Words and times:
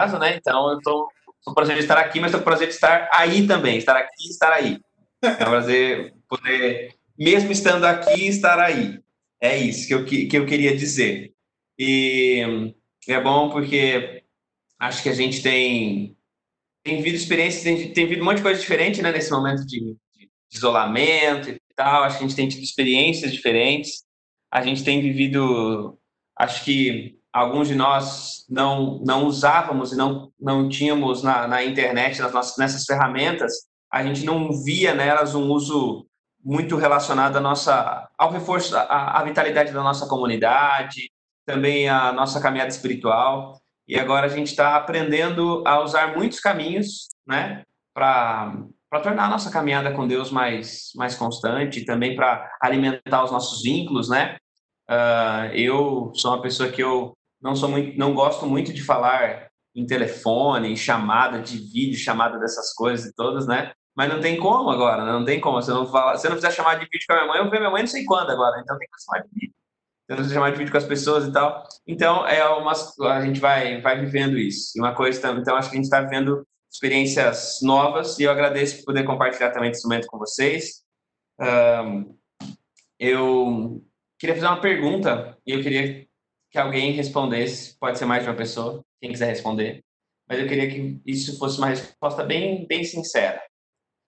Caso, 0.00 0.18
né? 0.18 0.36
Então 0.36 0.72
eu 0.72 0.78
tô, 0.80 1.08
com 1.44 1.54
prazer 1.54 1.76
de 1.76 1.82
estar 1.82 1.98
aqui, 1.98 2.20
mas 2.20 2.30
estou 2.30 2.40
com 2.40 2.44
o 2.44 2.50
prazer 2.50 2.68
de 2.68 2.74
estar 2.74 3.08
aí 3.12 3.46
também, 3.46 3.76
estar 3.76 3.96
aqui 3.96 4.26
e 4.26 4.30
estar 4.30 4.52
aí. 4.52 4.80
É 5.22 5.42
um 5.42 5.50
prazer 5.50 6.14
poder, 6.28 6.94
mesmo 7.18 7.52
estando 7.52 7.84
aqui, 7.84 8.26
estar 8.26 8.58
aí. 8.58 8.98
É 9.40 9.56
isso 9.56 9.86
que 9.86 9.94
eu, 9.94 10.04
que 10.04 10.36
eu 10.36 10.46
queria 10.46 10.76
dizer. 10.76 11.32
E 11.78 12.74
é 13.08 13.20
bom 13.20 13.50
porque 13.50 14.22
acho 14.78 15.02
que 15.02 15.08
a 15.08 15.14
gente 15.14 15.42
tem, 15.42 16.16
tem 16.82 16.96
vivido 16.96 17.16
experiências, 17.16 17.62
tem, 17.62 17.92
tem 17.92 18.04
vivido 18.04 18.22
um 18.22 18.26
monte 18.26 18.38
de 18.38 18.42
coisa 18.42 18.60
diferente, 18.60 19.02
né? 19.02 19.12
Nesse 19.12 19.30
momento 19.30 19.66
de, 19.66 19.96
de 20.14 20.28
isolamento 20.52 21.50
e 21.50 21.60
tal. 21.74 22.04
Acho 22.04 22.18
que 22.18 22.24
a 22.24 22.28
gente 22.28 22.36
tem 22.36 22.48
tido 22.48 22.62
experiências 22.62 23.32
diferentes. 23.32 24.04
A 24.50 24.62
gente 24.62 24.84
tem 24.84 25.00
vivido, 25.00 25.98
acho 26.36 26.64
que 26.64 27.19
alguns 27.32 27.68
de 27.68 27.74
nós 27.74 28.44
não, 28.48 29.00
não 29.04 29.26
usávamos 29.26 29.92
e 29.92 29.96
não, 29.96 30.30
não 30.40 30.68
tínhamos 30.68 31.22
na, 31.22 31.46
na 31.46 31.64
internet, 31.64 32.20
nas 32.20 32.32
nossas, 32.32 32.56
nessas 32.56 32.84
ferramentas, 32.84 33.52
a 33.90 34.02
gente 34.02 34.24
não 34.24 34.50
via 34.62 34.94
nelas 34.94 35.34
um 35.34 35.50
uso 35.50 36.06
muito 36.42 36.76
relacionado 36.76 37.36
à 37.36 37.40
nossa, 37.40 38.08
ao 38.16 38.30
reforço, 38.30 38.76
à, 38.76 39.18
à 39.18 39.22
vitalidade 39.22 39.72
da 39.72 39.82
nossa 39.82 40.06
comunidade, 40.06 41.10
também 41.44 41.88
a 41.88 42.12
nossa 42.12 42.40
caminhada 42.40 42.70
espiritual. 42.70 43.60
E 43.86 43.98
agora 43.98 44.26
a 44.26 44.30
gente 44.30 44.48
está 44.48 44.76
aprendendo 44.76 45.62
a 45.66 45.80
usar 45.82 46.16
muitos 46.16 46.40
caminhos, 46.40 47.08
né, 47.26 47.64
para 47.94 48.56
para 48.88 49.02
tornar 49.02 49.26
a 49.26 49.28
nossa 49.28 49.52
caminhada 49.52 49.92
com 49.92 50.08
Deus 50.08 50.32
mais 50.32 50.90
mais 50.96 51.14
constante, 51.14 51.84
também 51.84 52.16
para 52.16 52.50
alimentar 52.60 53.22
os 53.22 53.30
nossos 53.30 53.62
vínculos, 53.62 54.08
né? 54.08 54.36
Uh, 54.90 55.54
eu 55.54 56.12
sou 56.16 56.32
uma 56.32 56.42
pessoa 56.42 56.68
que 56.68 56.82
eu 56.82 57.16
não 57.40 57.54
sou 57.54 57.68
muito, 57.68 57.98
não 57.98 58.14
gosto 58.14 58.46
muito 58.46 58.72
de 58.72 58.82
falar 58.82 59.48
em 59.74 59.86
telefone, 59.86 60.72
em 60.72 60.76
chamada 60.76 61.40
de 61.40 61.58
vídeo, 61.58 61.98
chamada 61.98 62.38
dessas 62.38 62.74
coisas 62.74 63.06
e 63.06 63.14
todas, 63.14 63.46
né? 63.46 63.72
Mas 63.96 64.08
não 64.08 64.20
tem 64.20 64.38
como 64.38 64.70
agora, 64.70 65.04
né? 65.04 65.12
não 65.12 65.24
tem 65.24 65.40
como. 65.40 65.60
Se 65.62 65.70
eu 65.70 65.74
não, 65.74 65.86
falar, 65.86 66.16
se 66.16 66.26
eu 66.26 66.30
não 66.30 66.36
fizer 66.36 66.50
chamada 66.52 66.80
de 66.80 66.88
vídeo 66.90 67.04
com 67.06 67.12
a 67.12 67.16
minha 67.16 67.28
mãe, 67.28 67.38
eu 67.38 67.44
vou 67.44 67.50
ver 67.50 67.58
minha 67.58 67.70
mãe 67.70 67.82
não 67.82 67.88
sei 67.88 68.04
quando 68.04 68.30
agora, 68.30 68.60
então 68.60 68.78
tem 68.78 68.88
que 68.88 69.04
chamar 69.04 69.22
de 69.22 69.28
vídeo. 69.34 69.54
Se 70.06 70.12
eu 70.12 70.16
não 70.16 70.22
fizer 70.24 70.34
chamada 70.34 70.52
de 70.52 70.58
vídeo 70.58 70.72
com 70.72 70.78
as 70.78 70.84
pessoas 70.84 71.26
e 71.26 71.32
tal. 71.32 71.64
Então, 71.86 72.26
é 72.26 72.44
umas, 72.48 72.98
a 73.00 73.20
gente 73.20 73.40
vai, 73.40 73.80
vai 73.80 74.00
vivendo 74.00 74.38
isso. 74.38 74.72
E 74.76 74.80
uma 74.80 74.94
coisa, 74.94 75.18
então, 75.32 75.56
acho 75.56 75.70
que 75.70 75.76
a 75.76 75.76
gente 75.76 75.84
está 75.84 76.00
vivendo 76.00 76.46
experiências 76.72 77.58
novas 77.62 78.18
e 78.18 78.24
eu 78.24 78.30
agradeço 78.30 78.78
por 78.78 78.86
poder 78.86 79.04
compartilhar 79.04 79.50
também 79.50 79.70
esse 79.70 79.86
momento 79.86 80.06
com 80.06 80.18
vocês. 80.18 80.82
Um, 81.40 82.16
eu 82.98 83.82
queria 84.18 84.34
fazer 84.34 84.46
uma 84.46 84.60
pergunta 84.60 85.36
e 85.46 85.52
eu 85.52 85.62
queria 85.62 86.06
que 86.50 86.58
alguém 86.58 86.92
respondesse, 86.92 87.78
pode 87.78 87.98
ser 87.98 88.04
mais 88.04 88.22
de 88.22 88.28
uma 88.28 88.36
pessoa, 88.36 88.84
quem 89.00 89.12
quiser 89.12 89.26
responder, 89.26 89.82
mas 90.28 90.38
eu 90.38 90.48
queria 90.48 90.68
que 90.68 91.00
isso 91.06 91.38
fosse 91.38 91.58
uma 91.58 91.68
resposta 91.68 92.24
bem, 92.24 92.66
bem 92.66 92.84
sincera. 92.84 93.42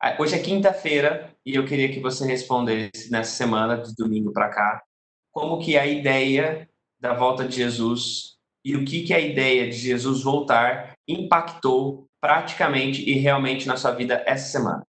Ah, 0.00 0.16
hoje 0.18 0.34
é 0.34 0.42
quinta-feira 0.42 1.34
e 1.46 1.54
eu 1.54 1.64
queria 1.64 1.92
que 1.92 2.00
você 2.00 2.26
respondesse 2.26 3.10
nessa 3.10 3.30
semana, 3.32 3.80
de 3.80 3.94
domingo 3.94 4.32
para 4.32 4.48
cá, 4.48 4.82
como 5.30 5.58
que 5.58 5.78
a 5.78 5.86
ideia 5.86 6.68
da 7.00 7.14
volta 7.14 7.46
de 7.46 7.56
Jesus 7.56 8.36
e 8.64 8.76
o 8.76 8.84
que 8.84 9.02
que 9.02 9.14
a 9.14 9.20
ideia 9.20 9.68
de 9.68 9.76
Jesus 9.76 10.22
voltar 10.22 10.94
impactou 11.06 12.06
praticamente 12.20 13.02
e 13.02 13.14
realmente 13.14 13.66
na 13.66 13.76
sua 13.76 13.92
vida 13.92 14.22
essa 14.26 14.50
semana. 14.50 14.86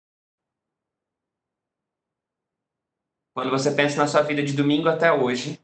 Quando 3.34 3.50
você 3.50 3.70
pensa 3.70 3.98
na 3.98 4.06
sua 4.06 4.22
vida 4.22 4.42
de 4.42 4.52
domingo 4.52 4.88
até 4.88 5.12
hoje, 5.12 5.60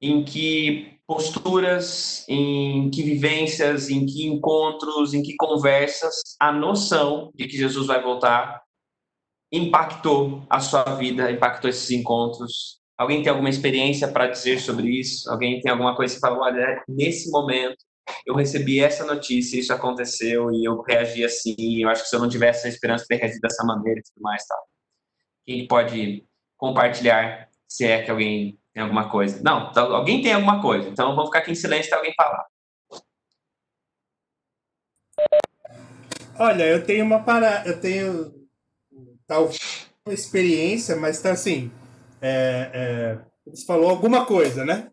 em 0.00 0.24
que 0.24 0.98
posturas, 1.06 2.24
em 2.28 2.88
que 2.90 3.02
vivências, 3.02 3.90
em 3.90 4.06
que 4.06 4.26
encontros, 4.26 5.12
em 5.12 5.22
que 5.22 5.34
conversas, 5.36 6.14
a 6.38 6.52
noção 6.52 7.30
de 7.34 7.46
que 7.46 7.56
Jesus 7.56 7.86
vai 7.86 8.00
voltar 8.02 8.62
impactou 9.52 10.46
a 10.48 10.60
sua 10.60 10.84
vida, 10.94 11.30
impactou 11.30 11.68
esses 11.68 11.90
encontros. 11.90 12.78
Alguém 12.96 13.22
tem 13.22 13.30
alguma 13.30 13.50
experiência 13.50 14.06
para 14.06 14.28
dizer 14.28 14.60
sobre 14.60 14.88
isso? 14.88 15.28
Alguém 15.28 15.60
tem 15.60 15.72
alguma 15.72 15.96
coisa 15.96 16.14
que 16.14 16.20
fala, 16.20 16.38
olha, 16.38 16.84
nesse 16.88 17.28
momento 17.30 17.76
eu 18.26 18.34
recebi 18.34 18.80
essa 18.80 19.04
notícia, 19.04 19.58
isso 19.58 19.72
aconteceu 19.72 20.52
e 20.52 20.64
eu 20.64 20.80
reagi 20.82 21.24
assim. 21.24 21.82
Eu 21.82 21.88
acho 21.88 22.02
que 22.02 22.08
se 22.08 22.16
eu 22.16 22.20
não 22.20 22.28
tivesse 22.28 22.66
a 22.66 22.70
esperança 22.70 23.02
de 23.02 23.08
ter 23.08 23.16
reagido 23.16 23.40
dessa 23.40 23.64
maneira 23.64 23.98
e 23.98 24.02
tudo 24.02 24.22
mais, 24.22 24.44
tal. 24.46 24.58
Quem 25.44 25.66
pode 25.66 26.24
compartilhar, 26.56 27.48
se 27.66 27.84
é 27.84 28.02
que 28.02 28.10
alguém 28.10 28.59
tem 28.72 28.82
alguma 28.82 29.10
coisa? 29.10 29.42
Não, 29.42 29.70
então, 29.70 29.94
alguém 29.94 30.22
tem 30.22 30.32
alguma 30.32 30.60
coisa. 30.62 30.88
Então 30.88 31.14
vamos 31.14 31.26
ficar 31.26 31.40
aqui 31.40 31.50
em 31.50 31.54
silêncio 31.54 31.88
até 31.88 31.96
alguém 31.96 32.14
falar. 32.14 32.46
Olha, 36.38 36.64
eu 36.64 36.84
tenho 36.84 37.04
uma 37.04 37.22
para, 37.22 37.66
eu 37.66 37.80
tenho 37.80 38.32
tal 39.26 39.50
experiência, 40.08 40.96
mas 40.96 41.20
tá 41.20 41.32
assim, 41.32 41.70
é, 42.20 42.70
é, 42.72 43.18
você 43.46 43.66
falou 43.66 43.90
alguma 43.90 44.24
coisa, 44.24 44.64
né? 44.64 44.90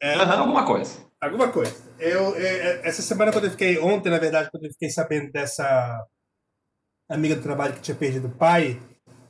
É, 0.00 0.16
uhum, 0.16 0.32
alguma 0.32 0.66
coisa. 0.66 1.06
Alguma 1.20 1.50
coisa. 1.50 1.74
Eu, 1.98 2.36
é, 2.36 2.86
essa 2.86 3.00
semana 3.00 3.32
quando 3.32 3.44
eu 3.44 3.50
fiquei 3.50 3.78
ontem, 3.78 4.10
na 4.10 4.18
verdade, 4.18 4.50
quando 4.50 4.64
eu 4.64 4.70
fiquei 4.72 4.90
sabendo 4.90 5.32
dessa 5.32 6.06
amiga 7.08 7.36
do 7.36 7.42
trabalho 7.42 7.74
que 7.74 7.80
tinha 7.80 7.96
perdido 7.96 8.28
o 8.28 8.36
pai, 8.36 8.80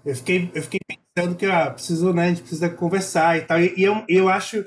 eu 0.05 0.17
fiquei, 0.17 0.51
eu 0.55 0.63
fiquei 0.63 0.81
pensando 1.17 1.35
que 1.35 1.47
ah, 1.47 1.71
preciso, 1.71 2.13
né, 2.13 2.27
a 2.27 2.29
gente 2.29 2.43
precisa 2.43 2.69
conversar 2.69 3.39
e 3.39 3.41
tal. 3.41 3.59
E, 3.59 3.75
e 3.75 3.83
eu, 3.83 4.05
eu 4.07 4.29
acho, 4.29 4.65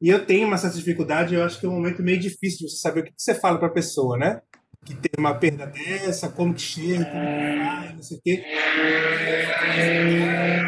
e 0.00 0.08
eu 0.08 0.26
tenho 0.26 0.48
uma 0.48 0.58
certa 0.58 0.76
dificuldade, 0.76 1.34
eu 1.34 1.44
acho 1.44 1.60
que 1.60 1.66
é 1.66 1.68
um 1.68 1.74
momento 1.76 2.02
meio 2.02 2.18
difícil 2.18 2.66
de 2.66 2.72
você 2.72 2.78
saber 2.78 3.00
o 3.00 3.04
que 3.04 3.12
você 3.16 3.34
fala 3.34 3.58
para 3.58 3.68
a 3.68 3.72
pessoa, 3.72 4.18
né? 4.18 4.42
Que 4.84 4.96
tem 4.96 5.12
uma 5.16 5.38
perda 5.38 5.64
dessa, 5.64 6.28
como 6.28 6.52
que 6.52 6.60
chega, 6.60 7.04
como 7.04 7.24
que 7.24 7.58
vai, 7.58 7.92
não 7.94 8.02
sei 8.02 8.18
o 8.18 8.20
quê. 8.20 8.44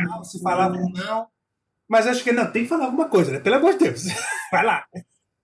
Não, 0.08 0.22
se 0.22 0.40
falava 0.40 0.76
não. 0.76 1.26
Mas 1.88 2.06
acho 2.06 2.22
que 2.22 2.30
não, 2.30 2.50
tem 2.50 2.62
que 2.62 2.68
falar 2.68 2.84
alguma 2.84 3.08
coisa, 3.08 3.32
né? 3.32 3.40
Pelo 3.40 3.56
amor 3.56 3.72
de 3.72 3.80
Deus. 3.80 4.04
Vai 4.52 4.64
lá. 4.64 4.84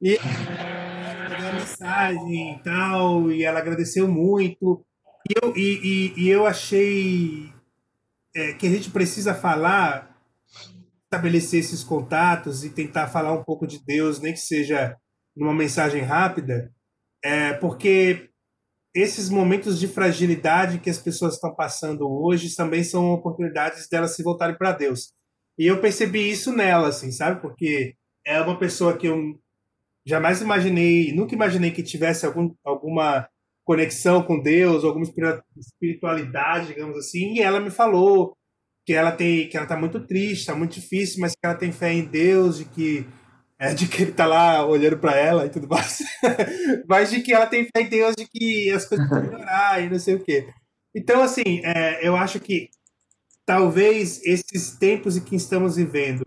E 0.00 0.16
a 0.16 1.52
mensagem 1.52 2.54
e 2.54 2.62
tal, 2.62 3.30
e 3.30 3.42
ela 3.42 3.58
agradeceu 3.58 4.06
muito. 4.06 4.84
E 5.28 5.34
eu, 5.42 5.54
e, 5.56 6.14
e, 6.16 6.24
e 6.24 6.28
eu 6.30 6.46
achei 6.46 7.52
é, 8.34 8.52
que 8.54 8.66
a 8.66 8.70
gente 8.70 8.90
precisa 8.90 9.34
falar, 9.34 10.16
estabelecer 11.04 11.60
esses 11.60 11.82
contatos 11.82 12.64
e 12.64 12.70
tentar 12.70 13.08
falar 13.08 13.32
um 13.32 13.44
pouco 13.44 13.66
de 13.66 13.84
Deus, 13.84 14.20
nem 14.20 14.32
que 14.32 14.40
seja 14.40 14.96
numa 15.36 15.54
mensagem 15.54 16.02
rápida, 16.02 16.72
é, 17.24 17.52
porque 17.54 18.30
esses 18.94 19.28
momentos 19.28 19.78
de 19.78 19.86
fragilidade 19.86 20.80
que 20.80 20.90
as 20.90 20.98
pessoas 20.98 21.34
estão 21.34 21.54
passando 21.54 22.08
hoje 22.08 22.54
também 22.54 22.82
são 22.82 23.12
oportunidades 23.12 23.88
delas 23.88 24.14
se 24.14 24.22
voltarem 24.22 24.56
para 24.56 24.72
Deus. 24.72 25.12
E 25.58 25.66
eu 25.66 25.80
percebi 25.80 26.30
isso 26.30 26.52
nela, 26.52 26.88
assim, 26.88 27.12
sabe? 27.12 27.40
Porque 27.40 27.94
é 28.26 28.40
uma 28.40 28.58
pessoa 28.58 28.96
que 28.96 29.06
eu 29.06 29.38
jamais 30.06 30.40
imaginei, 30.40 31.12
nunca 31.12 31.34
imaginei 31.34 31.70
que 31.70 31.82
tivesse 31.82 32.26
algum, 32.26 32.52
alguma 32.64 33.28
conexão 33.64 34.22
com 34.22 34.40
Deus, 34.40 34.84
alguma 34.84 35.04
espiritualidade, 35.58 36.68
digamos 36.68 36.96
assim, 36.96 37.34
e 37.34 37.40
ela 37.40 37.60
me 37.60 37.70
falou 37.70 38.36
que 38.84 38.92
ela 38.92 39.12
tem, 39.12 39.48
que 39.48 39.56
ela 39.56 39.66
tá 39.66 39.76
muito 39.76 40.00
triste, 40.06 40.46
tá 40.46 40.54
muito 40.54 40.74
difícil, 40.74 41.20
mas 41.20 41.32
que 41.32 41.38
ela 41.44 41.54
tem 41.54 41.70
fé 41.70 41.92
em 41.92 42.04
Deus, 42.04 42.58
de 42.58 42.64
que 42.64 43.06
é, 43.58 43.74
de 43.74 43.86
que 43.86 44.02
ele 44.02 44.12
tá 44.12 44.24
lá 44.26 44.66
olhando 44.66 44.98
para 44.98 45.14
ela 45.14 45.44
e 45.44 45.50
tudo 45.50 45.68
mais, 45.68 45.98
mas 46.88 47.10
de 47.10 47.20
que 47.20 47.32
ela 47.32 47.46
tem 47.46 47.64
fé 47.64 47.82
em 47.82 47.88
Deus, 47.88 48.14
de 48.16 48.26
que 48.26 48.70
as 48.70 48.86
coisas 48.86 49.06
vão 49.08 49.20
melhorar 49.22 49.82
e 49.82 49.90
não 49.90 49.98
sei 49.98 50.14
o 50.14 50.24
quê. 50.24 50.48
Então, 50.94 51.22
assim, 51.22 51.60
é, 51.62 52.06
eu 52.06 52.16
acho 52.16 52.40
que 52.40 52.70
talvez 53.44 54.22
esses 54.24 54.78
tempos 54.78 55.16
em 55.16 55.20
que 55.20 55.36
estamos 55.36 55.76
vivendo 55.76 56.22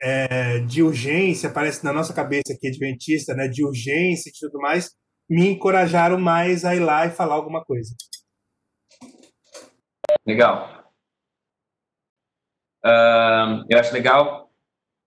é, 0.00 0.58
de 0.60 0.82
urgência, 0.82 1.50
parece 1.50 1.82
na 1.82 1.92
nossa 1.92 2.12
cabeça 2.12 2.52
aqui 2.52 2.68
adventista, 2.68 3.34
né, 3.34 3.48
de 3.48 3.64
urgência 3.64 4.28
e 4.28 4.32
tudo 4.38 4.60
mais, 4.60 4.90
me 5.28 5.48
encorajaram 5.48 6.18
mais 6.18 6.64
a 6.64 6.74
ir 6.74 6.80
lá 6.80 7.06
e 7.06 7.10
falar 7.10 7.34
alguma 7.34 7.64
coisa. 7.64 7.94
Legal. 10.26 10.92
Uh, 12.84 13.64
eu 13.68 13.78
acho 13.80 13.92
legal 13.92 14.46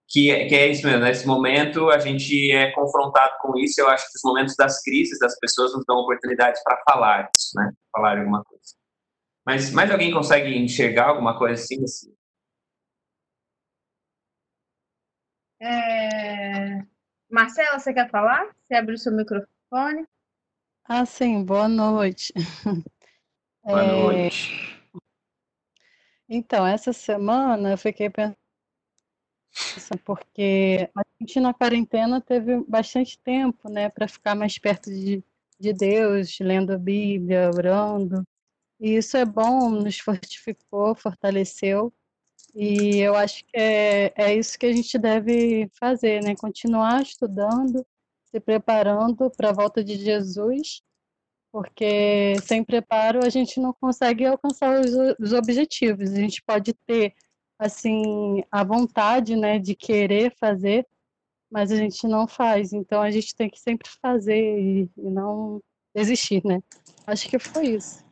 que, 0.09 0.31
é, 0.31 0.47
que 0.47 0.55
é 0.55 0.67
isso 0.67 0.85
mesmo, 0.85 1.03
nesse 1.03 1.25
momento 1.27 1.89
a 1.89 1.99
gente 1.99 2.51
é 2.51 2.71
confrontado 2.71 3.35
com 3.41 3.57
isso, 3.57 3.79
eu 3.79 3.87
acho 3.87 4.05
que 4.05 4.17
os 4.17 4.23
momentos 4.25 4.55
das 4.55 4.81
crises 4.81 5.19
das 5.19 5.37
pessoas 5.39 5.73
nos 5.73 5.85
dão 5.85 5.97
oportunidades 5.97 6.61
para 6.63 6.81
falar 6.89 7.29
isso, 7.33 7.51
né? 7.55 7.71
Falar 7.91 8.17
alguma 8.17 8.43
coisa. 8.43 8.75
Mas 9.45 9.71
mais 9.71 9.91
alguém 9.91 10.11
consegue 10.11 10.55
enxergar 10.57 11.09
alguma 11.09 11.37
coisa 11.37 11.61
assim? 11.61 11.83
assim? 11.83 12.13
É... 15.61 16.81
Marcela, 17.29 17.79
você 17.79 17.93
quer 17.93 18.09
falar? 18.09 18.47
Você 18.67 18.75
abriu 18.75 18.97
seu 18.97 19.11
microfone? 19.13 19.58
Ah, 20.83 21.05
sim, 21.05 21.43
boa 21.43 21.67
noite. 21.67 22.33
Boa 23.63 23.83
é... 23.83 24.01
noite. 24.01 24.51
Então, 26.27 26.65
essa 26.65 26.91
semana 26.91 27.71
eu 27.71 27.77
fiquei 27.77 28.09
pensando 28.09 28.35
porque 30.03 30.89
a 30.95 31.03
gente 31.19 31.39
na 31.39 31.53
quarentena 31.53 32.19
teve 32.19 32.63
bastante 32.67 33.19
tempo, 33.19 33.69
né, 33.69 33.89
para 33.89 34.07
ficar 34.07 34.33
mais 34.33 34.57
perto 34.57 34.89
de, 34.89 35.23
de 35.59 35.73
Deus, 35.73 36.39
lendo 36.39 36.73
a 36.73 36.77
Bíblia, 36.77 37.51
orando. 37.51 38.23
E 38.79 38.95
isso 38.95 39.17
é 39.17 39.25
bom, 39.25 39.69
nos 39.69 39.99
fortificou, 39.99 40.95
fortaleceu. 40.95 41.93
E 42.55 42.97
eu 42.97 43.15
acho 43.15 43.45
que 43.45 43.55
é, 43.55 44.13
é 44.15 44.35
isso 44.35 44.57
que 44.57 44.65
a 44.65 44.73
gente 44.73 44.97
deve 44.97 45.69
fazer, 45.73 46.23
né? 46.23 46.35
Continuar 46.35 47.03
estudando, 47.03 47.85
se 48.31 48.39
preparando 48.39 49.29
para 49.31 49.49
a 49.49 49.53
volta 49.53 49.83
de 49.83 49.95
Jesus, 49.95 50.81
porque 51.51 52.35
sem 52.43 52.63
preparo 52.63 53.25
a 53.25 53.29
gente 53.29 53.59
não 53.59 53.73
consegue 53.73 54.25
alcançar 54.25 54.79
os, 54.79 54.91
os 55.19 55.33
objetivos. 55.33 56.11
A 56.11 56.15
gente 56.15 56.43
pode 56.43 56.73
ter 56.85 57.13
assim 57.57 58.43
a 58.51 58.63
vontade, 58.63 59.35
né, 59.35 59.59
de 59.59 59.75
querer 59.75 60.33
fazer, 60.39 60.87
mas 61.51 61.71
a 61.71 61.75
gente 61.75 62.07
não 62.07 62.27
faz. 62.27 62.71
Então 62.71 63.01
a 63.01 63.11
gente 63.11 63.35
tem 63.35 63.49
que 63.49 63.59
sempre 63.59 63.89
fazer 64.01 64.59
e, 64.59 64.89
e 64.97 65.09
não 65.09 65.61
desistir, 65.93 66.45
né? 66.45 66.61
Acho 67.07 67.27
que 67.27 67.39
foi 67.39 67.69
isso. 67.69 68.07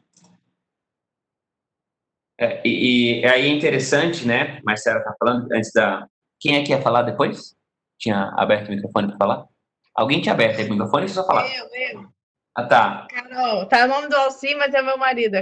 É, 2.40 2.62
e, 2.68 3.22
e, 3.22 3.26
aí 3.26 3.48
é 3.48 3.48
interessante, 3.48 4.26
né? 4.28 4.62
Marcela 4.64 5.04
tá 5.04 5.16
falando 5.18 5.52
antes 5.52 5.72
da. 5.74 6.08
Quem 6.40 6.56
é 6.56 6.64
que 6.64 6.72
ia 6.72 6.82
falar 6.82 7.02
depois? 7.02 7.56
Tinha 8.00 8.32
aberto 8.38 8.68
o 8.68 8.72
microfone 8.72 9.08
para 9.08 9.18
falar? 9.18 9.48
Alguém 9.98 10.22
tinha 10.22 10.34
aberto 10.34 10.60
o 10.60 10.70
microfone 10.70 11.04
ou 11.04 11.10
só 11.10 11.26
falar? 11.26 11.48
Eu, 11.48 11.66
eu. 11.74 12.06
Ah, 12.56 12.64
tá. 12.64 13.08
Carol, 13.10 13.66
tá 13.66 13.86
o 13.86 13.88
nome 13.88 14.08
do 14.08 14.16
Alci, 14.16 14.54
mas 14.54 14.72
é 14.74 14.82
meu 14.82 14.98
marido. 14.98 15.38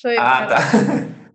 Sou 0.00 0.10
eu. 0.10 0.20
Ah, 0.20 0.46
Carol. 0.46 0.48
tá. 0.48 1.18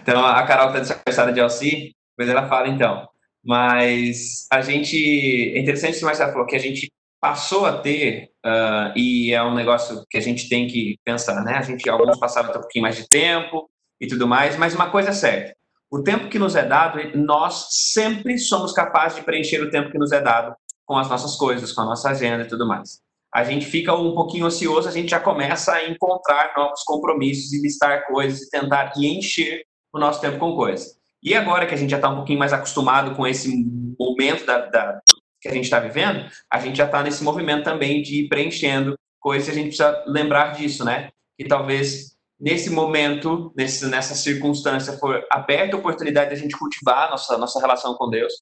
Então, 0.00 0.24
a 0.24 0.40
Carol 0.44 0.68
está 0.68 0.78
disfarçada 0.78 1.32
de 1.32 1.40
Alci, 1.40 1.96
depois 2.16 2.28
ela 2.28 2.48
fala 2.48 2.68
então. 2.68 3.08
Mas 3.44 4.46
a 4.52 4.60
gente. 4.60 5.52
É 5.52 5.58
interessante 5.58 5.98
que 5.98 6.04
o 6.04 6.06
Marcelo 6.06 6.30
falou 6.30 6.46
que 6.46 6.54
a 6.54 6.60
gente 6.60 6.92
passou 7.20 7.66
a 7.66 7.78
ter, 7.78 8.30
uh, 8.46 8.96
e 8.96 9.32
é 9.32 9.42
um 9.42 9.54
negócio 9.54 10.04
que 10.08 10.16
a 10.16 10.20
gente 10.20 10.48
tem 10.48 10.68
que 10.68 10.96
pensar, 11.04 11.42
né? 11.42 11.54
A 11.54 11.62
gente, 11.62 11.90
alguns 11.90 12.20
passaram 12.20 12.50
um 12.50 12.52
pouquinho 12.52 12.84
mais 12.84 12.96
de 12.96 13.08
tempo 13.08 13.68
e 14.00 14.06
tudo 14.06 14.28
mais, 14.28 14.56
mas 14.56 14.74
uma 14.74 14.90
coisa 14.90 15.08
é 15.08 15.12
certa: 15.12 15.56
o 15.90 16.02
tempo 16.02 16.28
que 16.28 16.38
nos 16.38 16.54
é 16.54 16.64
dado, 16.64 17.00
nós 17.16 17.66
sempre 17.70 18.38
somos 18.38 18.72
capazes 18.72 19.18
de 19.18 19.24
preencher 19.24 19.60
o 19.60 19.70
tempo 19.70 19.90
que 19.90 19.98
nos 19.98 20.12
é 20.12 20.20
dado 20.20 20.54
com 20.86 20.96
as 20.96 21.08
nossas 21.08 21.36
coisas, 21.36 21.72
com 21.72 21.82
a 21.82 21.86
nossa 21.86 22.10
agenda 22.10 22.44
e 22.44 22.48
tudo 22.48 22.66
mais. 22.66 23.00
A 23.34 23.42
gente 23.42 23.66
fica 23.66 23.94
um 23.94 24.14
pouquinho 24.14 24.46
ocioso, 24.46 24.88
a 24.88 24.92
gente 24.92 25.10
já 25.10 25.18
começa 25.18 25.72
a 25.72 25.88
encontrar 25.88 26.52
novos 26.56 26.82
compromissos 26.84 27.52
e 27.52 27.60
listar 27.60 28.06
coisas 28.06 28.42
e 28.42 28.50
tentar 28.50 28.92
e 28.96 29.06
encher 29.06 29.64
o 29.92 29.98
nosso 29.98 30.20
tempo 30.20 30.38
com 30.38 30.54
coisas. 30.54 30.96
E 31.22 31.34
agora 31.34 31.66
que 31.66 31.74
a 31.74 31.76
gente 31.76 31.90
já 31.90 31.96
está 31.96 32.08
um 32.08 32.16
pouquinho 32.16 32.38
mais 32.38 32.52
acostumado 32.52 33.14
com 33.16 33.26
esse 33.26 33.50
momento 33.98 34.46
da, 34.46 34.66
da 34.66 35.00
que 35.40 35.48
a 35.48 35.52
gente 35.52 35.64
está 35.64 35.78
vivendo, 35.78 36.26
a 36.50 36.58
gente 36.58 36.76
já 36.76 36.86
está 36.86 37.02
nesse 37.02 37.22
movimento 37.22 37.64
também 37.64 38.02
de 38.02 38.24
ir 38.24 38.28
preenchendo 38.28 38.94
coisas 39.20 39.48
e 39.48 39.50
a 39.50 39.54
gente 39.54 39.68
precisa 39.68 40.04
lembrar 40.06 40.52
disso, 40.52 40.84
né? 40.84 41.10
Que 41.36 41.46
talvez 41.46 42.14
nesse 42.38 42.70
momento, 42.70 43.52
nesse, 43.56 43.86
nessa 43.86 44.14
circunstância, 44.14 44.98
for 44.98 45.24
aberta 45.30 45.76
a 45.76 45.78
oportunidade 45.78 46.30
de 46.30 46.36
a 46.36 46.38
gente 46.38 46.56
cultivar 46.58 47.08
a 47.08 47.10
nossa, 47.10 47.38
nossa 47.38 47.60
relação 47.60 47.94
com 47.94 48.10
Deus 48.10 48.32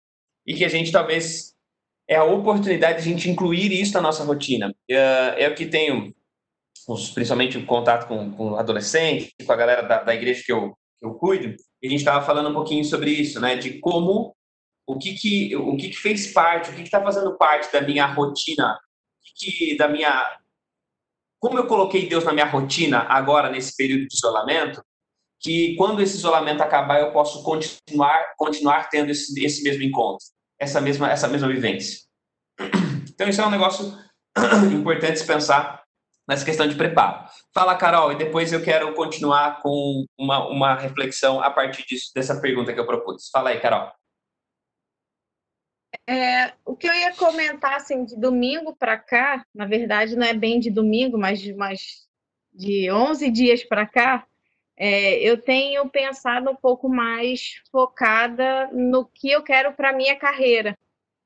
e 0.46 0.54
que 0.54 0.64
a 0.64 0.68
gente 0.68 0.90
talvez 0.90 1.54
é 2.08 2.16
a 2.16 2.24
oportunidade 2.24 3.02
de 3.02 3.08
a 3.08 3.12
gente 3.12 3.30
incluir 3.30 3.72
isso 3.72 3.94
na 3.94 4.00
nossa 4.00 4.24
rotina. 4.24 4.74
É, 4.90 5.46
eu 5.46 5.54
que 5.54 5.66
tenho, 5.66 6.14
principalmente 7.14 7.58
o 7.58 7.66
contato 7.66 8.06
com, 8.06 8.30
com 8.32 8.50
com 8.50 9.52
a 9.52 9.56
galera 9.56 9.82
da, 9.82 10.02
da 10.02 10.14
igreja 10.14 10.42
que 10.44 10.52
eu, 10.52 10.76
eu 11.00 11.14
cuido, 11.14 11.56
e 11.82 11.86
a 11.86 11.90
gente 11.90 12.00
estava 12.00 12.24
falando 12.24 12.50
um 12.50 12.54
pouquinho 12.54 12.84
sobre 12.84 13.10
isso, 13.10 13.40
né? 13.40 13.56
De 13.56 13.78
como 13.80 14.34
o 14.86 14.98
que 14.98 15.14
que 15.14 15.56
o 15.56 15.76
que, 15.76 15.88
que 15.90 15.96
fez 15.96 16.32
parte, 16.32 16.70
o 16.70 16.74
que 16.74 16.82
está 16.82 17.02
fazendo 17.02 17.36
parte 17.36 17.72
da 17.72 17.80
minha 17.80 18.06
rotina, 18.06 18.78
que, 19.36 19.50
que 19.50 19.76
da 19.76 19.88
minha 19.88 20.38
como 21.40 21.58
eu 21.58 21.66
coloquei 21.66 22.08
Deus 22.08 22.24
na 22.24 22.32
minha 22.32 22.46
rotina 22.46 23.00
agora 23.08 23.50
nesse 23.50 23.76
período 23.76 24.06
de 24.06 24.14
isolamento, 24.14 24.80
que 25.40 25.74
quando 25.74 26.00
esse 26.00 26.16
isolamento 26.16 26.60
acabar 26.62 27.00
eu 27.00 27.12
posso 27.12 27.42
continuar 27.42 28.34
continuar 28.36 28.88
tendo 28.88 29.10
esse, 29.10 29.44
esse 29.44 29.62
mesmo 29.62 29.82
encontro, 29.82 30.24
essa 30.62 30.80
mesma 30.80 31.10
essa 31.10 31.28
mesma 31.28 31.48
vivência. 31.48 32.00
Então 33.14 33.28
isso 33.28 33.42
é 33.42 33.46
um 33.46 33.50
negócio 33.50 33.96
importante 34.72 35.18
se 35.18 35.26
pensar 35.26 35.84
nessa 36.26 36.44
questão 36.44 36.66
de 36.66 36.74
preparo. 36.74 37.28
Fala, 37.54 37.76
Carol, 37.76 38.10
e 38.10 38.16
depois 38.16 38.52
eu 38.52 38.62
quero 38.62 38.94
continuar 38.94 39.60
com 39.60 40.04
uma, 40.18 40.48
uma 40.48 40.74
reflexão 40.74 41.40
a 41.40 41.50
partir 41.50 41.86
disso, 41.86 42.10
dessa 42.14 42.40
pergunta 42.40 42.72
que 42.72 42.80
eu 42.80 42.86
propus. 42.86 43.28
Fala 43.30 43.50
aí, 43.50 43.60
Carol. 43.60 43.92
É, 46.08 46.54
o 46.64 46.74
que 46.74 46.88
eu 46.88 46.94
ia 46.94 47.14
comentar, 47.14 47.74
assim, 47.74 48.04
de 48.04 48.18
domingo 48.18 48.74
para 48.74 48.98
cá, 48.98 49.44
na 49.54 49.66
verdade 49.66 50.16
não 50.16 50.26
é 50.26 50.34
bem 50.34 50.58
de 50.58 50.70
domingo, 50.70 51.16
mas 51.18 51.38
de, 51.38 51.54
mais 51.54 52.08
de 52.52 52.90
11 52.90 53.30
dias 53.30 53.62
para 53.62 53.86
cá, 53.86 54.26
é, 54.76 55.18
eu 55.20 55.36
tenho 55.40 55.88
pensado 55.88 56.50
um 56.50 56.56
pouco 56.56 56.88
mais 56.88 57.60
focada 57.70 58.68
no 58.72 59.04
que 59.04 59.30
eu 59.30 59.42
quero 59.42 59.72
para 59.72 59.92
minha 59.92 60.16
carreira. 60.16 60.76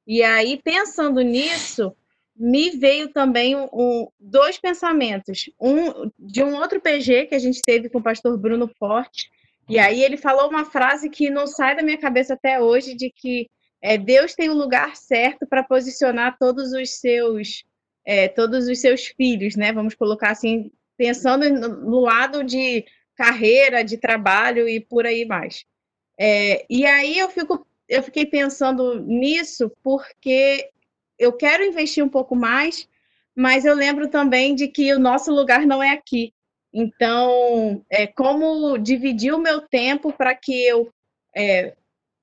E 0.07 0.23
aí, 0.23 0.61
pensando 0.63 1.21
nisso, 1.21 1.95
me 2.35 2.71
veio 2.71 3.09
também 3.09 3.57
um, 3.57 4.09
dois 4.21 4.59
pensamentos. 4.59 5.51
Um 5.61 6.11
de 6.19 6.43
um 6.43 6.55
outro 6.57 6.81
PG 6.81 7.27
que 7.27 7.35
a 7.35 7.39
gente 7.39 7.63
teve 7.63 7.89
com 7.89 7.99
o 7.99 8.03
pastor 8.03 8.37
Bruno 8.37 8.69
Forte. 8.79 9.31
E 9.69 9.79
aí 9.79 10.03
ele 10.03 10.17
falou 10.17 10.49
uma 10.49 10.65
frase 10.65 11.09
que 11.11 11.29
não 11.29 11.47
sai 11.47 11.75
da 11.75 11.83
minha 11.83 11.99
cabeça 11.99 12.35
até 12.35 12.61
hoje, 12.61 12.95
de 12.95 13.11
que 13.11 13.49
é, 13.83 13.99
Deus 13.99 14.35
tem 14.35 14.49
o 14.49 14.53
um 14.53 14.57
lugar 14.57 14.97
certo 14.97 15.47
para 15.47 15.63
posicionar 15.63 16.37
todos 16.39 16.73
os 16.73 16.99
seus 16.99 17.65
é, 18.05 18.29
todos 18.29 18.69
os 18.69 18.81
seus 18.81 19.07
filhos, 19.07 19.57
né? 19.57 19.73
Vamos 19.73 19.95
colocar 19.95 20.31
assim, 20.31 20.71
pensando 20.97 21.49
no 21.51 22.01
lado 22.01 22.45
de 22.45 22.85
carreira, 23.17 23.83
de 23.83 23.97
trabalho 23.97 24.69
e 24.69 24.81
por 24.81 25.07
aí 25.07 25.25
mais. 25.25 25.65
É, 26.19 26.65
e 26.69 26.87
aí 26.87 27.19
eu 27.19 27.29
fico 27.29 27.67
eu 27.89 28.03
fiquei 28.03 28.27
pensando 28.27 29.01
nisso 29.01 29.71
porque 29.83 30.71
eu 31.19 31.33
quero 31.33 31.65
investir 31.65 32.05
um 32.05 32.09
pouco 32.09 32.35
mais, 32.35 32.89
mas 33.35 33.65
eu 33.65 33.75
lembro 33.75 34.09
também 34.09 34.55
de 34.55 34.69
que 34.69 34.93
o 34.93 34.99
nosso 34.99 35.33
lugar 35.33 35.65
não 35.67 35.83
é 35.83 35.91
aqui. 35.91 36.33
Então, 36.73 37.85
é, 37.89 38.07
como 38.07 38.77
dividir 38.77 39.33
o 39.33 39.39
meu 39.39 39.63
tempo 39.63 40.13
para 40.13 40.35
que 40.35 40.67
eu 40.67 40.91
é, 41.35 41.75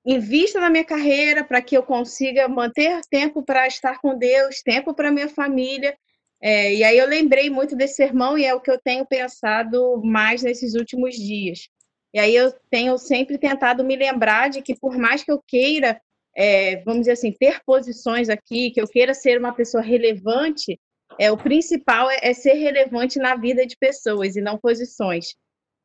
invista 0.05 0.59
na 0.59 0.69
minha 0.69 0.83
carreira, 0.83 1.43
para 1.43 1.61
que 1.61 1.75
eu 1.75 1.83
consiga 1.83 2.47
manter 2.47 3.01
tempo 3.09 3.41
para 3.41 3.65
estar 3.67 3.99
com 3.99 4.17
Deus, 4.17 4.61
tempo 4.61 4.93
para 4.93 5.11
minha 5.11 5.29
família. 5.29 5.97
É, 6.45 6.73
e 6.75 6.83
aí 6.83 6.97
eu 6.97 7.07
lembrei 7.07 7.49
muito 7.49 7.73
desse 7.73 7.95
sermão 7.95 8.37
e 8.37 8.43
é 8.43 8.53
o 8.53 8.59
que 8.59 8.69
eu 8.69 8.77
tenho 8.77 9.05
pensado 9.05 10.01
mais 10.03 10.43
nesses 10.43 10.73
últimos 10.73 11.15
dias. 11.15 11.69
E 12.13 12.19
aí 12.19 12.35
eu 12.35 12.51
tenho 12.69 12.97
sempre 12.97 13.37
tentado 13.37 13.83
me 13.83 13.95
lembrar 13.95 14.49
de 14.49 14.61
que 14.61 14.75
por 14.75 14.97
mais 14.97 15.23
que 15.23 15.31
eu 15.31 15.41
queira 15.47 15.99
é, 16.35 16.77
vamos 16.83 17.01
dizer 17.01 17.11
assim, 17.11 17.31
ter 17.31 17.61
posições 17.65 18.29
aqui, 18.29 18.71
que 18.71 18.81
eu 18.81 18.87
queira 18.87 19.13
ser 19.13 19.37
uma 19.37 19.53
pessoa 19.53 19.83
relevante, 19.83 20.79
é 21.19 21.31
o 21.31 21.37
principal 21.37 22.09
é, 22.09 22.19
é 22.21 22.33
ser 22.33 22.53
relevante 22.53 23.19
na 23.19 23.35
vida 23.35 23.65
de 23.65 23.77
pessoas 23.77 24.35
e 24.35 24.41
não 24.41 24.57
posições. 24.57 25.35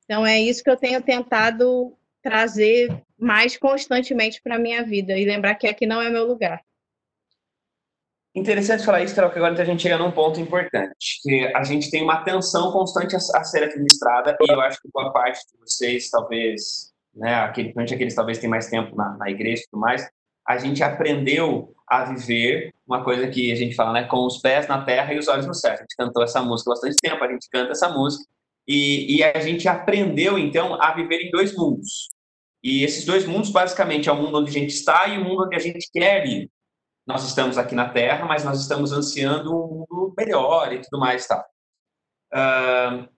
Então 0.05 0.27
é 0.27 0.41
isso 0.41 0.65
que 0.65 0.71
eu 0.71 0.77
tenho 0.77 1.03
tentado 1.03 1.95
trazer 2.23 3.03
mais 3.19 3.57
constantemente 3.57 4.41
para 4.43 4.59
minha 4.59 4.83
vida 4.83 5.17
e 5.17 5.25
lembrar 5.25 5.55
que 5.55 5.67
aqui 5.67 5.87
não 5.87 6.01
é 6.01 6.09
meu 6.09 6.27
lugar. 6.27 6.63
Interessante 8.39 8.85
falar 8.85 9.03
isso, 9.03 9.17
Carol, 9.17 9.31
que 9.33 9.39
agora 9.39 9.61
a 9.61 9.65
gente 9.65 9.83
chega 9.83 9.99
num 9.99 10.13
ponto 10.13 10.41
importante, 10.41 11.21
que 11.23 11.53
a 11.57 11.65
gente 11.65 11.91
tem 11.91 12.05
uma 12.05 12.15
atenção 12.15 12.71
constante 12.71 13.17
a, 13.17 13.19
ser 13.19 13.65
administrada 13.65 14.37
e 14.41 14.53
eu 14.53 14.61
acho 14.61 14.81
que 14.81 14.89
boa 14.95 15.13
parte 15.13 15.41
de 15.53 15.59
vocês, 15.59 16.09
talvez, 16.09 16.93
né, 17.13 17.35
aquele, 17.35 17.73
principalmente 17.73 17.95
aqueles 17.95 18.15
talvez 18.15 18.39
têm 18.39 18.49
mais 18.49 18.69
tempo 18.69 18.95
na, 18.95 19.17
na 19.17 19.29
igreja 19.29 19.63
e 19.63 19.67
tudo 19.69 19.81
mais, 19.81 20.09
a 20.47 20.57
gente 20.57 20.85
aprendeu 20.85 21.75
a 21.89 22.05
viver 22.05 22.73
uma 22.87 23.03
coisa 23.03 23.27
que 23.27 23.51
a 23.51 23.57
gente 23.57 23.75
fala, 23.75 23.93
né, 23.93 24.05
com 24.05 24.25
os 24.25 24.39
pés 24.39 24.69
na 24.69 24.85
terra 24.85 25.13
e 25.13 25.19
os 25.19 25.27
olhos 25.27 25.47
no 25.47 25.55
céu. 25.55 25.73
A 25.73 25.77
gente 25.77 25.97
cantou 25.97 26.23
essa 26.23 26.41
música 26.41 26.71
há 26.71 26.75
bastante 26.75 26.97
tempo, 27.01 27.25
a 27.25 27.33
gente 27.33 27.49
canta 27.51 27.73
essa 27.73 27.89
música 27.89 28.25
e, 28.69 29.17
e 29.17 29.25
a 29.25 29.41
gente 29.41 29.67
aprendeu 29.67 30.39
então 30.39 30.81
a 30.81 30.95
viver 30.95 31.23
em 31.23 31.31
dois 31.33 31.57
mundos. 31.57 32.09
E 32.63 32.85
esses 32.85 33.05
dois 33.05 33.27
mundos, 33.27 33.51
basicamente, 33.51 34.09
é 34.09 34.13
o 34.13 34.17
mundo 34.17 34.39
onde 34.39 34.51
a 34.51 34.53
gente 34.53 34.71
está 34.71 35.09
e 35.09 35.19
o 35.19 35.25
mundo 35.25 35.45
onde 35.45 35.57
a 35.57 35.59
gente 35.59 35.89
quer 35.93 36.25
ir. 36.25 36.49
Nós 37.09 37.25
estamos 37.25 37.57
aqui 37.57 37.75
na 37.75 37.89
Terra, 37.89 38.27
mas 38.27 38.45
nós 38.45 38.61
estamos 38.61 38.93
ansiando 38.93 39.51
um 39.51 39.79
mundo 39.79 40.15
melhor 40.15 40.71
e 40.75 40.83
tudo 40.83 41.01
mais, 41.01 41.27
tá? 41.27 41.43
Uh, 42.35 43.09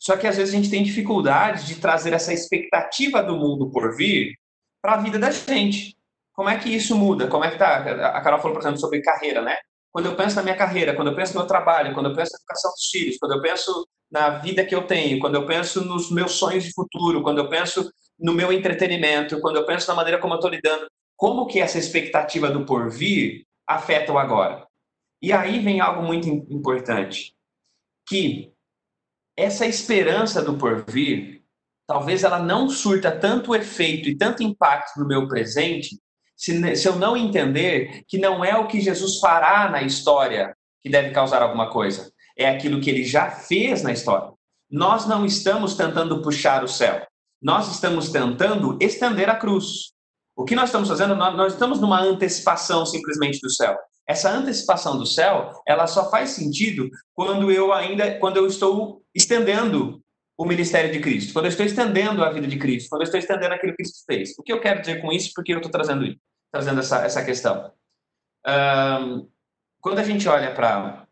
só 0.00 0.16
que 0.16 0.26
às 0.26 0.38
vezes 0.38 0.54
a 0.54 0.56
gente 0.56 0.70
tem 0.70 0.82
dificuldade 0.82 1.66
de 1.66 1.74
trazer 1.76 2.14
essa 2.14 2.32
expectativa 2.32 3.22
do 3.22 3.36
mundo 3.36 3.70
por 3.70 3.94
vir 3.94 4.34
para 4.80 4.94
a 4.94 4.96
vida 4.96 5.18
da 5.18 5.30
gente. 5.30 5.94
Como 6.32 6.48
é 6.48 6.58
que 6.58 6.74
isso 6.74 6.96
muda? 6.96 7.28
Como 7.28 7.44
é 7.44 7.50
que 7.50 7.58
tá? 7.58 7.76
A 8.16 8.20
Carol 8.22 8.40
falou, 8.40 8.54
por 8.54 8.62
exemplo, 8.62 8.80
sobre 8.80 9.02
carreira, 9.02 9.42
né? 9.42 9.58
Quando 9.92 10.06
eu 10.06 10.16
penso 10.16 10.36
na 10.36 10.42
minha 10.42 10.56
carreira, 10.56 10.96
quando 10.96 11.08
eu 11.08 11.14
penso 11.14 11.34
no 11.34 11.40
meu 11.40 11.46
trabalho, 11.46 11.92
quando 11.92 12.08
eu 12.08 12.16
penso 12.16 12.32
na 12.32 12.38
educação 12.38 12.70
dos 12.70 12.86
filhos, 12.90 13.18
quando 13.18 13.32
eu 13.32 13.42
penso 13.42 13.86
na 14.10 14.30
vida 14.38 14.64
que 14.64 14.74
eu 14.74 14.86
tenho, 14.86 15.20
quando 15.20 15.34
eu 15.34 15.44
penso 15.44 15.84
nos 15.84 16.10
meus 16.10 16.32
sonhos 16.32 16.64
de 16.64 16.72
futuro, 16.72 17.22
quando 17.22 17.38
eu 17.38 17.48
penso 17.48 17.90
no 18.18 18.32
meu 18.32 18.50
entretenimento, 18.50 19.38
quando 19.40 19.56
eu 19.56 19.66
penso 19.66 19.86
na 19.88 19.94
maneira 19.94 20.18
como 20.18 20.32
eu 20.32 20.38
estou 20.38 20.50
lidando, 20.50 20.86
como 21.16 21.46
que 21.46 21.60
essa 21.60 21.78
expectativa 21.78 22.50
do 22.50 22.64
porvir 22.64 23.46
afeta 23.66 24.12
o 24.12 24.18
agora? 24.18 24.66
E 25.22 25.32
aí 25.32 25.58
vem 25.60 25.80
algo 25.80 26.02
muito 26.02 26.28
importante, 26.28 27.34
que 28.06 28.52
essa 29.36 29.66
esperança 29.66 30.42
do 30.42 30.56
porvir, 30.56 31.42
talvez 31.86 32.24
ela 32.24 32.38
não 32.38 32.68
surta 32.68 33.10
tanto 33.10 33.54
efeito 33.54 34.08
e 34.08 34.16
tanto 34.16 34.42
impacto 34.42 35.00
no 35.00 35.06
meu 35.06 35.26
presente, 35.26 35.98
se, 36.36 36.76
se 36.76 36.88
eu 36.88 36.96
não 36.96 37.16
entender 37.16 38.04
que 38.06 38.18
não 38.18 38.44
é 38.44 38.56
o 38.56 38.66
que 38.66 38.80
Jesus 38.80 39.18
fará 39.18 39.70
na 39.70 39.82
história 39.82 40.54
que 40.82 40.90
deve 40.90 41.10
causar 41.10 41.42
alguma 41.42 41.70
coisa, 41.70 42.12
é 42.36 42.48
aquilo 42.48 42.80
que 42.80 42.90
ele 42.90 43.04
já 43.04 43.30
fez 43.30 43.82
na 43.82 43.92
história. 43.92 44.30
Nós 44.70 45.06
não 45.06 45.24
estamos 45.24 45.74
tentando 45.74 46.20
puxar 46.20 46.62
o 46.62 46.68
céu, 46.68 47.06
nós 47.40 47.70
estamos 47.70 48.10
tentando 48.10 48.76
estender 48.80 49.30
a 49.30 49.36
cruz. 49.36 49.93
O 50.36 50.44
que 50.44 50.54
nós 50.54 50.68
estamos 50.68 50.88
fazendo, 50.88 51.14
nós, 51.14 51.52
estamos 51.52 51.80
numa 51.80 52.00
antecipação 52.00 52.84
simplesmente 52.84 53.40
do 53.40 53.50
céu. 53.50 53.76
Essa 54.06 54.30
antecipação 54.30 54.98
do 54.98 55.06
céu, 55.06 55.52
ela 55.66 55.86
só 55.86 56.10
faz 56.10 56.30
sentido 56.30 56.90
quando 57.14 57.50
eu 57.50 57.72
ainda, 57.72 58.18
quando 58.18 58.36
eu 58.36 58.46
estou 58.46 59.02
estendendo 59.14 60.02
o 60.36 60.44
ministério 60.44 60.92
de 60.92 61.00
Cristo, 61.00 61.32
quando 61.32 61.46
eu 61.46 61.50
estou 61.50 61.64
estendendo 61.64 62.22
a 62.22 62.30
vida 62.30 62.46
de 62.46 62.58
Cristo, 62.58 62.90
quando 62.90 63.02
eu 63.02 63.06
estou 63.06 63.20
estendendo 63.20 63.54
aquilo 63.54 63.72
que 63.72 63.82
Cristo 63.82 64.04
fez. 64.04 64.36
O 64.36 64.42
que 64.42 64.52
eu 64.52 64.60
quero 64.60 64.80
dizer 64.80 65.00
com 65.00 65.12
isso? 65.12 65.30
Porque 65.34 65.52
eu 65.52 65.58
estou 65.58 65.70
trazendo 65.70 66.04
isso, 66.04 66.18
trazendo 66.52 66.80
essa, 66.80 67.04
essa 67.04 67.24
questão. 67.24 67.72
Um, 68.46 69.28
quando 69.80 70.00
a 70.00 70.04
gente 70.04 70.28
olha 70.28 70.52
para 70.52 71.06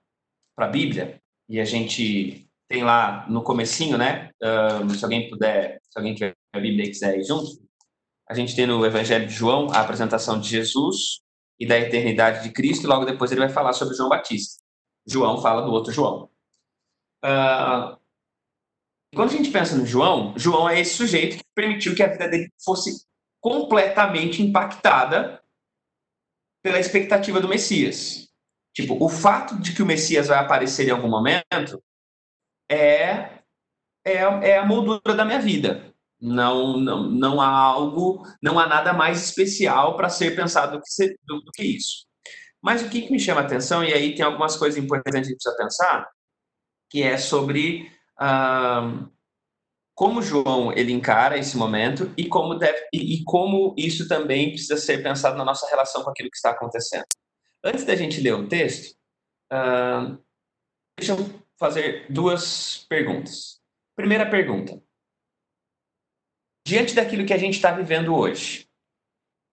a 0.58 0.66
Bíblia 0.66 1.20
e 1.48 1.60
a 1.60 1.64
gente 1.64 2.48
tem 2.68 2.82
lá 2.82 3.26
no 3.28 3.42
comecinho, 3.42 3.96
né? 3.96 4.30
Um, 4.42 4.88
se 4.90 5.04
alguém 5.04 5.30
puder, 5.30 5.78
se 5.88 5.98
alguém 5.98 6.14
tiver 6.14 6.34
a 6.52 6.58
Bíblia 6.60 6.86
e 6.86 6.88
quiser 6.88 7.18
ir 7.18 7.24
junto, 7.24 7.62
a 8.28 8.34
gente 8.34 8.54
tem 8.54 8.66
no 8.66 8.84
Evangelho 8.84 9.26
de 9.26 9.34
João 9.34 9.70
a 9.72 9.80
apresentação 9.80 10.40
de 10.40 10.48
Jesus 10.48 11.20
e 11.58 11.66
da 11.66 11.78
eternidade 11.78 12.42
de 12.42 12.52
Cristo, 12.52 12.84
e 12.84 12.86
logo 12.86 13.04
depois 13.04 13.30
ele 13.30 13.40
vai 13.40 13.48
falar 13.48 13.72
sobre 13.72 13.94
João 13.94 14.08
Batista. 14.08 14.62
João 15.06 15.40
fala 15.40 15.62
do 15.62 15.70
outro 15.70 15.92
João. 15.92 16.30
Uh, 17.24 17.96
quando 19.14 19.30
a 19.30 19.36
gente 19.36 19.50
pensa 19.50 19.76
no 19.76 19.86
João, 19.86 20.34
João 20.36 20.68
é 20.68 20.80
esse 20.80 20.94
sujeito 20.94 21.36
que 21.36 21.44
permitiu 21.54 21.94
que 21.94 22.02
a 22.02 22.08
vida 22.08 22.28
dele 22.28 22.50
fosse 22.64 23.04
completamente 23.40 24.42
impactada 24.42 25.42
pela 26.62 26.78
expectativa 26.78 27.40
do 27.40 27.48
Messias. 27.48 28.28
Tipo, 28.74 29.04
o 29.04 29.08
fato 29.08 29.60
de 29.60 29.74
que 29.74 29.82
o 29.82 29.86
Messias 29.86 30.28
vai 30.28 30.38
aparecer 30.38 30.88
em 30.88 30.92
algum 30.92 31.08
momento 31.08 31.82
é, 32.70 33.42
é, 34.04 34.14
é 34.14 34.58
a 34.58 34.64
moldura 34.64 35.14
da 35.14 35.24
minha 35.24 35.40
vida. 35.40 35.91
Não, 36.22 36.76
não, 36.76 37.10
não 37.10 37.40
há 37.40 37.48
algo, 37.48 38.22
não 38.40 38.58
há 38.58 38.66
nada 38.68 38.92
mais 38.92 39.24
especial 39.24 39.96
para 39.96 40.08
ser 40.08 40.36
pensado 40.36 40.76
do 40.76 40.82
que, 40.82 40.88
ser, 40.88 41.18
do, 41.24 41.40
do 41.40 41.50
que 41.52 41.64
isso. 41.64 42.06
Mas 42.62 42.80
o 42.80 42.88
que, 42.88 43.02
que 43.02 43.10
me 43.10 43.18
chama 43.18 43.40
a 43.40 43.44
atenção, 43.44 43.82
e 43.82 43.92
aí 43.92 44.14
tem 44.14 44.24
algumas 44.24 44.56
coisas 44.56 44.82
importantes 44.82 45.12
que 45.12 45.18
a 45.18 45.22
gente 45.24 45.34
precisa 45.34 45.56
pensar, 45.56 46.08
que 46.88 47.02
é 47.02 47.18
sobre 47.18 47.90
ah, 48.16 49.08
como 49.94 50.22
João 50.22 50.72
ele 50.72 50.92
encara 50.92 51.36
esse 51.38 51.56
momento 51.56 52.12
e 52.16 52.28
como 52.28 52.54
deve 52.54 52.86
e, 52.92 53.16
e, 53.16 53.24
como 53.24 53.74
isso 53.76 54.06
também 54.06 54.50
precisa 54.50 54.76
ser 54.76 55.02
pensado 55.02 55.36
na 55.36 55.44
nossa 55.44 55.68
relação 55.68 56.04
com 56.04 56.10
aquilo 56.10 56.30
que 56.30 56.36
está 56.36 56.50
acontecendo. 56.50 57.04
Antes 57.64 57.84
da 57.84 57.96
gente 57.96 58.20
ler 58.20 58.34
o 58.34 58.48
texto, 58.48 58.94
ah, 59.50 60.16
deixa 60.96 61.14
eu 61.14 61.42
fazer 61.58 62.06
duas 62.10 62.86
perguntas. 62.88 63.60
Primeira 63.96 64.28
pergunta: 64.28 64.80
diante 66.66 66.95
daquilo 66.95 67.26
que 67.26 67.33
a 67.33 67.38
gente 67.38 67.54
está 67.54 67.73
vivendo 67.73 68.14
hoje, 68.14 68.66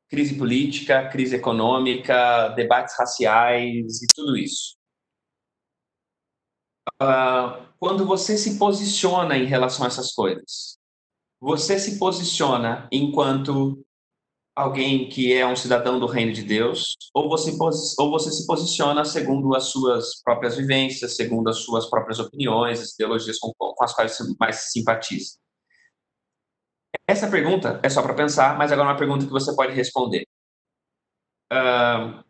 crise 0.09 0.35
política, 0.35 1.07
crise 1.09 1.35
econômica, 1.35 2.49
debates 2.49 2.95
raciais 2.97 4.01
e 4.01 4.07
tudo 4.15 4.37
isso. 4.37 4.75
Uh, 7.01 7.65
quando 7.79 8.05
você 8.05 8.37
se 8.37 8.57
posiciona 8.57 9.37
em 9.37 9.45
relação 9.45 9.85
a 9.85 9.87
essas 9.87 10.11
coisas, 10.11 10.77
você 11.39 11.79
se 11.79 11.97
posiciona 11.97 12.87
enquanto 12.91 13.85
alguém 14.55 15.07
que 15.07 15.31
é 15.31 15.47
um 15.47 15.55
cidadão 15.55 15.99
do 15.99 16.05
reino 16.05 16.33
de 16.33 16.43
Deus, 16.43 16.95
ou 17.13 17.29
você, 17.29 17.55
ou 17.97 18.11
você 18.11 18.31
se 18.31 18.45
posiciona 18.45 19.05
segundo 19.05 19.55
as 19.55 19.65
suas 19.65 20.21
próprias 20.21 20.57
vivências, 20.57 21.15
segundo 21.15 21.49
as 21.49 21.59
suas 21.59 21.89
próprias 21.89 22.19
opiniões, 22.19 22.81
as 22.81 22.93
ideologias 22.93 23.39
com, 23.39 23.53
com 23.57 23.83
as 23.83 23.93
quais 23.93 24.17
você 24.17 24.23
mais 24.37 24.71
simpatiza. 24.71 25.37
Essa 27.19 27.29
pergunta 27.29 27.81
é 27.83 27.89
só 27.89 28.01
para 28.01 28.13
pensar, 28.13 28.57
mas 28.57 28.71
agora 28.71 28.87
é 28.87 28.91
uma 28.93 28.97
pergunta 28.97 29.25
que 29.25 29.31
você 29.31 29.53
pode 29.53 29.73
responder. 29.73 30.25
Uh, 31.51 32.23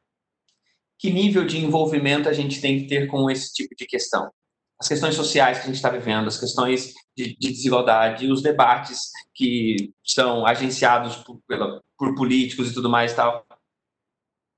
que 0.98 1.12
nível 1.12 1.46
de 1.46 1.63
envolvimento 1.63 2.27
a 2.27 2.34
gente 2.34 2.60
tem 2.60 2.79
que 2.79 2.88
ter 2.88 3.05
com 3.05 3.29
esse 3.29 3.53
tipo 3.53 3.75
de 3.75 3.86
questão? 3.86 4.31
As 4.79 4.88
questões 4.88 5.13
sociais 5.13 5.60
que 5.60 5.65
a 5.65 5.67
gente 5.67 5.75
está 5.75 5.91
vivendo, 5.91 6.27
as 6.27 6.39
questões 6.39 6.96
de, 7.15 7.38
de, 7.38 7.51
desigualdade, 7.51 8.31
os 8.31 8.41
debates 8.41 9.12
que 9.36 9.93
são 10.03 10.43
agenciados 10.43 11.17
por, 11.17 11.39
pela, 11.48 11.84
por 11.96 12.15
políticos 12.15 12.72
e 12.72 12.74
tudo 12.74 12.89
mais 12.89 13.12
e 13.12 13.15
tal. 13.15 13.46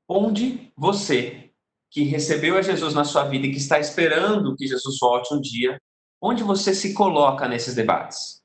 Onde 0.07 0.71
você, 0.77 1.51
que 1.89 2.03
recebeu 2.03 2.57
a 2.57 2.61
Jesus 2.61 2.93
na 2.93 3.03
sua 3.03 3.25
vida 3.25 3.47
e 3.47 3.51
que 3.51 3.57
está 3.57 3.81
esperando 3.81 4.55
que 4.55 4.65
Jesus 4.65 4.97
volte 4.97 5.33
um 5.33 5.41
dia, 5.41 5.77
onde 6.21 6.41
você 6.41 6.73
se 6.73 6.93
coloca 6.93 7.49
nesses 7.49 7.75
debates? 7.75 8.40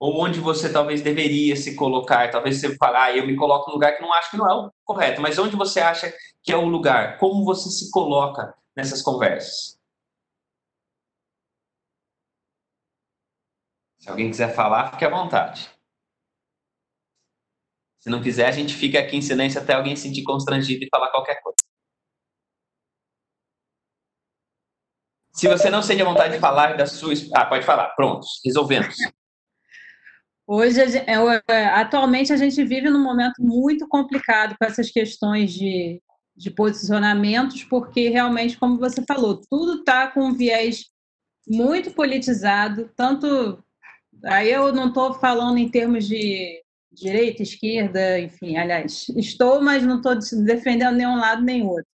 Ou 0.00 0.22
onde 0.22 0.40
você 0.40 0.72
talvez 0.72 1.02
deveria 1.02 1.56
se 1.56 1.74
colocar. 1.74 2.30
Talvez 2.30 2.60
você 2.60 2.76
fale, 2.76 2.96
ah, 2.96 3.16
eu 3.16 3.26
me 3.26 3.36
coloco 3.36 3.68
num 3.68 3.74
lugar 3.74 3.96
que 3.96 4.02
não 4.02 4.12
acho 4.12 4.30
que 4.30 4.36
não 4.36 4.50
é 4.50 4.54
o 4.54 4.70
correto, 4.84 5.20
mas 5.20 5.38
onde 5.38 5.56
você 5.56 5.80
acha 5.80 6.12
que 6.42 6.52
é 6.52 6.56
o 6.56 6.66
lugar? 6.66 7.18
Como 7.18 7.44
você 7.44 7.68
se 7.70 7.90
coloca 7.90 8.54
nessas 8.76 9.02
conversas? 9.02 9.78
Se 13.98 14.08
alguém 14.08 14.30
quiser 14.30 14.54
falar, 14.54 14.90
fique 14.92 15.04
à 15.04 15.10
vontade. 15.10 15.68
Se 18.00 18.08
não 18.08 18.22
quiser, 18.22 18.46
a 18.48 18.52
gente 18.52 18.74
fica 18.74 18.98
aqui 19.00 19.16
em 19.16 19.22
silêncio 19.22 19.60
até 19.60 19.74
alguém 19.74 19.96
se 19.96 20.02
sentir 20.02 20.22
constrangido 20.22 20.84
e 20.84 20.88
falar 20.88 21.10
qualquer 21.10 21.42
coisa. 21.42 21.56
Se 25.32 25.48
você 25.48 25.70
não 25.70 25.82
sente 25.82 26.02
a 26.02 26.04
vontade 26.04 26.34
de 26.34 26.40
falar 26.40 26.76
da 26.76 26.86
sua. 26.86 27.12
Ah, 27.34 27.46
pode 27.46 27.64
falar. 27.64 27.88
Prontos, 27.90 28.40
resolvemos. 28.44 28.96
Hoje, 30.50 30.80
é, 30.80 31.64
atualmente, 31.66 32.32
a 32.32 32.36
gente 32.38 32.64
vive 32.64 32.88
num 32.88 33.02
momento 33.02 33.34
muito 33.38 33.86
complicado 33.86 34.56
com 34.58 34.64
essas 34.64 34.90
questões 34.90 35.52
de, 35.52 36.02
de 36.34 36.50
posicionamentos, 36.50 37.64
porque 37.64 38.08
realmente, 38.08 38.56
como 38.56 38.78
você 38.78 39.04
falou, 39.06 39.42
tudo 39.50 39.80
está 39.80 40.06
com 40.10 40.22
um 40.22 40.32
viés 40.32 40.86
muito 41.46 41.90
politizado, 41.90 42.90
tanto. 42.96 43.62
Aí 44.24 44.50
eu 44.50 44.72
não 44.72 44.88
estou 44.88 45.12
falando 45.12 45.58
em 45.58 45.68
termos 45.70 46.08
de 46.08 46.62
direita, 46.90 47.42
esquerda, 47.42 48.18
enfim, 48.18 48.56
aliás, 48.56 49.06
estou, 49.10 49.60
mas 49.60 49.82
não 49.82 49.96
estou 49.96 50.14
defendendo 50.46 50.96
nenhum 50.96 51.18
lado 51.18 51.42
nem 51.42 51.62
outro. 51.62 51.84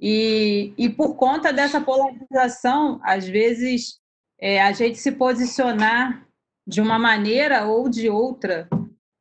E, 0.00 0.74
e 0.76 0.88
por 0.88 1.14
conta 1.14 1.52
dessa 1.52 1.80
polarização, 1.80 3.00
às 3.04 3.28
vezes, 3.28 4.00
é, 4.40 4.60
a 4.60 4.72
gente 4.72 4.98
se 4.98 5.12
posicionar 5.12 6.25
de 6.66 6.80
uma 6.80 6.98
maneira 6.98 7.66
ou 7.66 7.88
de 7.88 8.08
outra, 8.08 8.68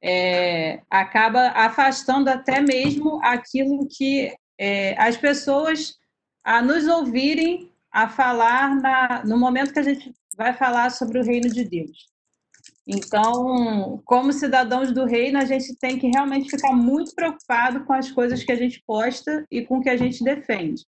é, 0.04 0.82
acaba 0.90 1.48
afastando 1.50 2.30
até 2.30 2.60
mesmo 2.60 3.20
aquilo 3.24 3.88
que 3.88 4.34
é, 4.60 5.00
as 5.00 5.18
pessoas 5.18 5.96
a 6.44 6.62
nos 6.62 6.88
ouvirem 6.88 7.72
a 7.92 8.08
falar 8.08 8.76
na, 8.76 9.24
no 9.26 9.38
momento 9.38 9.74
que 9.74 9.80
a 9.80 9.84
gente 9.84 10.14
vai 10.38 10.54
falar 10.54 10.92
sobre 10.92 11.20
o 11.20 11.24
reino 11.24 11.50
de 11.50 11.64
Deus. 11.64 12.14
Então, 12.88 14.00
como 14.06 14.32
cidadãos 14.32 14.92
do 14.92 15.06
reino, 15.06 15.40
a 15.40 15.46
gente 15.46 15.76
tem 15.78 15.98
que 15.98 16.08
realmente 16.08 16.52
ficar 16.52 16.74
muito 16.74 17.16
preocupado 17.16 17.84
com 17.84 17.94
as 17.94 18.12
coisas 18.12 18.44
que 18.44 18.52
a 18.52 18.56
gente 18.56 18.84
posta 18.86 19.46
e 19.50 19.66
com 19.66 19.80
o 19.80 19.82
que 19.82 19.90
a 19.90 19.98
gente 19.98 20.24
defende. 20.24 20.86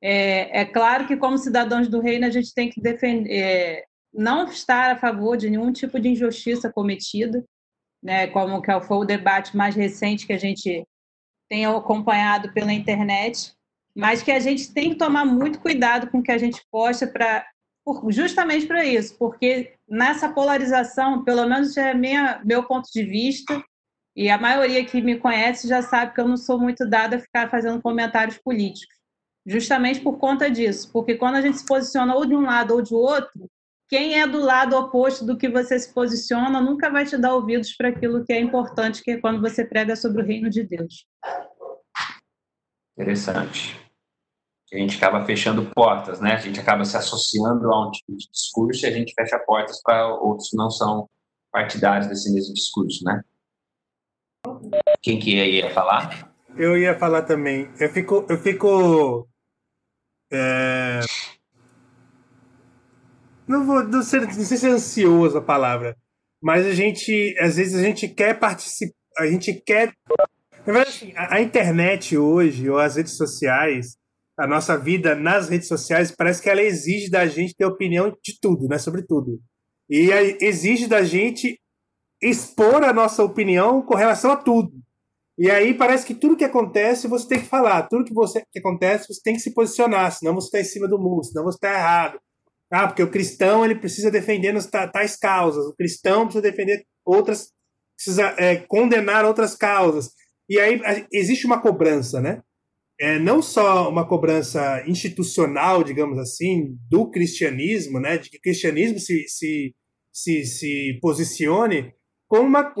É, 0.00 0.60
é 0.60 0.64
claro 0.64 1.06
que, 1.06 1.16
como 1.16 1.38
cidadãos 1.38 1.88
do 1.88 2.00
reino, 2.00 2.26
a 2.26 2.30
gente 2.30 2.54
tem 2.54 2.70
que 2.70 2.80
defender, 2.80 3.30
é, 3.32 3.84
não 4.14 4.44
estar 4.44 4.92
a 4.92 4.98
favor 4.98 5.36
de 5.36 5.50
nenhum 5.50 5.72
tipo 5.72 5.98
de 5.98 6.08
injustiça 6.08 6.72
cometida, 6.72 7.44
né, 8.02 8.26
como 8.28 8.62
que 8.62 8.80
foi 8.82 8.96
o 8.98 9.04
debate 9.04 9.56
mais 9.56 9.74
recente 9.74 10.26
que 10.26 10.32
a 10.32 10.38
gente 10.38 10.86
tem 11.48 11.66
acompanhado 11.66 12.52
pela 12.52 12.72
internet, 12.72 13.54
mas 13.94 14.22
que 14.22 14.30
a 14.30 14.40
gente 14.40 14.72
tem 14.72 14.90
que 14.90 14.96
tomar 14.96 15.24
muito 15.24 15.60
cuidado 15.60 16.10
com 16.10 16.18
o 16.18 16.22
que 16.22 16.32
a 16.32 16.38
gente 16.38 16.62
posta 16.70 17.06
para 17.06 17.46
justamente 18.08 18.66
para 18.66 18.84
isso, 18.84 19.14
porque 19.18 19.74
nessa 19.86 20.32
polarização, 20.32 21.22
pelo 21.22 21.46
menos 21.46 21.76
é 21.76 21.92
minha, 21.92 22.40
meu 22.42 22.64
ponto 22.64 22.90
de 22.90 23.02
vista, 23.04 23.62
e 24.16 24.30
a 24.30 24.38
maioria 24.38 24.84
que 24.84 25.02
me 25.02 25.18
conhece 25.18 25.68
já 25.68 25.82
sabe 25.82 26.14
que 26.14 26.20
eu 26.20 26.26
não 26.26 26.36
sou 26.36 26.58
muito 26.58 26.88
dada 26.88 27.16
a 27.16 27.20
ficar 27.20 27.50
fazendo 27.50 27.82
comentários 27.82 28.38
políticos, 28.38 28.96
justamente 29.46 30.00
por 30.00 30.18
conta 30.18 30.50
disso, 30.50 30.90
porque 30.92 31.14
quando 31.14 31.34
a 31.34 31.42
gente 31.42 31.58
se 31.58 31.66
posiciona 31.66 32.14
ou 32.14 32.24
de 32.24 32.34
um 32.34 32.40
lado 32.40 32.72
ou 32.72 32.80
de 32.80 32.94
outro, 32.94 33.50
quem 33.88 34.20
é 34.20 34.26
do 34.26 34.40
lado 34.40 34.76
oposto 34.76 35.24
do 35.24 35.36
que 35.36 35.48
você 35.48 35.78
se 35.78 35.92
posiciona 35.92 36.60
nunca 36.60 36.90
vai 36.90 37.04
te 37.04 37.16
dar 37.16 37.34
ouvidos 37.34 37.74
para 37.76 37.88
aquilo 37.88 38.24
que 38.24 38.32
é 38.32 38.40
importante, 38.40 39.02
que 39.02 39.12
é 39.12 39.20
quando 39.20 39.40
você 39.40 39.64
prega 39.64 39.94
sobre 39.94 40.22
o 40.22 40.26
reino 40.26 40.50
de 40.50 40.62
Deus. 40.62 41.06
Interessante 42.96 43.84
a 44.74 44.78
gente 44.78 44.96
acaba 44.96 45.24
fechando 45.24 45.70
portas, 45.70 46.20
né? 46.20 46.32
A 46.32 46.38
gente 46.38 46.58
acaba 46.58 46.84
se 46.84 46.96
associando 46.96 47.72
a 47.72 47.86
um 47.86 47.90
tipo 47.90 48.16
de 48.16 48.28
discurso 48.30 48.84
e 48.84 48.88
a 48.88 48.90
gente 48.90 49.14
fecha 49.14 49.38
portas 49.38 49.80
para 49.82 50.08
outros 50.08 50.50
que 50.50 50.56
não 50.56 50.70
são 50.70 51.08
partidários 51.52 52.08
desse 52.08 52.32
mesmo 52.32 52.52
discurso, 52.52 53.04
né? 53.04 53.22
Quem 55.00 55.18
que 55.18 55.36
ia 55.36 55.72
falar? 55.72 56.34
Eu 56.56 56.76
ia 56.76 56.98
falar 56.98 57.22
também. 57.22 57.70
Eu 57.78 57.88
fico, 57.90 58.26
eu 58.28 58.36
fico 58.36 59.28
é... 60.32 61.00
não 63.46 63.66
vou, 63.66 63.84
não 63.84 64.02
sei, 64.02 64.20
não 64.20 64.32
sei 64.32 64.56
se 64.56 64.66
é 64.66 64.70
ansioso 64.70 65.38
a 65.38 65.42
palavra, 65.42 65.96
mas 66.42 66.66
a 66.66 66.72
gente, 66.72 67.34
às 67.40 67.56
vezes 67.56 67.74
a 67.74 67.82
gente 67.82 68.08
quer 68.08 68.38
participar, 68.38 68.94
a 69.18 69.26
gente 69.26 69.52
quer, 69.64 69.92
na 70.66 70.72
verdade, 70.72 70.88
assim, 70.88 71.12
a, 71.16 71.36
a 71.36 71.40
internet 71.40 72.16
hoje 72.16 72.68
ou 72.68 72.78
as 72.78 72.96
redes 72.96 73.16
sociais 73.16 73.96
a 74.36 74.46
nossa 74.46 74.76
vida 74.76 75.14
nas 75.14 75.48
redes 75.48 75.68
sociais 75.68 76.10
parece 76.10 76.42
que 76.42 76.50
ela 76.50 76.62
exige 76.62 77.08
da 77.08 77.26
gente 77.26 77.54
ter 77.54 77.64
opinião 77.64 78.10
de 78.10 78.38
tudo, 78.40 78.66
né? 78.66 78.78
Sobre 78.78 79.02
tudo. 79.02 79.40
E 79.88 80.10
exige 80.40 80.86
da 80.86 81.04
gente 81.04 81.58
expor 82.20 82.82
a 82.82 82.92
nossa 82.92 83.22
opinião 83.22 83.82
com 83.82 83.94
relação 83.94 84.32
a 84.32 84.36
tudo. 84.36 84.72
E 85.38 85.50
aí 85.50 85.74
parece 85.74 86.06
que 86.06 86.14
tudo 86.14 86.36
que 86.36 86.44
acontece 86.44 87.08
você 87.08 87.28
tem 87.28 87.40
que 87.40 87.46
falar, 87.46 87.88
tudo 87.88 88.04
que, 88.04 88.14
você, 88.14 88.42
que 88.52 88.58
acontece 88.58 89.12
você 89.12 89.20
tem 89.22 89.34
que 89.34 89.40
se 89.40 89.52
posicionar, 89.52 90.10
senão 90.12 90.34
você 90.34 90.46
está 90.46 90.60
em 90.60 90.64
cima 90.64 90.88
do 90.88 90.98
muro, 90.98 91.24
senão 91.24 91.44
você 91.44 91.56
está 91.56 91.72
errado. 91.72 92.18
Ah, 92.74 92.88
porque 92.88 93.02
o 93.02 93.10
cristão 93.10 93.64
ele 93.64 93.76
precisa 93.76 94.10
defender 94.10 94.54
tais 94.92 95.16
causas, 95.16 95.66
o 95.66 95.74
cristão 95.74 96.24
precisa 96.24 96.42
defender 96.42 96.84
outras, 97.04 97.52
precisa 97.96 98.34
é, 98.36 98.56
condenar 98.56 99.24
outras 99.24 99.54
causas. 99.54 100.10
E 100.48 100.58
aí 100.58 100.80
existe 101.12 101.46
uma 101.46 101.60
cobrança, 101.60 102.20
né? 102.20 102.42
é 102.98 103.18
não 103.18 103.42
só 103.42 103.88
uma 103.88 104.06
cobrança 104.06 104.82
institucional, 104.86 105.82
digamos 105.82 106.18
assim, 106.18 106.76
do 106.88 107.10
cristianismo, 107.10 107.98
né, 107.98 108.18
de 108.18 108.30
que 108.30 108.38
o 108.38 108.40
cristianismo 108.40 108.98
se, 108.98 109.26
se, 109.28 109.74
se, 110.12 110.44
se 110.44 110.98
posicione, 111.00 111.92
como 112.28 112.48
uma 112.48 112.72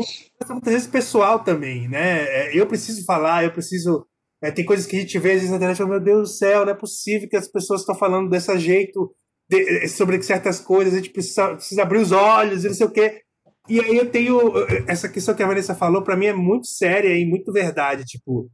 muitas 0.48 0.72
vezes 0.72 0.88
pessoal 0.88 1.42
também, 1.42 1.88
né? 1.88 2.22
É, 2.24 2.58
eu 2.58 2.66
preciso 2.66 3.04
falar, 3.04 3.44
eu 3.44 3.52
preciso. 3.52 4.06
É, 4.42 4.50
tem 4.50 4.64
coisas 4.64 4.86
que 4.86 4.96
a 4.96 5.00
gente 5.00 5.18
vê 5.18 5.32
às 5.32 5.34
vezes 5.36 5.50
na 5.50 5.56
internet, 5.56 5.84
meu 5.84 6.00
Deus 6.00 6.30
do 6.30 6.34
céu, 6.34 6.64
não 6.64 6.72
é 6.72 6.76
possível 6.76 7.28
que 7.28 7.36
as 7.36 7.46
pessoas 7.46 7.80
estão 7.80 7.94
falando 7.94 8.30
desse 8.30 8.58
jeito 8.58 9.14
de, 9.48 9.88
sobre 9.88 10.22
certas 10.22 10.60
coisas, 10.60 10.94
a 10.94 10.96
gente 10.96 11.10
precisa, 11.10 11.54
precisa 11.54 11.82
abrir 11.82 11.98
os 11.98 12.12
olhos 12.12 12.64
e 12.64 12.68
não 12.68 12.74
sei 12.74 12.86
o 12.86 12.90
quê. 12.90 13.22
E 13.68 13.80
aí 13.80 13.96
eu 13.96 14.10
tenho 14.10 14.52
essa 14.86 15.08
questão 15.08 15.34
que 15.34 15.42
a 15.42 15.46
Vanessa 15.46 15.74
falou, 15.74 16.02
para 16.02 16.16
mim 16.16 16.26
é 16.26 16.32
muito 16.34 16.66
séria 16.66 17.16
e 17.16 17.24
muito 17.24 17.50
verdade, 17.52 18.04
tipo, 18.04 18.50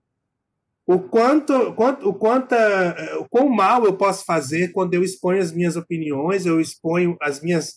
o 0.87 0.99
quanto, 0.99 1.73
quanto, 1.75 2.09
o 2.09 2.15
quanto, 2.15 2.55
o 3.21 3.29
quão 3.29 3.49
mal 3.49 3.85
eu 3.85 3.97
posso 3.97 4.25
fazer 4.25 4.73
quando 4.73 4.95
eu 4.95 5.05
exponho 5.05 5.41
as 5.41 5.53
minhas 5.53 5.77
opiniões, 5.77 6.47
eu 6.47 6.61
exponho 6.61 7.17
as 7.21 7.41
minhas, 7.41 7.75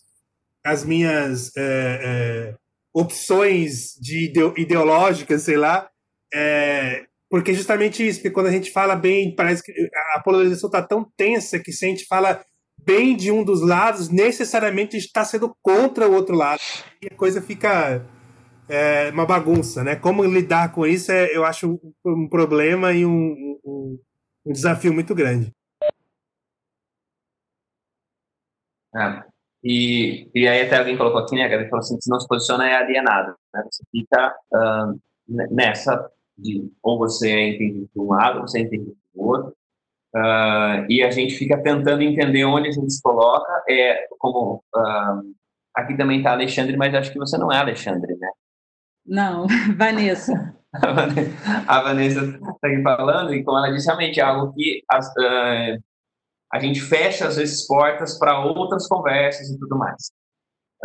as 0.65 0.83
minhas 0.83 1.51
é, 1.55 1.99
é, 2.03 2.55
opções 2.91 3.93
de 4.01 4.33
ideológicas, 4.57 5.43
sei 5.43 5.57
lá, 5.57 5.87
é, 6.33 7.05
porque 7.29 7.53
justamente 7.53 8.07
isso, 8.07 8.19
porque 8.19 8.31
quando 8.31 8.47
a 8.47 8.51
gente 8.51 8.71
fala 8.71 8.95
bem, 8.95 9.35
parece 9.35 9.61
que 9.61 9.71
a 10.15 10.19
polarização 10.19 10.67
está 10.67 10.81
tão 10.81 11.07
tensa 11.15 11.59
que 11.59 11.71
se 11.71 11.85
a 11.85 11.89
gente 11.89 12.05
fala 12.05 12.43
bem 12.85 13.15
de 13.15 13.31
um 13.31 13.43
dos 13.43 13.61
lados, 13.61 14.09
necessariamente 14.09 14.97
está 14.97 15.23
sendo 15.23 15.55
contra 15.61 16.07
o 16.07 16.13
outro 16.13 16.35
lado. 16.35 16.59
E 17.01 17.07
a 17.07 17.15
coisa 17.15 17.41
fica 17.41 18.05
é 18.69 19.09
uma 19.11 19.25
bagunça, 19.25 19.83
né? 19.83 19.95
Como 19.95 20.23
lidar 20.23 20.71
com 20.71 20.85
isso, 20.85 21.11
é, 21.11 21.35
eu 21.35 21.43
acho 21.45 21.79
um, 22.05 22.27
problema 22.27 22.93
e 22.93 23.05
um, 23.05 23.59
um, 23.65 23.99
um 24.45 24.51
desafio 24.51 24.93
muito 24.93 25.13
grande. 25.13 25.53
É. 28.95 29.23
E, 29.63 30.29
e 30.35 30.47
aí 30.47 30.65
até 30.65 30.77
alguém 30.77 30.97
colocou 30.97 31.21
aqui, 31.21 31.35
né? 31.35 31.43
Alguém 31.43 31.69
falou 31.69 31.79
assim, 31.79 31.99
se 31.99 32.09
não 32.09 32.19
se 32.19 32.27
posiciona 32.27 32.67
é 32.67 32.75
alienado. 32.75 33.35
Né? 33.53 33.63
Você 33.69 33.83
fica 33.91 34.35
uh, 34.53 34.99
nessa 35.27 36.09
de 36.37 36.69
ou 36.81 36.97
você 36.97 37.29
é 37.29 37.49
entendido 37.49 37.89
de 37.93 37.99
um 37.99 38.07
lado, 38.07 38.39
ou 38.39 38.47
você 38.47 38.59
é 38.59 38.61
entendido 38.61 38.97
do 39.13 39.21
outro. 39.21 39.55
Uh, 40.15 40.85
e 40.89 41.03
a 41.03 41.09
gente 41.09 41.33
fica 41.35 41.57
tentando 41.61 42.03
entender 42.03 42.45
onde 42.45 42.69
a 42.69 42.71
gente 42.71 42.91
se 42.93 43.01
coloca. 43.01 43.63
É, 43.67 44.07
como 44.19 44.63
uh, 44.75 45.33
aqui 45.75 45.97
também 45.97 46.17
está 46.19 46.31
Alexandre, 46.31 46.77
mas 46.77 46.93
acho 46.93 47.11
que 47.11 47.17
você 47.17 47.37
não 47.37 47.51
é 47.51 47.57
Alexandre, 47.57 48.15
né? 48.17 48.29
Não, 49.05 49.47
Vanessa. 49.75 50.55
a 51.67 51.81
Vanessa 51.81 52.21
está 52.21 52.67
aqui 52.67 52.81
falando, 52.81 53.33
e 53.33 53.43
como 53.43 53.57
ela 53.57 53.71
disse, 53.71 53.87
realmente 53.87 54.19
é 54.19 54.23
algo 54.23 54.53
que 54.53 54.83
as, 54.89 55.07
uh, 55.07 55.83
a 56.53 56.59
gente 56.59 56.79
fecha, 56.79 57.27
às 57.27 57.37
vezes, 57.37 57.65
portas 57.65 58.17
para 58.19 58.39
outras 58.39 58.87
conversas 58.87 59.49
e 59.49 59.57
tudo 59.57 59.77
mais. 59.77 60.11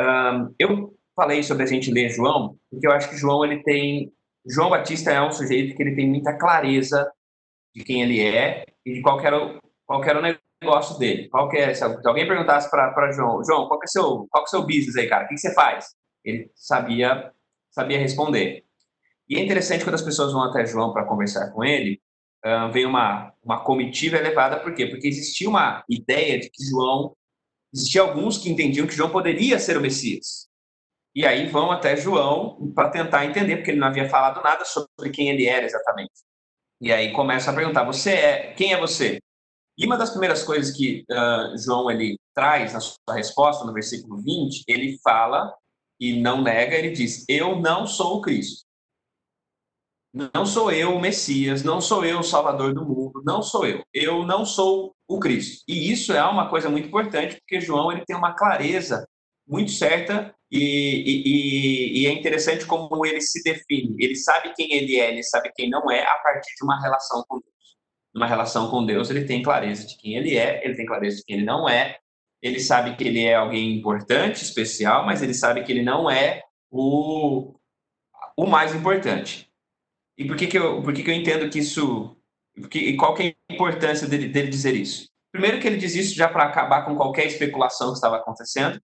Um, 0.00 0.54
eu 0.58 0.94
falei 1.14 1.42
sobre 1.42 1.64
a 1.64 1.66
gente 1.66 1.90
ler 1.90 2.08
João, 2.08 2.56
porque 2.70 2.86
eu 2.86 2.92
acho 2.92 3.10
que 3.10 3.16
João, 3.16 3.44
ele 3.44 3.62
tem... 3.62 4.10
João 4.46 4.70
Batista 4.70 5.10
é 5.10 5.20
um 5.20 5.32
sujeito 5.32 5.76
que 5.76 5.82
ele 5.82 5.94
tem 5.94 6.08
muita 6.08 6.38
clareza 6.38 7.10
de 7.74 7.84
quem 7.84 8.02
ele 8.02 8.20
é 8.22 8.64
e 8.88 8.94
de 8.94 9.02
qual 9.02 9.20
era 9.20 9.60
qual 9.86 10.04
era 10.04 10.18
o 10.18 10.38
negócio 10.62 10.98
dele. 10.98 11.28
Qual 11.28 11.50
é, 11.54 11.72
se 11.72 11.82
alguém 11.82 12.26
perguntasse 12.26 12.70
para 12.70 13.10
João, 13.12 13.42
João, 13.44 13.68
qual 13.68 13.80
que 13.80 13.86
é 13.86 13.88
seu, 13.88 14.26
qual 14.30 14.44
que 14.44 14.48
é 14.48 14.50
seu 14.50 14.62
business 14.62 14.96
aí, 14.96 15.08
cara? 15.08 15.24
O 15.24 15.28
que, 15.28 15.34
que 15.34 15.40
você 15.40 15.54
faz? 15.54 15.94
Ele 16.24 16.50
sabia 16.54 17.32
sabia 17.70 17.98
responder. 17.98 18.64
E 19.28 19.36
é 19.36 19.40
interessante 19.40 19.84
quando 19.84 19.94
as 19.94 20.02
pessoas 20.02 20.32
vão 20.32 20.42
até 20.42 20.66
João 20.66 20.92
para 20.92 21.04
conversar 21.04 21.50
com 21.52 21.64
ele, 21.64 22.00
uh, 22.44 22.72
vem 22.72 22.86
uma, 22.86 23.32
uma 23.42 23.62
comitiva 23.62 24.16
elevada, 24.16 24.58
por 24.58 24.74
quê? 24.74 24.86
Porque 24.86 25.06
existia 25.06 25.48
uma 25.48 25.84
ideia 25.88 26.40
de 26.40 26.50
que 26.50 26.64
João, 26.64 27.14
existia 27.72 28.02
alguns 28.02 28.38
que 28.38 28.50
entendiam 28.50 28.86
que 28.86 28.94
João 28.94 29.10
poderia 29.10 29.58
ser 29.58 29.76
o 29.76 29.80
Messias. 29.80 30.48
E 31.14 31.26
aí 31.26 31.48
vão 31.48 31.70
até 31.70 31.96
João 31.96 32.72
para 32.74 32.90
tentar 32.90 33.26
entender, 33.26 33.56
porque 33.56 33.70
ele 33.70 33.80
não 33.80 33.88
havia 33.88 34.08
falado 34.08 34.42
nada 34.42 34.64
sobre 34.64 35.10
quem 35.10 35.28
ele 35.28 35.46
era 35.46 35.64
exatamente. 35.64 36.12
E 36.80 36.92
aí 36.92 37.12
começa 37.12 37.50
a 37.50 37.54
perguntar: 37.54 37.84
você 37.84 38.12
é 38.12 38.52
quem 38.54 38.72
é 38.72 38.80
você? 38.80 39.18
E 39.76 39.86
uma 39.86 39.96
das 39.96 40.10
primeiras 40.10 40.42
coisas 40.42 40.76
que 40.76 41.04
uh, 41.10 41.56
João 41.56 41.90
ele 41.90 42.18
traz 42.34 42.72
na 42.72 42.80
sua 42.80 43.14
resposta 43.14 43.64
no 43.64 43.72
versículo 43.72 44.16
20, 44.18 44.64
ele 44.66 44.98
fala 45.02 45.54
e 46.00 46.20
não 46.20 46.42
nega, 46.42 46.76
ele 46.76 46.90
diz: 46.90 47.24
Eu 47.28 47.60
não 47.60 47.86
sou 47.86 48.18
o 48.18 48.20
Cristo. 48.20 48.66
Não 50.34 50.46
sou 50.46 50.72
eu 50.72 50.96
o 50.96 51.00
Messias, 51.00 51.62
não 51.62 51.80
sou 51.80 52.04
eu 52.04 52.20
o 52.20 52.24
Salvador 52.24 52.72
do 52.72 52.84
mundo, 52.84 53.22
não 53.24 53.42
sou 53.42 53.66
eu. 53.66 53.84
Eu 53.92 54.24
não 54.24 54.44
sou 54.44 54.94
o 55.06 55.20
Cristo. 55.20 55.62
E 55.68 55.92
isso 55.92 56.12
é 56.12 56.24
uma 56.24 56.48
coisa 56.48 56.68
muito 56.68 56.88
importante, 56.88 57.36
porque 57.36 57.60
João 57.60 57.92
ele 57.92 58.04
tem 58.06 58.16
uma 58.16 58.34
clareza 58.34 59.06
muito 59.48 59.70
certa 59.70 60.34
e, 60.50 60.60
e, 60.60 62.02
e, 62.02 62.06
é 62.06 62.12
interessante 62.12 62.64
como 62.66 63.04
ele 63.04 63.20
se 63.20 63.42
define. 63.42 63.94
Ele 63.98 64.16
sabe 64.16 64.52
quem 64.54 64.72
ele 64.72 64.98
é, 64.98 65.10
ele 65.10 65.22
sabe 65.22 65.50
quem 65.54 65.68
não 65.68 65.90
é, 65.90 66.02
a 66.02 66.16
partir 66.18 66.54
de 66.54 66.64
uma 66.64 66.80
relação 66.80 67.24
com 67.28 67.36
Deus. 67.36 67.48
Numa 68.14 68.26
relação 68.26 68.70
com 68.70 68.84
Deus, 68.84 69.10
ele 69.10 69.24
tem 69.24 69.42
clareza 69.42 69.86
de 69.86 69.96
quem 69.98 70.16
ele 70.16 70.36
é, 70.36 70.64
ele 70.64 70.74
tem 70.74 70.86
clareza 70.86 71.18
de 71.18 71.24
quem 71.24 71.36
ele 71.36 71.44
não 71.44 71.68
é, 71.68 71.98
ele 72.40 72.60
sabe 72.60 72.96
que 72.96 73.04
ele 73.04 73.24
é 73.24 73.34
alguém 73.34 73.76
importante, 73.76 74.42
especial, 74.42 75.04
mas 75.04 75.22
ele 75.22 75.34
sabe 75.34 75.62
que 75.64 75.72
ele 75.72 75.82
não 75.82 76.10
é 76.10 76.42
o, 76.70 77.54
o 78.36 78.46
mais 78.46 78.74
importante. 78.74 79.50
E 80.16 80.24
por 80.26 80.36
que, 80.36 80.46
que, 80.46 80.58
eu, 80.58 80.82
por 80.82 80.92
que, 80.92 81.02
que 81.02 81.10
eu 81.10 81.14
entendo 81.14 81.50
que 81.50 81.58
isso. 81.58 82.16
Porque, 82.54 82.96
qual 82.96 83.14
que 83.14 83.22
é 83.22 83.34
a 83.50 83.54
importância 83.54 84.08
dele, 84.08 84.28
dele 84.28 84.48
dizer 84.48 84.74
isso? 84.74 85.08
Primeiro, 85.30 85.60
que 85.60 85.66
ele 85.66 85.76
diz 85.76 85.94
isso 85.94 86.14
já 86.14 86.28
para 86.28 86.44
acabar 86.44 86.84
com 86.84 86.96
qualquer 86.96 87.26
especulação 87.26 87.88
que 87.88 87.94
estava 87.94 88.16
acontecendo, 88.16 88.80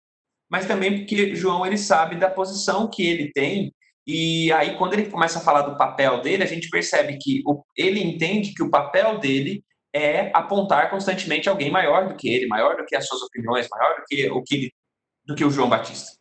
mas 0.50 0.66
também 0.66 0.98
porque 0.98 1.34
João 1.34 1.64
ele 1.66 1.78
sabe 1.78 2.16
da 2.16 2.30
posição 2.30 2.88
que 2.88 3.06
ele 3.06 3.32
tem. 3.32 3.72
E 4.06 4.52
aí, 4.52 4.76
quando 4.76 4.92
ele 4.94 5.10
começa 5.10 5.38
a 5.38 5.42
falar 5.42 5.62
do 5.62 5.78
papel 5.78 6.20
dele, 6.20 6.42
a 6.42 6.46
gente 6.46 6.68
percebe 6.68 7.18
que 7.20 7.42
o, 7.46 7.64
ele 7.76 8.02
entende 8.02 8.52
que 8.54 8.62
o 8.62 8.70
papel 8.70 9.18
dele 9.18 9.64
é 9.94 10.30
apontar 10.34 10.90
constantemente 10.90 11.48
alguém 11.48 11.70
maior 11.70 12.08
do 12.08 12.16
que 12.16 12.28
ele, 12.28 12.46
maior 12.46 12.76
do 12.76 12.84
que 12.84 12.96
as 12.96 13.06
suas 13.06 13.22
opiniões, 13.22 13.68
maior 13.70 13.96
do 13.96 14.04
que 14.06 14.30
o 14.30 14.42
que 14.42 14.70
do 15.24 15.34
que 15.34 15.44
o 15.44 15.50
João 15.50 15.70
Batista. 15.70 16.12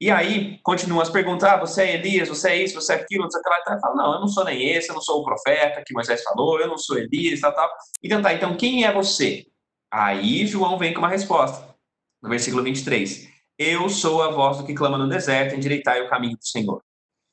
E 0.00 0.10
aí, 0.12 0.60
continuam 0.62 1.00
as 1.00 1.10
perguntas, 1.10 1.48
ah, 1.48 1.56
você 1.56 1.82
é 1.82 1.94
Elias, 1.96 2.28
você 2.28 2.50
é 2.50 2.62
isso, 2.62 2.74
você 2.74 2.92
é 2.92 2.96
aquilo, 2.96 3.24
você 3.24 3.36
é 3.36 3.40
aquilo. 3.40 3.56
Então, 3.60 3.80
fala, 3.80 3.94
não, 3.96 4.14
eu 4.14 4.20
não 4.20 4.28
sou 4.28 4.44
nem 4.44 4.70
esse, 4.70 4.88
eu 4.88 4.94
não 4.94 5.02
sou 5.02 5.20
o 5.20 5.24
profeta 5.24 5.82
que 5.84 5.92
Moisés 5.92 6.22
falou, 6.22 6.60
eu 6.60 6.68
não 6.68 6.78
sou 6.78 6.96
Elias, 6.96 7.40
tal, 7.40 7.52
tal. 7.52 7.68
Então 8.02 8.22
tá, 8.22 8.32
então 8.32 8.56
quem 8.56 8.84
é 8.84 8.92
você? 8.92 9.44
Aí 9.90 10.46
João 10.46 10.78
vem 10.78 10.94
com 10.94 11.00
uma 11.00 11.08
resposta, 11.08 11.74
no 12.22 12.28
versículo 12.28 12.62
23. 12.62 13.28
Eu 13.58 13.88
sou 13.88 14.22
a 14.22 14.30
voz 14.30 14.58
do 14.58 14.64
que 14.64 14.72
clama 14.72 14.96
no 14.96 15.08
deserto, 15.08 15.56
endireitai 15.56 16.00
o 16.02 16.08
caminho 16.08 16.36
do 16.36 16.46
Senhor. 16.46 16.80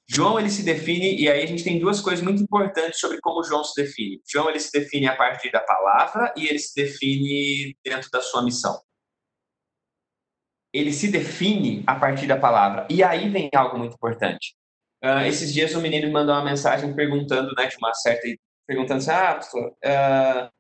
João 0.08 0.40
ele 0.40 0.50
se 0.50 0.64
define 0.64 1.16
e 1.20 1.30
aí 1.30 1.44
a 1.44 1.46
gente 1.46 1.64
tem 1.64 1.80
duas 1.80 2.00
coisas 2.00 2.24
muito 2.24 2.42
importantes 2.42 3.00
sobre 3.00 3.20
como 3.22 3.44
João 3.44 3.64
se 3.64 3.80
define. 3.82 4.22
João 4.28 4.50
ele 4.50 4.60
se 4.60 4.72
define 4.72 5.08
a 5.08 5.16
partir 5.16 5.52
da 5.52 5.60
palavra 5.62 6.34
e 6.36 6.48
ele 6.48 6.60
se 6.60 6.76
define 6.76 7.76
dentro 7.84 8.10
da 8.12 8.22
sua 8.22 8.44
missão. 8.44 8.80
Ele 10.74 10.92
se 10.92 11.10
define 11.10 11.84
a 11.88 11.96
partir 11.96 12.28
da 12.28 12.38
palavra. 12.38 12.88
E 12.90 13.04
aí 13.04 13.30
vem 13.30 13.50
algo 13.56 13.78
muito 13.78 13.94
importante. 13.94 14.56
Uh, 15.04 15.26
esses 15.28 15.54
dias 15.54 15.76
um 15.76 15.82
menino 15.82 16.08
me 16.08 16.14
mandou 16.14 16.34
uma 16.36 16.44
mensagem 16.44 16.94
perguntando, 16.96 17.54
né, 17.56 17.68
de 17.68 17.78
uma 17.78 17.94
certa 17.94 18.28
perguntando 18.68 18.98
assim, 18.98 19.12
ah, 19.12 19.36
pastor, 19.36 19.70
uh, 19.70 20.52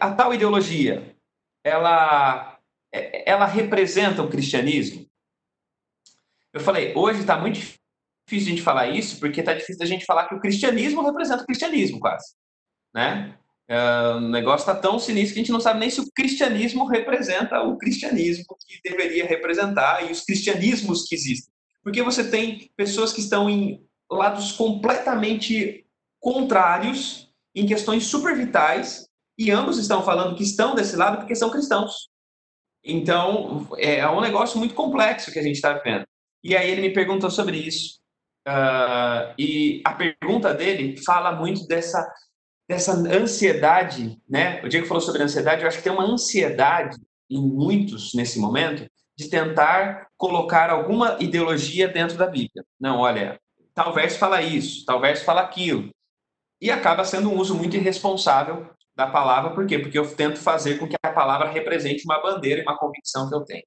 a 0.00 0.14
tal 0.14 0.34
ideologia, 0.34 1.16
ela 1.64 2.51
ela 2.92 3.46
representa 3.46 4.22
o 4.22 4.28
cristianismo? 4.28 5.06
Eu 6.52 6.60
falei, 6.60 6.92
hoje 6.94 7.20
está 7.20 7.38
muito 7.38 7.54
difícil 7.54 8.48
a 8.48 8.50
gente 8.50 8.62
falar 8.62 8.88
isso, 8.88 9.18
porque 9.18 9.40
está 9.40 9.54
difícil 9.54 9.82
a 9.82 9.86
gente 9.86 10.04
falar 10.04 10.28
que 10.28 10.34
o 10.34 10.40
cristianismo 10.40 11.02
representa 11.02 11.42
o 11.42 11.46
cristianismo, 11.46 11.98
quase. 11.98 12.34
Né? 12.94 13.34
Uh, 13.70 14.16
o 14.16 14.28
negócio 14.28 14.68
está 14.68 14.74
tão 14.74 14.98
sinistro 14.98 15.34
que 15.34 15.40
a 15.40 15.42
gente 15.42 15.52
não 15.52 15.60
sabe 15.60 15.80
nem 15.80 15.88
se 15.88 16.00
o 16.00 16.10
cristianismo 16.12 16.86
representa 16.86 17.62
o 17.62 17.78
cristianismo 17.78 18.44
que 18.66 18.90
deveria 18.90 19.24
representar 19.24 20.06
e 20.06 20.12
os 20.12 20.20
cristianismos 20.22 21.04
que 21.08 21.14
existem. 21.14 21.52
Porque 21.82 22.02
você 22.02 22.28
tem 22.28 22.70
pessoas 22.76 23.12
que 23.12 23.20
estão 23.20 23.48
em 23.48 23.82
lados 24.10 24.52
completamente 24.52 25.86
contrários, 26.20 27.32
em 27.54 27.66
questões 27.66 28.04
super 28.04 28.36
vitais, 28.36 29.08
e 29.38 29.50
ambos 29.50 29.78
estão 29.78 30.04
falando 30.04 30.36
que 30.36 30.42
estão 30.42 30.74
desse 30.74 30.94
lado 30.96 31.18
porque 31.18 31.34
são 31.34 31.50
cristãos. 31.50 32.11
Então, 32.84 33.68
é 33.78 34.06
um 34.08 34.20
negócio 34.20 34.58
muito 34.58 34.74
complexo 34.74 35.30
que 35.30 35.38
a 35.38 35.42
gente 35.42 35.56
está 35.56 35.72
vendo. 35.74 36.04
E 36.42 36.56
aí 36.56 36.70
ele 36.70 36.80
me 36.80 36.92
perguntou 36.92 37.30
sobre 37.30 37.56
isso. 37.56 38.00
Uh, 38.46 39.32
e 39.38 39.80
a 39.84 39.94
pergunta 39.94 40.52
dele 40.52 40.96
fala 41.04 41.32
muito 41.32 41.64
dessa, 41.66 42.04
dessa 42.68 42.92
ansiedade, 42.92 44.20
né? 44.28 44.60
O 44.64 44.68
Diego 44.68 44.86
falou 44.86 45.00
sobre 45.00 45.22
ansiedade, 45.22 45.62
eu 45.62 45.68
acho 45.68 45.78
que 45.78 45.84
tem 45.84 45.92
uma 45.92 46.04
ansiedade 46.04 46.96
em 47.30 47.40
muitos 47.40 48.12
nesse 48.14 48.40
momento 48.40 48.84
de 49.16 49.28
tentar 49.28 50.08
colocar 50.16 50.70
alguma 50.70 51.16
ideologia 51.20 51.86
dentro 51.86 52.16
da 52.16 52.26
Bíblia. 52.26 52.64
Não, 52.80 52.98
olha, 52.98 53.38
tal 53.74 53.92
verso 53.94 54.18
fala 54.18 54.42
isso, 54.42 54.84
tal 54.84 55.00
verso 55.00 55.24
fala 55.24 55.42
aquilo. 55.42 55.90
E 56.60 56.70
acaba 56.70 57.04
sendo 57.04 57.30
um 57.30 57.38
uso 57.38 57.54
muito 57.54 57.76
irresponsável 57.76 58.68
da 58.94 59.06
palavra, 59.06 59.54
por 59.54 59.66
quê? 59.66 59.78
Porque 59.78 59.98
eu 59.98 60.14
tento 60.14 60.38
fazer 60.38 60.78
com 60.78 60.86
que 60.86 60.96
a 61.02 61.12
palavra 61.12 61.50
represente 61.50 62.04
uma 62.04 62.20
bandeira 62.20 62.60
e 62.60 62.62
uma 62.62 62.78
convicção 62.78 63.28
que 63.28 63.34
eu 63.34 63.44
tenho. 63.44 63.64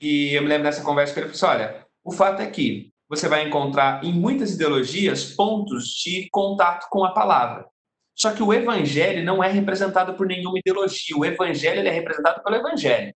E 0.00 0.34
eu 0.34 0.42
me 0.42 0.48
lembro 0.48 0.64
dessa 0.64 0.82
conversa 0.82 1.12
com 1.12 1.20
ele, 1.20 1.28
falei 1.28 1.36
assim, 1.36 1.64
olha, 1.64 1.86
o 2.04 2.12
fato 2.12 2.40
é 2.40 2.50
que 2.50 2.92
você 3.08 3.28
vai 3.28 3.46
encontrar 3.46 4.04
em 4.04 4.12
muitas 4.12 4.54
ideologias 4.54 5.34
pontos 5.34 5.88
de 5.88 6.28
contato 6.30 6.88
com 6.90 7.04
a 7.04 7.12
palavra. 7.12 7.66
Só 8.14 8.32
que 8.32 8.42
o 8.42 8.52
evangelho 8.52 9.24
não 9.24 9.42
é 9.42 9.48
representado 9.48 10.14
por 10.14 10.26
nenhuma 10.26 10.58
ideologia. 10.58 11.16
O 11.16 11.24
evangelho 11.24 11.86
é 11.86 11.90
representado 11.90 12.42
pelo 12.42 12.56
evangelho. 12.56 13.14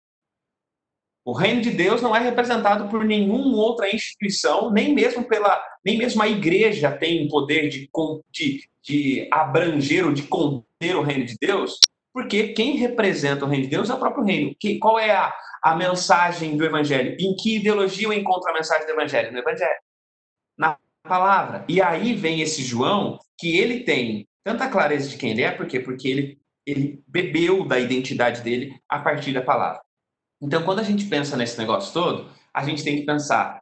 O 1.24 1.33
reino 1.33 1.61
de 1.61 1.70
Deus 1.70 2.00
não 2.00 2.14
é 2.14 2.20
representado 2.20 2.88
por 2.88 3.04
nenhuma 3.04 3.56
outra 3.56 3.94
instituição, 3.94 4.70
nem 4.70 4.94
mesmo 4.94 5.24
pela, 5.24 5.62
nem 5.85 5.98
mesmo 5.98 6.22
a 6.22 6.28
igreja 6.28 6.90
tem 6.90 7.28
poder 7.28 7.68
de, 7.68 7.90
de, 8.30 8.69
de 8.82 9.28
abranger 9.32 10.06
ou 10.06 10.12
de 10.12 10.22
conter 10.22 10.96
o 10.96 11.02
reino 11.02 11.24
de 11.24 11.36
Deus, 11.40 11.78
porque 12.12 12.48
quem 12.48 12.76
representa 12.76 13.44
o 13.44 13.48
reino 13.48 13.64
de 13.64 13.70
Deus 13.70 13.90
é 13.90 13.94
o 13.94 13.98
próprio 13.98 14.24
reino. 14.24 14.54
Que, 14.58 14.78
qual 14.78 14.98
é 14.98 15.10
a, 15.10 15.32
a 15.62 15.76
mensagem 15.76 16.56
do 16.56 16.64
Evangelho? 16.64 17.16
Em 17.20 17.34
que 17.36 17.56
ideologia 17.56 18.06
eu 18.06 18.12
encontro 18.12 18.50
a 18.50 18.54
mensagem 18.54 18.86
do 18.86 18.92
Evangelho? 18.92 19.32
No 19.32 19.38
Evangelho. 19.38 19.78
Na 20.58 20.78
palavra. 21.02 21.64
E 21.68 21.80
aí 21.80 22.14
vem 22.14 22.40
esse 22.40 22.62
João, 22.62 23.18
que 23.38 23.56
ele 23.56 23.80
tem 23.84 24.26
tanta 24.44 24.68
clareza 24.68 25.08
de 25.08 25.16
quem 25.16 25.30
ele 25.30 25.42
é, 25.42 25.50
por 25.50 25.66
quê? 25.66 25.78
Porque 25.78 26.08
ele, 26.08 26.40
ele 26.66 27.02
bebeu 27.06 27.64
da 27.64 27.78
identidade 27.78 28.42
dele 28.42 28.74
a 28.88 28.98
partir 28.98 29.32
da 29.32 29.42
palavra. 29.42 29.80
Então, 30.42 30.62
quando 30.62 30.80
a 30.80 30.84
gente 30.84 31.04
pensa 31.04 31.36
nesse 31.36 31.58
negócio 31.58 31.92
todo, 31.92 32.30
a 32.52 32.64
gente 32.64 32.82
tem 32.82 32.96
que 32.96 33.06
pensar 33.06 33.60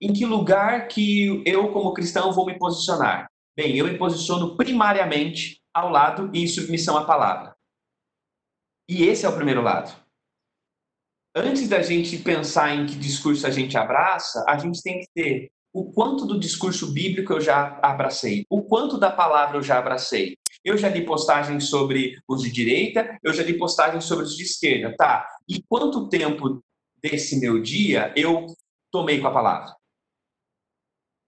em 0.00 0.12
que 0.12 0.26
lugar 0.26 0.88
que 0.88 1.42
eu, 1.46 1.72
como 1.72 1.94
cristão, 1.94 2.32
vou 2.32 2.44
me 2.44 2.58
posicionar. 2.58 3.30
Bem, 3.56 3.76
eu 3.76 3.86
me 3.86 3.96
posiciono 3.96 4.56
primariamente 4.56 5.60
ao 5.72 5.88
lado 5.88 6.30
e 6.34 6.42
em 6.42 6.46
submissão 6.46 6.96
à 6.96 7.04
palavra. 7.04 7.56
E 8.88 9.04
esse 9.04 9.24
é 9.24 9.28
o 9.28 9.34
primeiro 9.34 9.62
lado 9.62 10.06
antes 11.36 11.68
da 11.68 11.82
gente 11.82 12.16
pensar 12.16 12.74
em 12.74 12.86
que 12.86 12.96
discurso 12.96 13.46
a 13.46 13.50
gente 13.50 13.76
abraça, 13.76 14.42
a 14.48 14.56
gente 14.56 14.82
tem 14.82 15.00
que 15.00 15.08
ter 15.14 15.50
o 15.70 15.92
quanto 15.92 16.24
do 16.24 16.40
discurso 16.40 16.90
bíblico 16.90 17.34
eu 17.34 17.40
já 17.42 17.78
abracei, 17.82 18.46
o 18.48 18.62
quanto 18.62 18.96
da 18.96 19.10
palavra 19.10 19.58
eu 19.58 19.62
já 19.62 19.78
abracei. 19.78 20.38
Eu 20.64 20.78
já 20.78 20.88
li 20.88 21.04
postagens 21.04 21.68
sobre 21.68 22.18
os 22.26 22.42
de 22.42 22.50
direita, 22.50 23.18
eu 23.22 23.32
já 23.32 23.42
li 23.42 23.58
postagens 23.58 24.04
sobre 24.04 24.24
os 24.24 24.34
de 24.34 24.42
esquerda, 24.42 24.96
tá? 24.96 25.28
E 25.46 25.62
quanto 25.68 26.08
tempo 26.08 26.64
desse 27.00 27.38
meu 27.38 27.62
dia 27.62 28.12
eu 28.16 28.46
tomei 28.90 29.20
com 29.20 29.28
a 29.28 29.32
palavra? 29.32 29.75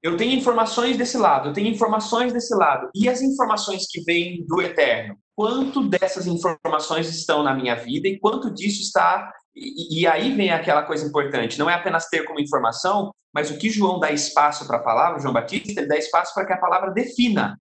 Eu 0.09 0.17
tenho 0.17 0.33
informações 0.33 0.97
desse 0.97 1.19
lado, 1.19 1.49
eu 1.49 1.53
tenho 1.53 1.69
informações 1.69 2.33
desse 2.33 2.55
lado. 2.55 2.89
E 2.95 3.09
as 3.09 3.21
informações 3.21 3.87
que 3.89 4.03
vêm 4.03 4.45
do 4.47 4.63
eterno? 4.63 5.19
Quanto 5.37 5.87
dessas 5.87 6.27
informações 6.27 7.09
estão 7.09 7.43
na 7.43 7.55
minha 7.55 7.77
vida 7.77 8.09
e 8.09 8.19
quanto 8.19 8.53
disso 8.53 8.81
está 8.81 9.33
e, 9.55 10.01
e, 10.01 10.07
aí 10.07 10.33
vem 10.35 10.51
aquela 10.51 10.83
coisa 10.83 11.07
importante, 11.07 11.59
não 11.59 11.69
é 11.69 11.75
apenas 11.75 12.09
ter 12.09 12.25
como 12.25 12.41
informação, 12.41 13.13
mas 13.35 13.51
o 13.51 13.59
que 13.59 13.71
João 13.71 13.99
dá 13.99 14.11
espaço 14.13 14.67
para 14.67 14.77
a 14.77 14.83
palavra, 14.83 15.21
João 15.21 15.35
Batista, 15.35 15.81
ele 15.81 15.89
dá 15.89 15.97
espaço 15.97 16.33
para 16.33 16.47
que 16.47 16.53
a 16.53 16.59
palavra 16.59 16.93
defina, 16.93 17.61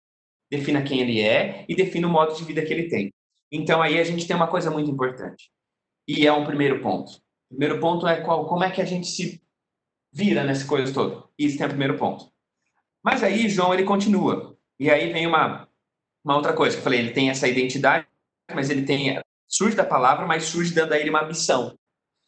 defina 0.51 0.83
quem 0.83 1.01
ele 1.01 1.21
é 1.21 1.65
e 1.69 1.75
defina 1.75 2.09
o 2.09 2.11
modo 2.11 2.35
de 2.35 2.45
vida 2.45 2.63
que 2.63 2.73
ele 2.73 2.89
tem. 2.89 3.13
Então 3.51 3.81
aí 3.81 3.99
a 3.99 4.05
gente 4.05 4.27
tem 4.27 4.35
uma 4.35 4.49
coisa 4.49 4.71
muito 4.71 4.91
importante. 4.91 5.51
E 6.07 6.27
é 6.27 6.33
um 6.33 6.45
primeiro 6.45 6.83
ponto. 6.83 7.13
O 7.51 7.57
primeiro 7.57 7.81
ponto 7.81 8.07
é 8.07 8.21
qual, 8.21 8.47
como 8.47 8.65
é 8.65 8.71
que 8.71 8.83
a 8.83 8.85
gente 8.85 9.07
se 9.07 9.41
vira 10.13 10.45
nessa 10.45 10.67
coisa 10.67 10.93
toda. 10.93 11.25
Isso 11.39 11.57
tem 11.57 11.67
o 11.67 11.71
primeiro 11.71 11.97
ponto. 11.97 12.34
Mas 13.05 13.23
aí 13.23 13.49
João 13.49 13.75
ele 13.75 13.85
continua. 13.85 14.57
E 14.79 14.91
aí 14.91 15.13
vem 15.13 15.27
uma, 15.27 15.69
uma 16.25 16.37
outra 16.37 16.53
coisa 16.53 16.75
que 16.75 16.81
eu 16.81 16.85
falei, 16.85 17.01
ele 17.01 17.13
tem 17.13 17.31
essa 17.31 17.47
identidade, 17.47 18.07
mas 18.53 18.71
ele 18.71 18.85
tem 18.85 19.21
surge 19.47 19.77
da 19.77 19.85
palavra, 19.85 20.27
mas 20.27 20.45
surge 20.45 20.75
dando 20.75 20.93
a 20.93 20.99
ele 20.99 21.11
uma 21.11 21.25
missão 21.25 21.77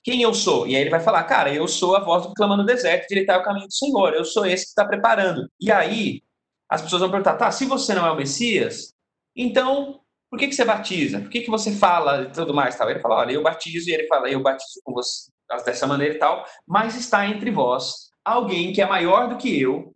quem 0.07 0.23
eu 0.23 0.33
sou? 0.33 0.69
E 0.69 0.77
aí 0.77 0.83
ele 0.83 0.91
vai 0.91 1.01
falar, 1.01 1.25
cara, 1.25 1.53
eu 1.53 1.67
sou 1.67 1.97
a 1.97 2.01
voz 2.01 2.25
do 2.25 2.33
que 2.33 2.47
no 2.47 2.65
deserto, 2.65 3.09
direitar 3.09 3.41
o 3.41 3.43
caminho 3.43 3.67
do 3.67 3.75
Senhor, 3.75 4.15
eu 4.15 4.25
sou 4.25 4.47
esse 4.47 4.67
que 4.67 4.69
está 4.69 4.85
preparando. 4.85 5.51
E 5.61 5.69
aí 5.69 6.23
as 6.71 6.81
pessoas 6.81 7.01
vão 7.01 7.11
perguntar, 7.11 7.35
tá, 7.35 7.51
se 7.51 7.65
você 7.65 7.93
não 7.93 8.07
é 8.07 8.13
o 8.13 8.17
Messias, 8.17 8.95
então 9.35 10.01
por 10.31 10.39
que, 10.39 10.47
que 10.47 10.55
você 10.55 10.65
batiza? 10.65 11.19
Por 11.19 11.29
que, 11.29 11.41
que 11.41 11.51
você 11.51 11.73
fala 11.73 12.23
e 12.23 12.31
tudo 12.31 12.55
mais? 12.55 12.77
Tal? 12.77 12.89
Ele 12.89 13.01
fala, 13.01 13.17
olha, 13.17 13.33
eu 13.33 13.43
batizo, 13.43 13.91
e 13.91 13.95
ele 13.95 14.07
fala, 14.07 14.31
eu 14.31 14.41
batizo 14.41 14.81
com 14.85 14.93
você 14.93 15.29
dessa 15.65 15.89
maneira 15.89 16.15
e 16.15 16.19
tal, 16.19 16.47
mas 16.65 16.95
está 16.95 17.27
entre 17.27 17.51
vós 17.51 18.13
alguém 18.25 18.73
que 18.73 18.81
é 18.81 18.87
maior 18.87 19.29
do 19.29 19.37
que 19.37 19.61
eu. 19.61 19.93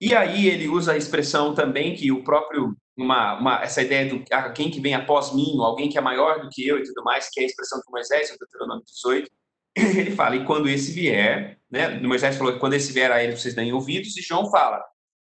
E 0.00 0.14
aí 0.14 0.48
ele 0.48 0.68
usa 0.68 0.92
a 0.92 0.96
expressão 0.96 1.54
também 1.54 1.94
que 1.94 2.10
o 2.10 2.24
próprio 2.24 2.74
uma, 2.96 3.38
uma, 3.38 3.62
essa 3.62 3.82
ideia 3.82 4.08
do 4.08 4.22
alguém 4.32 4.70
que 4.70 4.80
vem 4.80 4.94
após 4.94 5.32
mim, 5.34 5.58
alguém 5.60 5.88
que 5.88 5.98
é 5.98 6.00
maior 6.00 6.40
do 6.40 6.48
que 6.50 6.66
eu 6.66 6.78
e 6.78 6.82
tudo 6.82 7.02
mais, 7.02 7.28
que 7.30 7.40
é 7.40 7.42
a 7.44 7.46
expressão 7.46 7.78
de 7.78 7.90
Moisés, 7.90 8.30
em 8.30 8.36
Deuteronômio 8.36 8.84
18, 8.84 9.30
ele 9.98 10.10
fala, 10.10 10.36
e 10.36 10.44
quando 10.44 10.68
esse 10.68 10.92
vier, 10.92 11.58
né, 11.70 11.98
Moisés 12.00 12.36
falou 12.36 12.52
que 12.52 12.58
quando 12.58 12.74
esse 12.74 12.92
vier 12.92 13.10
a 13.10 13.22
ele 13.22 13.36
vocês 13.36 13.54
deem 13.54 13.72
ouvidos, 13.72 14.16
e 14.16 14.22
João 14.22 14.50
fala, 14.50 14.84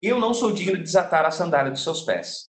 eu 0.01 0.19
não 0.19 0.33
sou 0.33 0.51
digno 0.51 0.77
de 0.77 0.83
desatar 0.83 1.25
a 1.25 1.31
sandália 1.31 1.71
dos 1.71 1.83
seus 1.83 2.01
pés. 2.01 2.49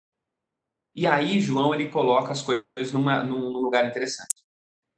E 0.94 1.06
aí 1.06 1.40
João 1.40 1.74
ele 1.74 1.88
coloca 1.88 2.32
as 2.32 2.42
coisas 2.42 2.92
numa, 2.92 3.22
num 3.22 3.48
lugar 3.50 3.86
interessante. 3.86 4.36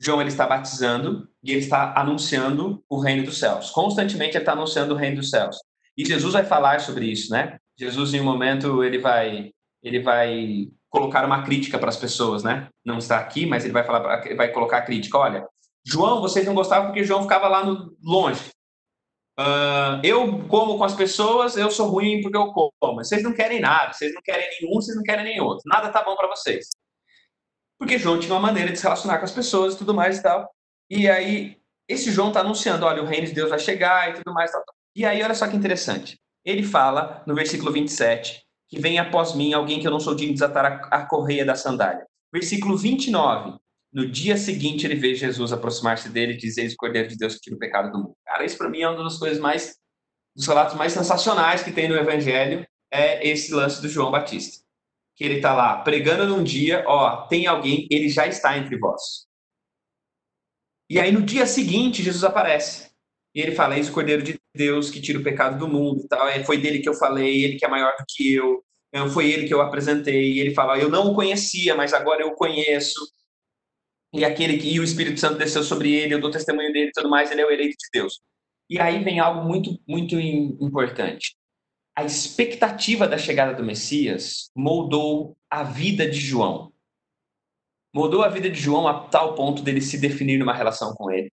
João 0.01 0.21
ele 0.21 0.31
está 0.31 0.47
batizando 0.47 1.29
e 1.43 1.51
ele 1.53 1.61
está 1.61 1.95
anunciando 1.95 2.83
o 2.89 2.99
reino 2.99 3.23
dos 3.23 3.39
céus. 3.39 3.71
Constantemente 3.71 4.31
ele 4.31 4.39
está 4.39 4.53
anunciando 4.53 4.95
o 4.95 4.97
reino 4.97 5.17
dos 5.17 5.29
céus. 5.29 5.59
E 6.01 6.05
Jesus 6.07 6.33
vai 6.33 6.45
falar 6.45 6.81
sobre 6.81 7.05
isso, 7.05 7.31
né? 7.31 7.59
Jesus 7.79 8.15
em 8.15 8.23
um 8.23 8.25
momento 8.25 8.83
ele 8.83 8.99
vai 8.99 9.51
ele 9.83 10.01
vai 10.01 10.69
colocar 10.89 11.27
uma 11.27 11.43
crítica 11.43 11.79
para 11.79 11.91
as 11.91 11.97
pessoas, 11.99 12.43
né? 12.43 12.69
Não 12.83 12.97
está 12.97 13.19
aqui, 13.19 13.45
mas 13.45 13.65
ele 13.65 13.75
vai 13.75 13.85
falar, 13.85 14.23
vai 14.35 14.51
colocar 14.51 14.79
a 14.79 14.83
crítica. 14.83 15.19
Olha, 15.19 15.47
João, 15.85 16.23
vocês 16.23 16.47
não 16.47 16.55
gostavam 16.55 16.87
porque 16.87 17.05
João 17.05 17.23
ficava 17.23 17.49
lá 17.49 17.63
no, 17.63 17.95
longe. 18.03 18.51
Uh, 19.39 20.01
eu 20.03 20.47
como 20.49 20.79
com 20.79 20.85
as 20.85 20.95
pessoas, 20.95 21.57
eu 21.57 21.71
sou 21.71 21.89
ruim 21.89 22.23
porque 22.23 22.37
eu 22.37 22.51
como. 22.51 23.05
Vocês 23.05 23.23
não 23.23 23.35
querem 23.35 23.61
nada, 23.61 23.93
vocês 23.93 24.15
não 24.15 24.23
querem 24.23 24.49
nenhum, 24.59 24.75
vocês 24.77 24.97
não 24.97 25.03
querem 25.03 25.25
nem 25.25 25.41
outro. 25.41 25.63
Nada 25.67 25.91
tá 25.91 26.03
bom 26.03 26.17
para 26.17 26.29
vocês. 26.29 26.67
Porque 27.79 27.99
João 27.99 28.19
tinha 28.19 28.33
uma 28.33 28.41
maneira 28.41 28.73
de 28.73 28.79
se 28.79 28.85
relacionar 28.85 29.19
com 29.19 29.25
as 29.27 29.33
pessoas 29.33 29.75
e 29.75 29.79
tudo 29.79 29.93
mais 29.93 30.19
e 30.19 30.23
tal. 30.23 30.51
E 30.89 31.09
aí 31.11 31.61
esse 31.87 32.11
João 32.11 32.29
está 32.29 32.41
anunciando, 32.41 32.87
olha, 32.87 33.03
o 33.03 33.07
reino 33.07 33.27
de 33.27 33.35
Deus 33.35 33.51
vai 33.51 33.59
chegar 33.59 34.11
e 34.11 34.15
tudo 34.15 34.33
mais. 34.33 34.51
Tal, 34.51 34.65
tal. 34.65 34.80
E 34.95 35.05
aí, 35.05 35.23
olha 35.23 35.35
só 35.35 35.47
que 35.49 35.57
interessante. 35.57 36.19
Ele 36.45 36.63
fala, 36.63 37.23
no 37.27 37.35
versículo 37.35 37.73
27, 37.73 38.43
que 38.69 38.81
vem 38.81 38.99
após 38.99 39.35
mim 39.35 39.53
alguém 39.53 39.81
que 39.81 39.87
eu 39.87 39.91
não 39.91 40.01
sou 40.01 40.15
digno 40.15 40.35
de 40.35 40.41
desatar 40.41 40.65
a, 40.65 41.03
a 41.03 41.07
correia 41.07 41.45
da 41.45 41.55
sandália. 41.55 42.07
Versículo 42.33 42.77
29. 42.77 43.59
No 43.93 44.09
dia 44.09 44.37
seguinte, 44.37 44.87
ele 44.87 44.95
vê 44.95 45.17
Jesus 45.17 45.53
aproximar-se 45.53 46.09
dele 46.09 46.35
e 46.35 46.37
dizer: 46.37 46.71
o 46.71 46.77
Cordeiro 46.77 47.09
de 47.09 47.17
Deus 47.17 47.35
que 47.35 47.41
tira 47.41 47.57
o 47.57 47.59
pecado 47.59 47.91
do 47.91 47.99
mundo. 47.99 48.17
Cara, 48.25 48.45
isso 48.45 48.57
para 48.57 48.71
mim 48.71 48.83
é 48.83 48.89
uma 48.89 49.03
das 49.03 49.19
coisas 49.19 49.41
mais, 49.41 49.77
dos 50.35 50.47
relatos 50.47 50.77
mais 50.77 50.93
sensacionais 50.93 51.63
que 51.63 51.73
tem 51.73 51.89
no 51.89 51.97
Evangelho, 51.97 52.65
é 52.93 53.27
esse 53.27 53.53
lance 53.53 53.83
do 53.83 53.89
João 53.89 54.13
Batista. 54.13 54.65
Que 55.17 55.25
ele 55.25 55.37
está 55.37 55.53
lá 55.53 55.83
pregando 55.83 56.27
num 56.27 56.43
dia, 56.43 56.85
ó, 56.87 57.27
tem 57.27 57.49
alguém, 57.49 57.89
ele 57.91 58.09
já 58.09 58.29
está 58.29 58.57
entre 58.57 58.79
vós. 58.79 59.27
E 60.89 60.99
aí 61.01 61.11
no 61.11 61.23
dia 61.23 61.47
seguinte, 61.47 62.03
Jesus 62.03 62.23
aparece. 62.23 62.91
E 63.35 63.41
ele 63.41 63.57
fala: 63.57 63.77
Eis 63.77 63.89
o 63.89 63.93
Cordeiro 63.93 64.23
de 64.23 64.40
Deus 64.55 64.91
que 64.91 65.01
tira 65.01 65.19
o 65.19 65.23
pecado 65.23 65.59
do 65.59 65.69
mundo 65.69 66.03
e 66.05 66.09
tal. 66.09 66.29
É, 66.29 66.43
foi 66.45 66.59
dele 66.59 66.81
que 66.81 66.89
eu 66.89 66.95
falei, 66.95 67.45
ele 67.45 67.59
que 67.59 67.65
é 67.65 67.69
maior 67.69 67.93
do 67.99 68.05
que 68.09 68.35
eu. 68.35 68.65
Foi 69.13 69.31
ele 69.31 69.47
que 69.47 69.55
eu 69.55 69.61
apresentei. 69.61 70.33
E 70.33 70.41
ele 70.41 70.55
fala: 70.55 70.79
Eu 70.79 70.89
não 70.89 71.13
o 71.13 71.15
conhecia, 71.15 71.75
mas 71.75 71.93
agora 71.93 72.23
eu 72.23 72.29
o 72.29 72.35
conheço. 72.35 73.01
E 74.13 74.25
aquele 74.25 74.59
que 74.59 74.69
e 74.69 74.81
o 74.81 74.85
Espírito 74.85 75.21
Santo 75.21 75.39
desceu 75.39 75.63
sobre 75.63 75.93
ele, 75.93 76.15
eu 76.15 76.21
dou 76.21 76.31
testemunho 76.31 76.73
dele 76.73 76.89
e 76.89 76.93
tudo 76.93 77.09
mais, 77.09 77.31
ele 77.31 77.43
é 77.43 77.47
o 77.47 77.51
eleito 77.51 77.77
de 77.79 77.89
Deus. 77.93 78.21
E 78.69 78.79
aí 78.79 79.03
vem 79.05 79.21
algo 79.21 79.47
muito, 79.47 79.79
muito 79.87 80.19
importante. 80.19 81.37
A 81.97 82.05
expectativa 82.05 83.07
da 83.07 83.19
chegada 83.19 83.55
do 83.55 83.65
Messias 83.65 84.51
moldou 84.57 85.37
a 85.49 85.63
vida 85.63 86.09
de 86.09 86.19
João. 86.19 86.73
Mudou 87.93 88.23
a 88.23 88.29
vida 88.29 88.49
de 88.49 88.61
João 88.61 88.87
a 88.87 89.09
tal 89.09 89.35
ponto 89.35 89.63
dele 89.63 89.81
se 89.81 89.99
definir 89.99 90.39
numa 90.39 90.55
relação 90.55 90.95
com 90.95 91.11
ele. 91.11 91.31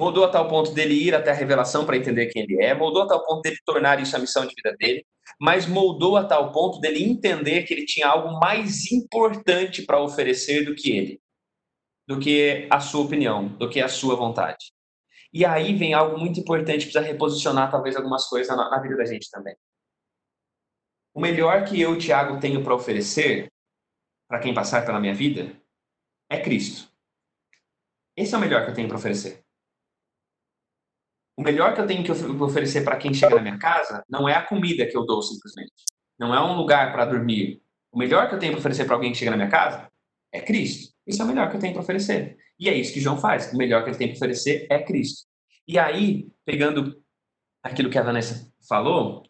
Mudou 0.00 0.24
a 0.24 0.30
tal 0.30 0.48
ponto 0.48 0.72
dele 0.72 0.94
ir 0.94 1.14
até 1.14 1.30
a 1.30 1.34
revelação 1.34 1.84
para 1.84 1.94
entender 1.94 2.28
quem 2.28 2.44
ele 2.44 2.62
é. 2.64 2.72
Mudou 2.72 3.02
a 3.02 3.06
tal 3.06 3.22
ponto 3.22 3.42
dele 3.42 3.58
tornar 3.66 4.00
isso 4.00 4.16
a 4.16 4.18
missão 4.18 4.46
de 4.46 4.54
vida 4.54 4.74
dele. 4.78 5.06
Mas 5.38 5.66
moldou 5.66 6.16
a 6.16 6.24
tal 6.24 6.50
ponto 6.52 6.80
dele 6.80 7.04
entender 7.04 7.64
que 7.64 7.74
ele 7.74 7.84
tinha 7.84 8.08
algo 8.08 8.40
mais 8.40 8.90
importante 8.90 9.82
para 9.82 10.00
oferecer 10.02 10.64
do 10.64 10.74
que 10.74 10.90
ele, 10.96 11.20
do 12.08 12.18
que 12.18 12.66
a 12.70 12.80
sua 12.80 13.02
opinião, 13.02 13.48
do 13.48 13.68
que 13.68 13.78
a 13.78 13.88
sua 13.88 14.16
vontade. 14.16 14.72
E 15.34 15.44
aí 15.44 15.74
vem 15.76 15.92
algo 15.92 16.18
muito 16.18 16.40
importante, 16.40 16.86
precisa 16.86 17.02
reposicionar 17.02 17.70
talvez 17.70 17.94
algumas 17.94 18.26
coisas 18.26 18.56
na, 18.56 18.70
na 18.70 18.80
vida 18.80 18.96
da 18.96 19.04
gente 19.04 19.28
também. 19.30 19.54
O 21.12 21.20
melhor 21.20 21.66
que 21.66 21.78
eu, 21.78 21.98
Tiago, 21.98 22.40
tenho 22.40 22.64
para 22.64 22.74
oferecer 22.74 23.52
para 24.26 24.40
quem 24.40 24.54
passar 24.54 24.86
pela 24.86 24.98
minha 24.98 25.14
vida 25.14 25.54
é 26.30 26.40
Cristo. 26.40 26.90
Esse 28.16 28.34
é 28.34 28.38
o 28.38 28.40
melhor 28.40 28.64
que 28.64 28.70
eu 28.70 28.74
tenho 28.74 28.88
para 28.88 28.96
oferecer. 28.96 29.44
O 31.40 31.42
melhor 31.42 31.74
que 31.74 31.80
eu 31.80 31.86
tenho 31.86 32.04
que 32.04 32.12
oferecer 32.12 32.84
para 32.84 32.98
quem 32.98 33.14
chega 33.14 33.36
na 33.36 33.40
minha 33.40 33.58
casa 33.58 34.04
não 34.10 34.28
é 34.28 34.34
a 34.34 34.42
comida 34.42 34.84
que 34.84 34.94
eu 34.94 35.06
dou 35.06 35.22
simplesmente. 35.22 35.72
Não 36.18 36.34
é 36.34 36.40
um 36.42 36.54
lugar 36.54 36.92
para 36.92 37.06
dormir. 37.06 37.62
O 37.90 37.98
melhor 37.98 38.28
que 38.28 38.34
eu 38.34 38.38
tenho 38.38 38.52
para 38.52 38.58
oferecer 38.58 38.84
para 38.84 38.94
alguém 38.94 39.10
que 39.10 39.16
chega 39.16 39.30
na 39.30 39.38
minha 39.38 39.48
casa 39.48 39.90
é 40.34 40.42
Cristo. 40.42 40.92
Isso 41.06 41.22
é 41.22 41.24
o 41.24 41.28
melhor 41.28 41.48
que 41.48 41.56
eu 41.56 41.60
tenho 41.60 41.72
para 41.72 41.80
oferecer. 41.80 42.36
E 42.58 42.68
é 42.68 42.74
isso 42.74 42.92
que 42.92 43.00
João 43.00 43.16
faz. 43.16 43.54
O 43.54 43.56
melhor 43.56 43.82
que 43.82 43.88
ele 43.88 43.96
tem 43.96 44.08
para 44.08 44.16
oferecer 44.18 44.66
é 44.70 44.80
Cristo. 44.80 45.26
E 45.66 45.78
aí, 45.78 46.28
pegando 46.44 47.02
aquilo 47.62 47.88
que 47.88 47.96
a 47.96 48.02
Vanessa 48.02 48.46
falou 48.68 49.22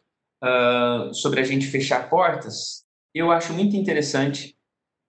uh, 0.42 1.14
sobre 1.14 1.38
a 1.38 1.44
gente 1.44 1.68
fechar 1.68 2.10
portas, 2.10 2.84
eu 3.14 3.30
acho 3.30 3.52
muito 3.52 3.76
interessante 3.76 4.58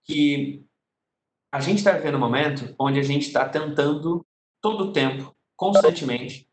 que 0.04 0.64
a 1.52 1.58
gente 1.58 1.78
está 1.78 1.90
vivendo 1.90 2.14
um 2.14 2.20
momento 2.20 2.72
onde 2.78 3.00
a 3.00 3.02
gente 3.02 3.26
está 3.26 3.48
tentando 3.48 4.24
todo 4.60 4.84
o 4.84 4.92
tempo, 4.92 5.34
constantemente, 5.56 6.48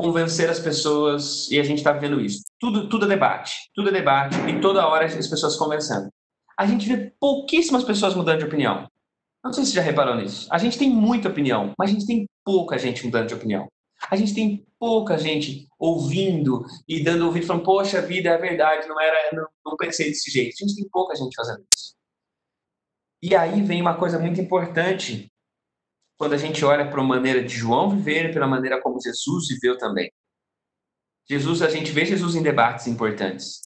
convencer 0.00 0.48
as 0.48 0.58
pessoas 0.58 1.50
e 1.50 1.60
a 1.60 1.62
gente 1.62 1.78
está 1.78 1.92
vivendo 1.92 2.20
isso. 2.20 2.42
Tudo, 2.58 2.88
tudo 2.88 3.04
é 3.04 3.08
debate, 3.08 3.52
tudo 3.74 3.90
é 3.90 3.92
debate 3.92 4.36
e 4.48 4.60
toda 4.60 4.86
hora 4.86 5.04
as 5.04 5.28
pessoas 5.28 5.56
conversando. 5.56 6.08
A 6.58 6.66
gente 6.66 6.88
vê 6.88 7.12
pouquíssimas 7.20 7.84
pessoas 7.84 8.14
mudando 8.14 8.38
de 8.38 8.44
opinião. 8.44 8.88
Não 9.44 9.52
sei 9.52 9.64
se 9.64 9.70
você 9.70 9.76
já 9.76 9.82
reparou 9.82 10.14
nisso. 10.14 10.48
A 10.50 10.58
gente 10.58 10.78
tem 10.78 10.90
muita 10.90 11.28
opinião, 11.28 11.72
mas 11.78 11.90
a 11.90 11.92
gente 11.92 12.06
tem 12.06 12.26
pouca 12.44 12.78
gente 12.78 13.04
mudando 13.04 13.28
de 13.28 13.34
opinião. 13.34 13.68
A 14.10 14.16
gente 14.16 14.34
tem 14.34 14.66
pouca 14.78 15.18
gente 15.18 15.68
ouvindo 15.78 16.64
e 16.88 17.02
dando 17.02 17.26
ouvido 17.26 17.46
falando, 17.46 17.64
poxa 17.64 18.00
vida, 18.00 18.30
é 18.30 18.38
verdade, 18.38 18.88
não 18.88 18.98
era, 18.98 19.16
não, 19.34 19.46
não 19.66 19.76
pensei 19.76 20.08
desse 20.08 20.30
jeito. 20.30 20.54
A 20.58 20.66
gente 20.66 20.76
tem 20.76 20.88
pouca 20.88 21.14
gente 21.14 21.34
fazendo 21.34 21.62
isso. 21.74 21.94
E 23.22 23.34
aí 23.34 23.62
vem 23.62 23.82
uma 23.82 23.96
coisa 23.96 24.18
muito 24.18 24.40
importante 24.40 25.29
quando 26.20 26.34
a 26.34 26.36
gente 26.36 26.62
olha 26.66 26.86
para 26.86 27.00
a 27.00 27.02
maneira 27.04 27.42
de 27.42 27.56
João 27.56 27.88
viver 27.88 28.28
e 28.28 28.32
pela 28.34 28.46
maneira 28.46 28.78
como 28.82 29.00
Jesus 29.00 29.48
viveu 29.48 29.78
também. 29.78 30.12
Jesus, 31.26 31.62
a 31.62 31.70
gente 31.70 31.92
vê 31.92 32.04
Jesus 32.04 32.34
em 32.34 32.42
debates 32.42 32.86
importantes, 32.86 33.62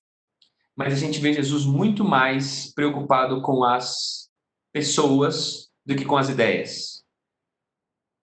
mas 0.77 0.93
a 0.93 0.97
gente 0.97 1.19
vê 1.19 1.33
Jesus 1.33 1.67
muito 1.67 2.05
mais 2.05 2.73
preocupado 2.73 3.43
com 3.43 3.65
as 3.65 4.31
pessoas 4.73 5.69
do 5.85 5.97
que 5.97 6.05
com 6.05 6.17
as 6.17 6.29
ideias. 6.29 7.03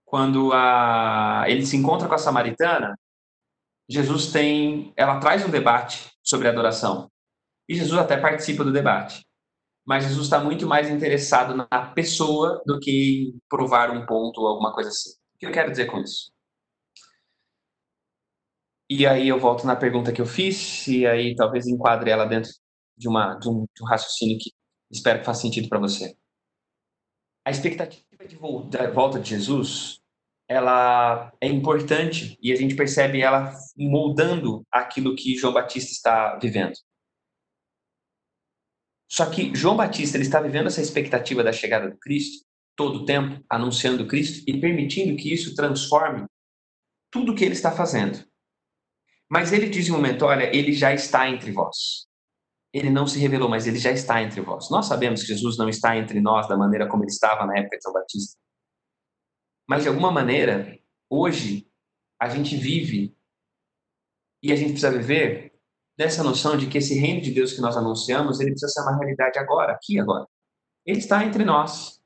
Quando 0.06 0.54
a, 0.54 1.44
ele 1.48 1.66
se 1.66 1.76
encontra 1.76 2.08
com 2.08 2.16
a 2.16 2.18
samaritana, 2.18 2.98
Jesus 3.90 4.32
tem, 4.32 4.94
ela 4.96 5.20
traz 5.20 5.46
um 5.46 5.50
debate 5.50 6.10
sobre 6.24 6.48
adoração. 6.48 7.12
E 7.68 7.76
Jesus 7.76 8.00
até 8.00 8.16
participa 8.16 8.64
do 8.64 8.72
debate 8.72 9.26
mas 9.86 10.04
Jesus 10.04 10.26
está 10.26 10.40
muito 10.40 10.68
mais 10.68 10.90
interessado 10.90 11.56
na 11.56 11.88
pessoa 11.94 12.62
do 12.66 12.80
que 12.80 13.30
em 13.30 13.40
provar 13.50 13.92
um 13.92 14.06
ponto 14.06 14.42
ou 14.42 14.48
alguma 14.48 14.74
coisa 14.74 14.90
assim. 14.90 15.12
O 15.36 15.40
que 15.40 15.46
eu 15.46 15.52
quero 15.52 15.72
dizer 15.72 15.86
com 15.86 16.00
isso? 16.00 16.32
E 18.90 19.08
aí 19.08 19.28
eu 19.28 19.40
volto 19.40 19.66
na 19.66 19.76
pergunta 19.76 20.12
que 20.12 20.22
eu 20.22 20.26
fiz, 20.26 20.86
e 20.88 21.08
aí 21.08 21.34
talvez 21.34 21.66
enquadre 21.66 22.12
ela 22.12 22.26
dentro 22.26 22.52
de, 22.98 23.08
uma, 23.08 23.36
de, 23.36 23.50
um, 23.50 23.66
de 23.74 23.84
um 23.84 23.86
raciocínio 23.86 24.38
que 24.38 24.52
espero 24.92 25.20
que 25.20 25.26
faça 25.26 25.42
sentido 25.42 25.70
para 25.70 25.80
você. 25.80 26.16
A 27.46 27.50
expectativa 27.50 28.04
de 28.28 28.36
volta 28.36 29.20
de 29.20 29.30
Jesus, 29.30 30.00
ela 30.48 31.32
é 31.40 31.48
importante 31.48 32.38
e 32.42 32.52
a 32.52 32.56
gente 32.56 32.76
percebe 32.76 33.22
ela 33.22 33.54
moldando 33.78 34.64
aquilo 34.70 35.16
que 35.16 35.38
João 35.38 35.54
Batista 35.54 35.92
está 35.92 36.38
vivendo. 36.38 36.74
Só 39.12 39.30
que 39.30 39.54
João 39.54 39.76
Batista 39.76 40.16
ele 40.16 40.24
está 40.24 40.40
vivendo 40.40 40.68
essa 40.68 40.82
expectativa 40.82 41.44
da 41.44 41.52
chegada 41.52 41.90
do 41.90 41.98
Cristo 41.98 42.46
todo 42.78 43.00
o 43.00 43.06
tempo, 43.06 43.44
anunciando 43.50 44.08
Cristo 44.08 44.42
e 44.48 44.58
permitindo 44.58 45.18
que 45.18 45.34
isso 45.34 45.54
transforme 45.54 46.26
tudo 47.12 47.34
o 47.34 47.36
que 47.36 47.44
ele 47.44 47.54
está 47.54 47.74
fazendo. 47.74 48.26
Mas 49.30 49.52
ele 49.52 49.70
diz 49.70 49.90
em 49.90 49.92
um 49.92 49.96
momento: 49.96 50.24
olha, 50.24 50.56
ele 50.56 50.72
já 50.72 50.94
está 50.94 51.30
entre 51.30 51.52
vós. 51.52 52.08
Ele 52.74 52.90
não 52.90 53.06
se 53.06 53.20
revelou, 53.20 53.50
mas 53.50 53.68
ele 53.68 53.80
já 53.80 53.92
está 53.92 54.24
entre 54.24 54.40
vós. 54.40 54.70
Nós 54.72 54.86
sabemos 54.86 55.22
que 55.22 55.28
Jesus 55.28 55.58
não 55.58 55.68
está 55.68 55.98
entre 55.98 56.22
nós 56.22 56.48
da 56.48 56.56
maneira 56.56 56.88
como 56.88 57.04
ele 57.04 57.12
estava 57.12 57.46
na 57.46 57.58
época 57.58 57.76
de 57.76 57.84
João 57.84 57.94
Batista. 57.94 58.40
Mas 59.68 59.84
de 59.84 59.90
alguma 59.90 60.10
maneira, 60.10 60.80
hoje, 61.10 61.70
a 62.18 62.30
gente 62.30 62.56
vive 62.56 63.14
e 64.42 64.54
a 64.54 64.56
gente 64.56 64.72
precisa 64.72 64.98
viver 64.98 65.51
dessa 65.98 66.24
noção 66.24 66.58
de 66.58 66.68
que 66.68 66.78
esse 66.78 66.98
reino 66.98 67.22
de 67.22 67.32
Deus 67.32 67.54
que 67.54 67.62
nós 67.62 67.78
anunciamos, 67.78 68.40
ele 68.40 68.52
precisa 68.52 68.72
ser 68.72 68.82
uma 68.82 68.98
realidade 68.98 69.38
agora, 69.38 69.74
aqui 69.74 70.00
agora. 70.00 70.26
Ele 70.86 71.00
está 71.00 71.24
entre 71.24 71.44
nós. 71.44 72.00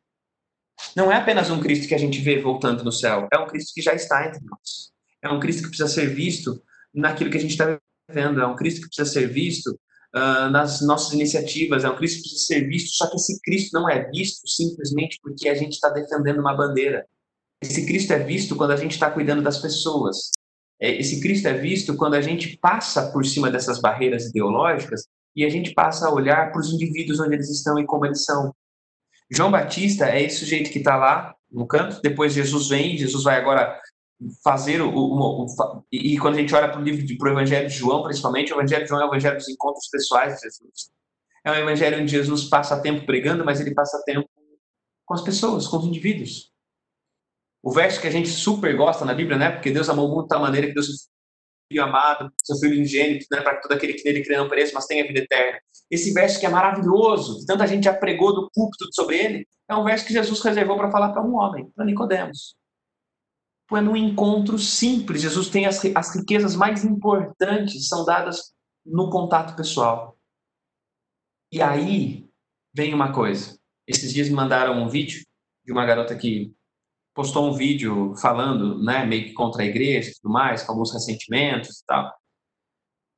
Não 0.95 1.12
é 1.12 1.15
apenas 1.15 1.50
um 1.50 1.60
Cristo 1.60 1.88
que 1.88 1.95
a 1.95 1.98
gente 1.98 2.19
vê 2.21 2.41
voltando 2.41 2.84
no 2.84 2.91
céu, 2.91 3.28
é 3.34 3.38
um 3.38 3.48
Cristo 3.48 3.74
que 3.74 3.82
já 3.82 3.93
está 3.93 4.28
entre 4.28 4.43
nós. 4.43 4.91
É 5.21 5.30
um 5.30 5.39
Cristo 5.39 5.63
que 5.63 5.69
precisa 5.69 5.89
ser 5.89 6.08
visto 6.08 6.62
naquilo 6.93 7.30
que 7.30 7.38
a 7.38 7.41
gente 7.41 7.52
está 7.52 7.80
vendo, 8.10 8.41
é 8.41 8.48
um 8.48 8.56
Cristo 8.56 8.82
que 8.82 8.88
precisa 8.88 9.10
ser 9.10 9.28
visto 9.28 9.67
uh, 10.15 10.50
nas 10.50 10.82
nossas 10.82 11.13
iniciativas, 11.13 11.84
é 11.84 11.89
um 11.89 11.95
Cristo 11.95 12.17
que 12.17 12.30
precisa 12.30 12.45
ser 12.45 12.67
visto, 12.67 12.95
só 12.95 13.10
que 13.10 13.15
esse 13.15 13.39
Cristo 13.41 13.74
não 13.74 13.89
é 13.89 14.10
visto 14.12 14.48
simplesmente 14.48 15.19
porque 15.21 15.50
a 15.50 15.56
gente 15.56 15.74
está 15.74 15.89
defendendo 15.89 16.39
uma 16.39 16.56
bandeira. 16.56 17.06
Esse 17.62 17.86
Cristo 17.86 18.13
é 18.13 18.19
visto 18.19 18.56
quando 18.56 18.71
a 18.71 18.78
gente 18.78 18.91
está 18.91 19.10
cuidando 19.10 19.41
das 19.41 19.58
pessoas. 19.58 20.32
É, 20.80 20.92
esse 21.00 21.22
Cristo 21.22 21.48
é 21.48 21.54
visto 21.54 21.96
quando 21.96 22.16
a 22.16 22.22
gente 22.22 22.58
passa 22.58 23.12
por 23.12 23.26
cima 23.26 23.50
dessas 23.50 23.80
barreiras 23.80 24.26
ideológicas 24.26 25.06
e 25.36 25.46
a 25.46 25.50
gente 25.50 25.74
passa 25.74 26.08
a 26.08 26.14
olhar 26.14 26.52
para 26.52 26.60
os 26.60 26.72
indivíduos 26.72 27.20
onde 27.20 27.36
eles 27.36 27.50
estão 27.50 27.80
e 27.80 27.86
como 27.86 28.06
eles 28.06 28.24
são. 28.24 28.54
João 29.32 29.52
Batista 29.52 30.10
é 30.10 30.22
esse 30.22 30.40
sujeito 30.40 30.72
que 30.72 30.80
está 30.80 30.96
lá 30.96 31.36
no 31.52 31.66
canto, 31.68 32.02
depois 32.02 32.34
Jesus 32.34 32.70
vem, 32.70 32.98
Jesus 32.98 33.24
vai 33.24 33.38
agora 33.38 33.80
fazer 34.44 34.82
o, 34.82 34.90
o, 34.90 35.46
o 35.46 35.84
e 35.92 36.18
quando 36.18 36.36
a 36.36 36.40
gente 36.40 36.56
olha 36.56 36.70
para 36.70 36.80
o 36.80 36.84
livro 36.84 37.06
para 37.18 37.30
o 37.30 37.32
Evangelho 37.32 37.68
de 37.68 37.76
João, 37.76 38.04
principalmente, 38.04 38.54
o 38.54 38.58
Evangelho 38.58 38.84
de 38.84 38.90
João 38.90 39.02
é 39.02 39.06
o 39.06 39.10
Evangelho 39.10 39.38
dos 39.38 39.50
encontros 39.50 39.88
pessoais 39.90 40.36
de 40.36 40.42
Jesus. 40.42 40.90
É 41.44 41.52
um 41.52 41.56
Evangelho 41.56 42.02
onde 42.02 42.12
Jesus 42.12 42.46
passa 42.46 42.82
tempo 42.82 43.06
pregando, 43.06 43.44
mas 43.44 43.60
ele 43.60 43.74
passa 43.74 44.02
tempo 44.06 44.28
com 45.06 45.14
as 45.14 45.22
pessoas, 45.22 45.68
com 45.68 45.78
os 45.78 45.86
indivíduos. 45.86 46.52
O 47.65 47.71
verso 47.71 47.99
que 47.99 48.06
a 48.06 48.12
gente 48.12 48.30
super 48.30 48.78
gosta 48.78 49.04
na 49.04 49.13
Bíblia, 49.15 49.39
né? 49.39 49.49
Porque 49.49 49.71
Deus 49.71 49.89
amou 49.89 50.08
muito 50.08 50.28
da 50.28 50.38
maneira 50.38 50.67
que 50.67 50.73
Deus 50.73 51.10
filho 51.67 51.84
amado, 51.84 52.32
seu 52.43 52.56
filho 52.58 52.80
ingênito, 52.80 53.25
né, 53.32 53.41
para 53.41 53.60
todo 53.60 53.71
aquele 53.71 53.93
que 53.93 54.06
nele 54.06 54.23
crê 54.23 54.38
não 54.38 54.47
pereça, 54.47 54.71
mas 54.75 54.86
tenha 54.86 55.08
vida 55.08 55.21
eterna. 55.21 55.58
Esse 55.89 56.13
verso 56.13 56.39
que 56.39 56.45
é 56.45 56.49
maravilhoso, 56.49 57.39
que 57.39 57.45
tanta 57.47 57.65
gente 57.65 57.86
já 57.86 57.93
pregou 57.95 58.36
do 58.36 58.51
púlpito 58.54 58.86
sobre 58.93 59.17
ele, 59.17 59.47
é 59.67 59.75
um 59.75 59.84
verso 59.84 60.06
que 60.06 60.13
Jesus 60.13 60.39
reservou 60.41 60.78
para 60.78 60.91
falar 60.91 61.12
para 61.12 61.23
um 61.23 61.34
homem, 61.34 61.67
para 61.71 61.84
Nicodemos. 61.86 62.56
é 63.71 63.82
num 63.82 63.97
encontro 63.97 64.60
simples. 64.60 65.23
Jesus 65.23 65.49
tem 65.49 65.65
as, 65.65 65.84
as 65.95 66.15
riquezas 66.15 66.56
mais 66.56 66.86
importantes, 66.86 67.88
são 67.88 68.06
dadas 68.06 68.54
no 68.86 69.10
contato 69.10 69.56
pessoal. 69.56 70.15
E 71.51 71.63
aí 71.63 72.30
vem 72.71 72.93
uma 72.93 73.12
coisa. 73.12 73.58
Esses 73.88 74.13
dias 74.13 74.30
me 74.30 74.36
mandaram 74.36 74.84
um 74.84 74.88
vídeo 74.88 75.25
de 75.65 75.71
uma 75.71 75.84
garota 75.84 76.15
que 76.15 76.54
postou 77.15 77.49
um 77.49 77.54
vídeo 77.54 78.13
falando, 78.17 78.84
né, 78.84 79.06
meio 79.06 79.25
que 79.25 79.34
contra 79.34 79.63
a 79.63 79.65
igreja 79.65 80.10
e 80.12 80.13
tudo 80.15 80.32
mais, 80.32 80.62
com 80.62 80.73
alguns 80.73 80.93
ressentimentos 80.93 81.80
e 81.80 81.86
tal. 81.86 82.13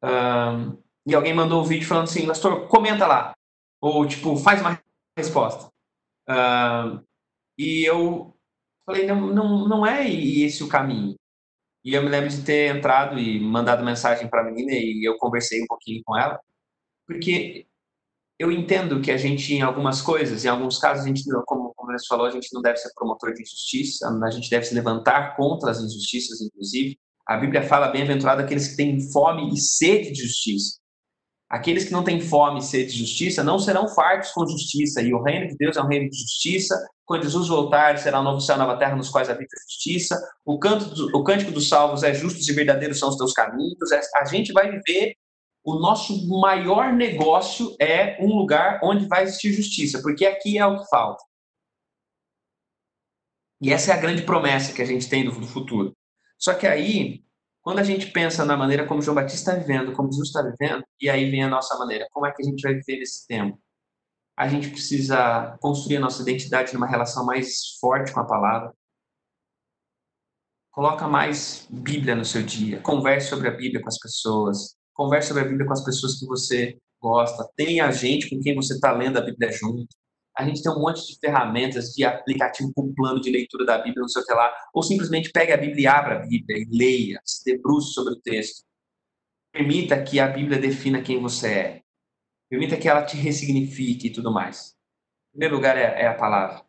Um, 0.04 0.82
e 1.06 1.16
alguém 1.16 1.34
mandou 1.34 1.62
um 1.62 1.66
vídeo 1.66 1.88
falando 1.88 2.06
assim, 2.06 2.28
pastor, 2.28 2.68
comenta 2.68 3.08
lá. 3.08 3.34
Ou, 3.82 4.08
tipo, 4.08 4.38
faz 4.38 4.62
uma 4.62 4.80
resposta. 5.18 5.70
Um, 6.30 7.04
e 7.58 7.84
eu 7.86 8.38
falei, 8.86 9.06
não, 9.08 9.28
não, 9.28 9.68
não 9.68 9.86
é 9.86 10.08
esse 10.08 10.64
o 10.64 10.70
caminho. 10.70 11.16
E 11.84 11.94
eu 11.94 12.04
me 12.04 12.10
lembro 12.10 12.30
de 12.30 12.44
ter 12.44 12.76
entrado 12.76 13.18
e 13.18 13.40
mandado 13.40 13.84
mensagem 13.84 14.30
para 14.30 14.42
a 14.42 14.44
menina 14.44 14.74
e 14.74 15.08
eu 15.08 15.18
conversei 15.18 15.64
um 15.64 15.68
pouquinho 15.68 16.02
com 16.06 16.18
ela, 16.18 16.40
porque 17.08 17.67
eu 18.40 18.52
entendo 18.52 19.02
que 19.02 19.12
a 19.12 19.18
gente, 19.18 19.54
em 19.54 19.62
algumas 19.62 20.02
coisas, 20.02 20.46
em 20.46 20.48
alguns 20.48 20.78
casos, 20.78 21.04
a 21.04 21.08
gente, 21.08 21.24
como, 21.46 21.74
como 21.76 21.92
você 21.92 22.06
falou, 22.08 22.28
a 22.28 22.32
gente 22.32 22.54
não 22.54 22.62
deve 22.62 22.78
ser 22.78 22.92
promotor 22.94 23.34
de 23.34 23.42
injustiça, 23.42 24.08
a 24.08 24.30
gente 24.30 24.50
deve 24.50 24.66
se 24.66 24.76
levantar 24.76 25.36
contra 25.36 25.72
as 25.72 25.80
injustiças, 25.80 26.40
inclusive. 26.42 26.98
A 27.28 27.36
Bíblia 27.36 27.64
fala 27.64 27.88
bem-aventurado 27.88 28.42
aqueles 28.42 28.68
que 28.68 28.78
têm 28.78 29.02
fome 29.12 29.54
e 29.54 29.58
sede 29.58 30.12
de 30.12 30.22
justiça. 30.22 30.78
Aqueles 31.50 31.86
que 31.86 31.92
não 31.92 32.04
têm 32.04 32.22
fome 32.22 32.60
e 32.60 32.64
sede 32.64 32.92
de 32.92 33.00
justiça 33.00 33.44
não 33.44 33.58
serão 33.58 33.88
fartos 33.88 34.32
com 34.32 34.46
justiça, 34.46 35.02
e 35.02 35.14
o 35.14 35.24
reino 35.24 35.48
de 35.48 35.56
Deus 35.58 35.76
é 35.76 35.82
um 35.82 35.88
reino 35.88 36.10
de 36.10 36.18
justiça. 36.18 36.76
Quando 37.06 37.24
Jesus 37.24 37.48
voltar, 37.48 37.98
será 37.98 38.20
um 38.20 38.24
novo 38.24 38.40
céu 38.40 38.58
nova 38.58 38.78
terra 38.78 38.96
nos 38.96 39.10
quais 39.10 39.30
habita 39.30 39.56
a 39.56 39.64
justiça. 39.64 40.16
O, 40.46 40.60
canto 40.60 40.86
do, 40.94 41.18
o 41.18 41.24
cântico 41.24 41.52
dos 41.52 41.70
salvos 41.70 42.04
é 42.04 42.14
justos 42.14 42.48
e 42.48 42.54
verdadeiros 42.54 43.00
são 43.00 43.10
os 43.10 43.16
teus 43.16 43.34
caminhos. 43.34 43.92
É, 43.92 44.02
a 44.18 44.26
gente 44.26 44.52
vai 44.52 44.70
viver 44.70 45.16
o 45.68 45.78
nosso 45.78 46.26
maior 46.30 46.94
negócio 46.94 47.76
é 47.78 48.18
um 48.24 48.38
lugar 48.38 48.80
onde 48.82 49.06
vai 49.06 49.24
existir 49.24 49.52
justiça, 49.52 50.02
porque 50.02 50.26
aqui 50.26 50.58
é 50.58 50.66
o 50.66 50.80
que 50.80 50.88
falta. 50.88 51.22
E 53.60 53.74
essa 53.74 53.92
é 53.92 53.94
a 53.94 54.00
grande 54.00 54.24
promessa 54.24 54.74
que 54.74 54.82
a 54.82 54.86
gente 54.86 55.10
tem 55.10 55.26
do, 55.26 55.34
futuro. 55.46 55.94
Só 56.40 56.54
que 56.54 56.66
aí, 56.66 57.22
quando 57.62 57.80
a 57.80 57.84
gente 57.84 58.12
pensa 58.12 58.46
na 58.46 58.56
maneira 58.56 58.88
como 58.88 59.02
João 59.02 59.16
Batista 59.16 59.52
está 59.52 59.62
vivendo, 59.62 59.92
como 59.92 60.10
Jesus 60.10 60.30
está 60.30 60.42
vivendo, 60.42 60.86
e 61.02 61.10
aí 61.10 61.30
vem 61.30 61.44
a 61.44 61.50
nossa 61.50 61.78
maneira, 61.78 62.08
como 62.14 62.26
é 62.26 62.32
que 62.32 62.42
a 62.42 62.46
gente 62.46 62.62
vai 62.62 62.74
viver 62.76 63.02
esse 63.02 63.28
tempo? 63.28 63.60
A 64.38 64.48
gente 64.48 64.70
precisa 64.70 65.58
construir 65.60 65.98
a 65.98 66.00
nossa 66.00 66.22
identidade 66.22 66.74
numa 66.74 66.88
relação 66.88 67.26
mais 67.26 67.78
forte 67.82 68.14
com 68.14 68.22
a 68.22 68.26
palavra. 68.26 68.74
Coloca 70.72 71.10
mais 71.10 71.68
Bíblia 71.70 72.16
no 72.16 72.24
seu 72.24 72.42
dia, 72.42 72.80
converse 72.80 73.28
sobre 73.28 73.50
a 73.50 73.52
Bíblia 73.52 73.82
com 73.82 73.90
as 73.90 74.00
pessoas, 74.00 74.77
Converse 74.98 75.28
sobre 75.28 75.44
a 75.44 75.46
Bíblia 75.46 75.68
com 75.68 75.74
as 75.74 75.86
pessoas 75.86 76.20
que 76.20 76.26
você 76.26 76.76
gosta. 77.00 77.48
Tenha 77.56 77.92
gente 77.92 78.28
com 78.32 78.40
quem 78.42 78.56
você 78.56 78.74
está 78.74 78.92
lendo 78.92 79.18
a 79.18 79.22
Bíblia 79.22 79.52
junto. 79.52 79.88
A 80.36 80.44
gente 80.44 80.64
tem 80.64 80.72
um 80.72 80.80
monte 80.80 81.06
de 81.06 81.20
ferramentas 81.20 81.94
de 81.94 82.04
aplicativo 82.04 82.72
com 82.74 82.94
plano 82.96 83.22
de 83.22 83.30
leitura 83.30 83.64
da 83.64 83.78
Bíblia, 83.78 84.02
não 84.02 84.08
sei 84.08 84.24
o. 84.24 84.52
Ou 84.74 84.82
simplesmente 84.82 85.32
pegue 85.32 85.52
a 85.54 85.58
Bíblia 85.58 85.84
e 85.84 85.88
abra 85.88 86.16
a 86.16 86.20
Bíblia 86.26 86.58
e 86.58 86.66
leia, 86.76 87.22
se 87.24 87.46
debruce 87.46 87.94
sobre 87.94 88.14
o 88.14 88.22
texto. 88.22 88.64
Permita 89.52 90.02
que 90.04 90.20
a 90.20 90.28
Bíblia 90.28 90.60
defina 90.60 91.02
quem 91.02 91.22
você 91.22 91.48
é. 91.48 91.82
Permita 92.50 92.76
que 92.76 92.90
ela 92.90 93.06
te 93.06 93.18
ressignifique 93.18 94.08
e 94.08 94.12
tudo 94.12 94.32
mais. 94.32 94.76
Em 95.30 95.32
primeiro 95.34 95.56
lugar 95.56 95.78
é, 95.78 96.02
é 96.02 96.08
a 96.08 96.16
palavra. 96.16 96.64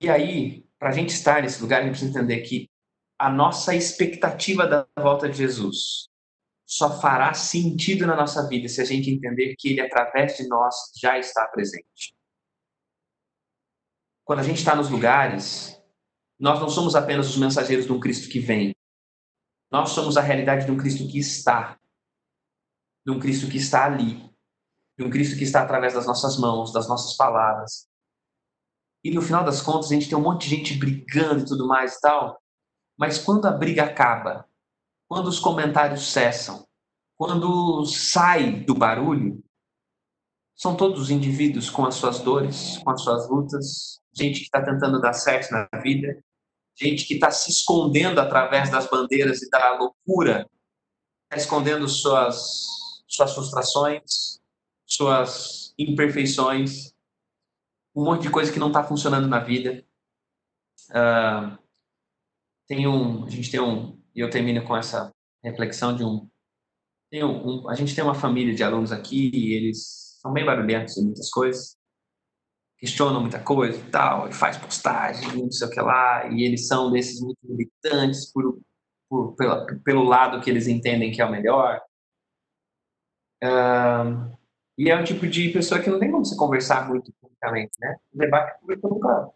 E 0.00 0.08
aí, 0.08 0.64
para 0.78 0.90
a 0.90 0.92
gente 0.92 1.10
estar 1.10 1.42
nesse 1.42 1.60
lugar, 1.60 1.80
a 1.80 1.82
gente 1.82 1.92
precisa 1.92 2.16
entender 2.16 2.42
que 2.42 2.68
a 3.18 3.28
nossa 3.28 3.74
expectativa 3.74 4.66
da 4.66 4.86
volta 5.00 5.28
de 5.28 5.38
Jesus 5.38 6.08
só 6.66 7.00
fará 7.00 7.34
sentido 7.34 8.06
na 8.06 8.16
nossa 8.16 8.48
vida 8.48 8.68
se 8.68 8.80
a 8.80 8.84
gente 8.84 9.10
entender 9.10 9.54
que 9.56 9.68
Ele, 9.68 9.80
através 9.80 10.36
de 10.36 10.48
nós, 10.48 10.74
já 10.96 11.18
está 11.18 11.46
presente. 11.48 12.14
Quando 14.24 14.38
a 14.38 14.42
gente 14.42 14.58
está 14.58 14.74
nos 14.74 14.88
lugares, 14.88 15.78
nós 16.38 16.58
não 16.58 16.68
somos 16.68 16.94
apenas 16.94 17.28
os 17.28 17.36
mensageiros 17.36 17.84
de 17.84 17.92
um 17.92 18.00
Cristo 18.00 18.30
que 18.30 18.40
vem. 18.40 18.74
Nós 19.70 19.90
somos 19.90 20.16
a 20.16 20.22
realidade 20.22 20.64
de 20.64 20.72
um 20.72 20.78
Cristo 20.78 21.06
que 21.06 21.18
está. 21.18 21.78
De 23.04 23.12
um 23.12 23.20
Cristo 23.20 23.50
que 23.50 23.58
está 23.58 23.84
ali. 23.84 24.30
De 24.98 25.04
um 25.04 25.10
Cristo 25.10 25.36
que 25.36 25.44
está 25.44 25.62
através 25.62 25.92
das 25.92 26.06
nossas 26.06 26.38
mãos, 26.38 26.72
das 26.72 26.88
nossas 26.88 27.16
palavras. 27.16 27.86
E 29.02 29.10
no 29.10 29.20
final 29.20 29.44
das 29.44 29.60
contas, 29.60 29.90
a 29.90 29.94
gente 29.94 30.08
tem 30.08 30.16
um 30.16 30.22
monte 30.22 30.48
de 30.48 30.56
gente 30.56 30.78
brigando 30.78 31.42
e 31.42 31.44
tudo 31.44 31.66
mais 31.66 31.96
e 31.96 32.00
tal. 32.00 32.40
Mas 32.96 33.18
quando 33.18 33.46
a 33.46 33.50
briga 33.50 33.84
acaba, 33.84 34.48
quando 35.14 35.28
os 35.28 35.38
comentários 35.38 36.10
cessam, 36.10 36.66
quando 37.16 37.84
sai 37.86 38.64
do 38.64 38.74
barulho, 38.74 39.40
são 40.56 40.76
todos 40.76 41.08
indivíduos 41.08 41.70
com 41.70 41.86
as 41.86 41.94
suas 41.94 42.18
dores, 42.18 42.78
com 42.78 42.90
as 42.90 43.00
suas 43.00 43.30
lutas, 43.30 44.00
gente 44.12 44.40
que 44.40 44.46
está 44.46 44.60
tentando 44.60 45.00
dar 45.00 45.12
certo 45.12 45.52
na 45.52 45.68
vida, 45.80 46.20
gente 46.76 47.06
que 47.06 47.14
está 47.14 47.30
se 47.30 47.48
escondendo 47.48 48.20
através 48.20 48.70
das 48.70 48.90
bandeiras 48.90 49.40
e 49.40 49.48
da 49.48 49.78
loucura, 49.78 50.50
está 51.26 51.36
escondendo 51.36 51.88
suas, 51.88 52.64
suas 53.06 53.32
frustrações, 53.34 54.40
suas 54.84 55.72
imperfeições, 55.78 56.92
um 57.94 58.02
monte 58.02 58.22
de 58.22 58.30
coisa 58.30 58.52
que 58.52 58.58
não 58.58 58.66
está 58.66 58.82
funcionando 58.82 59.28
na 59.28 59.38
vida. 59.38 59.86
Uh, 60.90 61.56
tem 62.66 62.88
um, 62.88 63.24
a 63.24 63.30
gente 63.30 63.48
tem 63.48 63.60
um, 63.60 64.02
e 64.14 64.20
eu 64.20 64.30
termino 64.30 64.64
com 64.64 64.76
essa 64.76 65.12
reflexão 65.42 65.94
de 65.94 66.04
um, 66.04 66.28
um, 67.12 67.26
um, 67.64 67.68
a 67.68 67.74
gente 67.74 67.94
tem 67.94 68.02
uma 68.02 68.14
família 68.14 68.54
de 68.54 68.62
alunos 68.62 68.92
aqui 68.92 69.30
e 69.34 69.54
eles 69.54 70.18
são 70.20 70.32
bem 70.32 70.44
barulhentos 70.44 70.96
em 70.96 71.04
muitas 71.04 71.30
coisas, 71.30 71.76
questionam 72.78 73.20
muita 73.20 73.40
coisa 73.40 73.78
e 73.78 73.90
tal, 73.90 74.28
e 74.28 74.32
faz 74.32 74.56
postagem, 74.56 75.36
não 75.36 75.50
sei 75.50 75.68
o 75.68 75.70
que 75.70 75.80
lá, 75.80 76.26
e 76.28 76.42
eles 76.44 76.66
são 76.66 76.90
desses 76.90 77.20
muito 77.20 77.38
militantes 77.42 78.32
por, 78.32 78.60
por 79.08 79.34
pela, 79.36 79.66
pelo 79.84 80.04
lado 80.04 80.40
que 80.40 80.50
eles 80.50 80.66
entendem 80.66 81.12
que 81.12 81.20
é 81.20 81.24
o 81.24 81.30
melhor. 81.30 81.80
E 84.76 84.90
é 84.90 84.96
um 84.96 85.04
tipo 85.04 85.26
de 85.26 85.50
pessoa 85.50 85.80
que 85.80 85.90
não 85.90 86.00
tem 86.00 86.10
como 86.10 86.24
você 86.24 86.36
conversar 86.36 86.88
muito 86.88 87.12
publicamente, 87.20 87.72
né? 87.80 87.96
O 88.12 88.18
debate 88.18 88.58
público 88.60 88.88
nunca. 88.88 89.30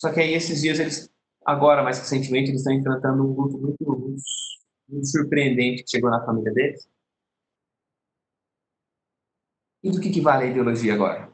Só 0.00 0.12
que 0.12 0.20
aí 0.20 0.32
esses 0.32 0.62
dias 0.62 0.78
eles 0.80 1.10
Agora, 1.44 1.82
mais 1.82 1.98
recentemente, 1.98 2.50
eles 2.50 2.60
estão 2.60 2.72
enfrentando 2.72 3.24
um 3.24 3.32
luto 3.32 3.58
muito, 3.58 3.84
muito, 3.84 4.22
muito 4.88 5.06
surpreendente 5.06 5.82
que 5.82 5.90
chegou 5.90 6.10
na 6.10 6.24
família 6.24 6.52
deles. 6.52 6.88
E 9.82 9.90
do 9.90 10.00
que, 10.00 10.10
que 10.10 10.20
vale 10.20 10.44
a 10.44 10.46
ideologia 10.48 10.94
agora? 10.94 11.32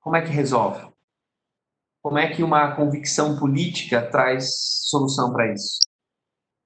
Como 0.00 0.16
é 0.16 0.22
que 0.22 0.30
resolve? 0.30 0.90
Como 2.02 2.18
é 2.18 2.34
que 2.34 2.42
uma 2.42 2.74
convicção 2.74 3.38
política 3.38 4.10
traz 4.10 4.50
solução 4.88 5.32
para 5.32 5.52
isso? 5.52 5.78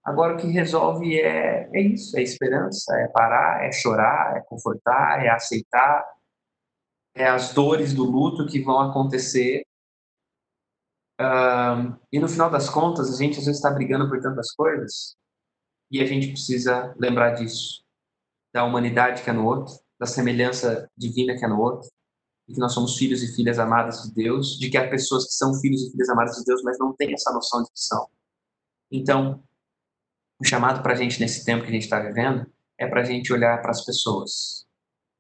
Agora 0.03 0.35
o 0.35 0.37
que 0.39 0.47
resolve 0.47 1.21
é, 1.21 1.69
é 1.75 1.81
isso, 1.81 2.17
é 2.17 2.23
esperança, 2.23 2.97
é 3.01 3.09
parar, 3.09 3.65
é 3.65 3.73
chorar, 3.73 4.37
é 4.37 4.41
confortar, 4.43 5.25
é 5.25 5.29
aceitar, 5.29 6.07
é 7.13 7.27
as 7.27 7.53
dores 7.53 7.93
do 7.93 8.05
luto 8.05 8.47
que 8.47 8.63
vão 8.63 8.81
acontecer 8.81 9.66
Uh, 11.21 11.99
e 12.13 12.19
no 12.19 12.29
final 12.29 12.51
das 12.51 12.69
contas, 12.69 13.13
a 13.13 13.17
gente 13.17 13.39
às 13.39 13.47
vezes 13.47 13.57
está 13.57 13.71
brigando 13.71 14.09
por 14.09 14.21
tantas 14.21 14.53
coisas 14.53 15.17
e 15.91 16.01
a 16.01 16.05
gente 16.05 16.29
precisa 16.29 16.95
lembrar 16.99 17.31
disso, 17.35 17.83
da 18.53 18.65
humanidade 18.65 19.23
que 19.23 19.31
é 19.31 19.33
no 19.33 19.47
outro, 19.47 19.75
da 19.99 20.07
semelhança 20.07 20.91
divina 20.97 21.37
que 21.37 21.45
é 21.45 21.49
no 21.49 21.61
outro, 21.61 21.89
de 22.47 22.55
que 22.55 22.61
nós 22.61 22.73
somos 22.73 22.97
filhos 22.97 23.23
e 23.23 23.35
filhas 23.35 23.59
amadas 23.59 24.03
de 24.03 24.15
Deus, 24.15 24.59
de 24.59 24.69
que 24.69 24.77
há 24.77 24.89
pessoas 24.89 25.25
que 25.25 25.33
são 25.33 25.55
filhos 25.55 25.83
e 25.83 25.91
filhas 25.91 26.09
amadas 26.11 26.37
de 26.37 26.45
Deus, 26.45 26.63
mas 26.63 26.79
não 26.79 26.95
têm 26.95 27.13
essa 27.13 27.33
noção 27.33 27.63
de 27.63 27.71
que 27.71 27.81
são. 27.81 28.09
Então, 28.91 29.43
o 30.39 30.45
chamado 30.45 30.83
para 30.83 30.93
a 30.93 30.97
gente 30.97 31.19
nesse 31.19 31.45
tempo 31.45 31.65
que 31.65 31.71
a 31.71 31.73
gente 31.73 31.85
está 31.85 31.99
vivendo 31.99 32.47
é 32.79 32.87
para 32.87 33.01
a 33.01 33.05
gente 33.05 33.33
olhar 33.33 33.61
para 33.63 33.71
as 33.71 33.85
pessoas, 33.85 34.66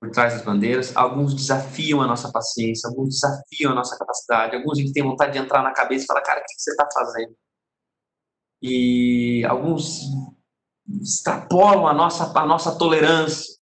por 0.01 0.11
trás 0.11 0.35
das 0.35 0.45
bandeiras. 0.45 0.97
Alguns 0.97 1.35
desafiam 1.35 2.01
a 2.03 2.07
nossa 2.07 2.31
paciência, 2.31 2.89
alguns 2.89 3.21
desafiam 3.21 3.73
a 3.73 3.75
nossa 3.75 3.97
capacidade, 3.97 4.57
alguns 4.57 4.79
a 4.79 4.83
gente 4.83 4.93
tem 4.93 5.03
vontade 5.03 5.33
de 5.33 5.39
entrar 5.39 5.63
na 5.63 5.73
cabeça 5.73 6.05
e 6.05 6.07
falar, 6.07 6.23
cara, 6.23 6.41
o 6.41 6.45
que 6.45 6.55
você 6.57 6.71
está 6.71 6.89
fazendo? 6.93 7.35
E 8.63 9.45
alguns 9.49 10.01
extrapolam 11.03 11.87
a 11.87 11.95
nossa, 11.95 12.33
a 12.39 12.47
nossa 12.47 12.77
tolerância. 12.77 13.55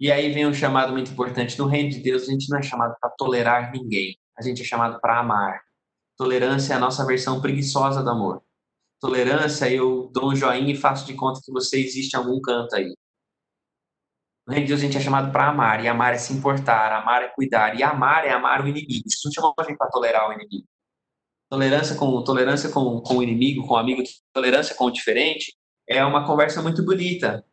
E 0.00 0.10
aí 0.10 0.32
vem 0.32 0.46
um 0.46 0.54
chamado 0.54 0.92
muito 0.92 1.12
importante. 1.12 1.58
No 1.58 1.66
reino 1.66 1.90
de 1.90 2.00
Deus, 2.00 2.24
a 2.24 2.32
gente 2.32 2.48
não 2.48 2.58
é 2.58 2.62
chamado 2.62 2.96
para 3.00 3.10
tolerar 3.10 3.70
ninguém, 3.72 4.16
a 4.36 4.42
gente 4.42 4.62
é 4.62 4.64
chamado 4.64 5.00
para 5.00 5.20
amar. 5.20 5.60
Tolerância 6.16 6.74
é 6.74 6.76
a 6.76 6.80
nossa 6.80 7.04
versão 7.06 7.40
preguiçosa 7.40 8.02
do 8.02 8.10
amor. 8.10 8.42
Tolerância, 9.00 9.68
eu 9.70 10.10
dou 10.12 10.30
um 10.30 10.36
joinha 10.36 10.72
e 10.72 10.76
faço 10.76 11.06
de 11.06 11.14
conta 11.14 11.40
que 11.44 11.52
você 11.52 11.80
existe 11.80 12.14
em 12.14 12.18
algum 12.18 12.40
canto 12.40 12.76
aí. 12.76 12.94
No 14.46 14.52
reino 14.52 14.66
de 14.66 14.72
Deus 14.72 14.80
a 14.80 14.84
gente 14.84 14.96
é 14.96 15.00
chamado 15.00 15.30
para 15.32 15.48
amar, 15.48 15.84
e 15.84 15.88
amar 15.88 16.14
é 16.14 16.18
se 16.18 16.32
importar, 16.32 16.92
amar 16.92 17.22
é 17.22 17.28
cuidar, 17.28 17.78
e 17.78 17.82
amar 17.82 18.26
é 18.26 18.30
amar 18.30 18.62
o 18.62 18.68
inimigo. 18.68 19.04
Jesus 19.08 19.20
não 19.24 19.32
chamou 19.32 19.54
a 19.56 19.62
gente 19.62 19.76
para 19.76 19.90
tolerar 19.90 20.28
o 20.28 20.32
inimigo. 20.32 20.66
tolerância 21.48 21.94
com 21.96 22.24
tolerância 22.24 22.70
com, 22.70 23.00
com 23.02 23.18
o 23.18 23.22
inimigo, 23.22 23.66
com 23.66 23.74
o 23.74 23.76
amigo, 23.76 24.02
tolerância 24.32 24.74
com 24.74 24.86
o 24.86 24.90
diferente, 24.90 25.54
é 25.88 26.04
uma 26.04 26.26
conversa 26.26 26.60
muito 26.62 26.84
bonita 26.84 27.44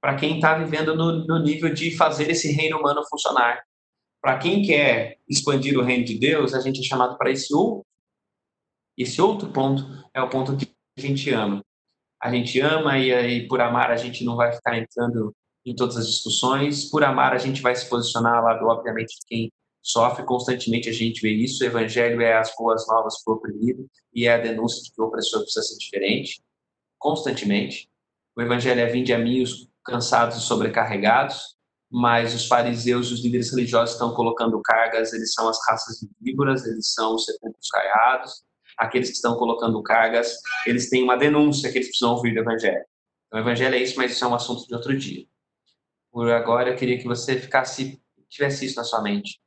para 0.00 0.14
quem 0.16 0.36
está 0.36 0.56
vivendo 0.56 0.94
no, 0.94 1.26
no 1.26 1.38
nível 1.42 1.72
de 1.72 1.96
fazer 1.96 2.30
esse 2.30 2.52
reino 2.52 2.78
humano 2.78 3.02
funcionar. 3.08 3.64
Para 4.22 4.38
quem 4.38 4.62
quer 4.62 5.18
expandir 5.28 5.78
o 5.78 5.82
reino 5.82 6.04
de 6.04 6.18
Deus, 6.18 6.54
a 6.54 6.60
gente 6.60 6.80
é 6.80 6.82
chamado 6.84 7.16
para 7.18 7.30
esse 7.30 7.52
outro. 7.54 7.84
Esse 8.96 9.20
outro 9.20 9.48
ponto 9.50 9.84
é 10.14 10.22
o 10.22 10.28
ponto 10.28 10.56
que 10.56 10.72
a 10.96 11.00
gente 11.00 11.30
ama. 11.30 11.62
A 12.22 12.30
gente 12.30 12.60
ama 12.60 12.98
e, 12.98 13.10
e 13.10 13.48
por 13.48 13.60
amar 13.60 13.90
a 13.90 13.96
gente 13.96 14.24
não 14.24 14.36
vai 14.36 14.52
ficar 14.52 14.78
entrando 14.78 15.34
em 15.66 15.74
todas 15.74 15.96
as 15.96 16.06
discussões. 16.06 16.88
Por 16.88 17.02
amar 17.02 17.34
a 17.34 17.38
gente 17.38 17.60
vai 17.60 17.74
se 17.74 17.88
posicionar 17.88 18.42
lá, 18.42 18.58
obviamente, 18.62 19.16
quem 19.26 19.52
sofre 19.82 20.24
constantemente 20.24 20.88
a 20.88 20.92
gente 20.92 21.20
vê 21.20 21.32
isso. 21.32 21.62
O 21.62 21.66
evangelho 21.66 22.20
é 22.22 22.38
as 22.38 22.54
boas 22.56 22.86
novas 22.86 23.22
para 23.22 23.34
o 23.34 23.36
oprimido 23.36 23.86
e 24.14 24.26
é 24.26 24.34
a 24.34 24.38
denúncia 24.38 24.82
de 24.82 24.92
que 24.92 25.00
o 25.00 25.04
opressor 25.04 25.42
precisa 25.42 25.62
ser 25.62 25.76
diferente, 25.78 26.40
constantemente. 26.98 27.88
O 28.36 28.42
evangelho 28.42 28.80
é 28.80 28.86
vinde 28.86 29.12
a 29.12 29.18
mim 29.18 29.42
os 29.42 29.68
cansados 29.84 30.36
e 30.36 30.40
sobrecarregados, 30.40 31.56
mas 31.90 32.34
os 32.34 32.46
fariseus 32.46 33.08
e 33.08 33.14
os 33.14 33.24
líderes 33.24 33.50
religiosos 33.50 33.94
estão 33.94 34.12
colocando 34.12 34.60
cargas, 34.60 35.12
eles 35.12 35.32
são 35.32 35.48
as 35.48 35.58
raças 35.68 35.98
de 36.00 36.08
víboras, 36.20 36.66
eles 36.66 36.92
são 36.92 37.14
os 37.14 37.24
sepulcros 37.24 37.68
caiados, 37.70 38.42
aqueles 38.76 39.08
que 39.08 39.14
estão 39.14 39.36
colocando 39.36 39.80
cargas, 39.82 40.36
eles 40.66 40.90
têm 40.90 41.02
uma 41.02 41.16
denúncia 41.16 41.70
que 41.70 41.78
eles 41.78 41.88
precisam 41.88 42.14
ouvir 42.14 42.34
do 42.34 42.40
evangelho. 42.40 42.84
Então, 43.26 43.40
o 43.40 43.42
evangelho 43.42 43.74
é 43.74 43.78
isso, 43.78 43.96
mas 43.96 44.12
isso 44.12 44.24
é 44.24 44.28
um 44.28 44.34
assunto 44.34 44.66
de 44.66 44.74
outro 44.74 44.96
dia. 44.96 45.26
Por 46.16 46.30
agora, 46.30 46.70
eu 46.70 46.76
queria 46.76 46.96
que 46.96 47.04
você 47.04 47.38
ficasse, 47.38 48.02
tivesse 48.30 48.64
isso 48.64 48.76
na 48.76 48.84
sua 48.84 49.02
mente. 49.02 49.38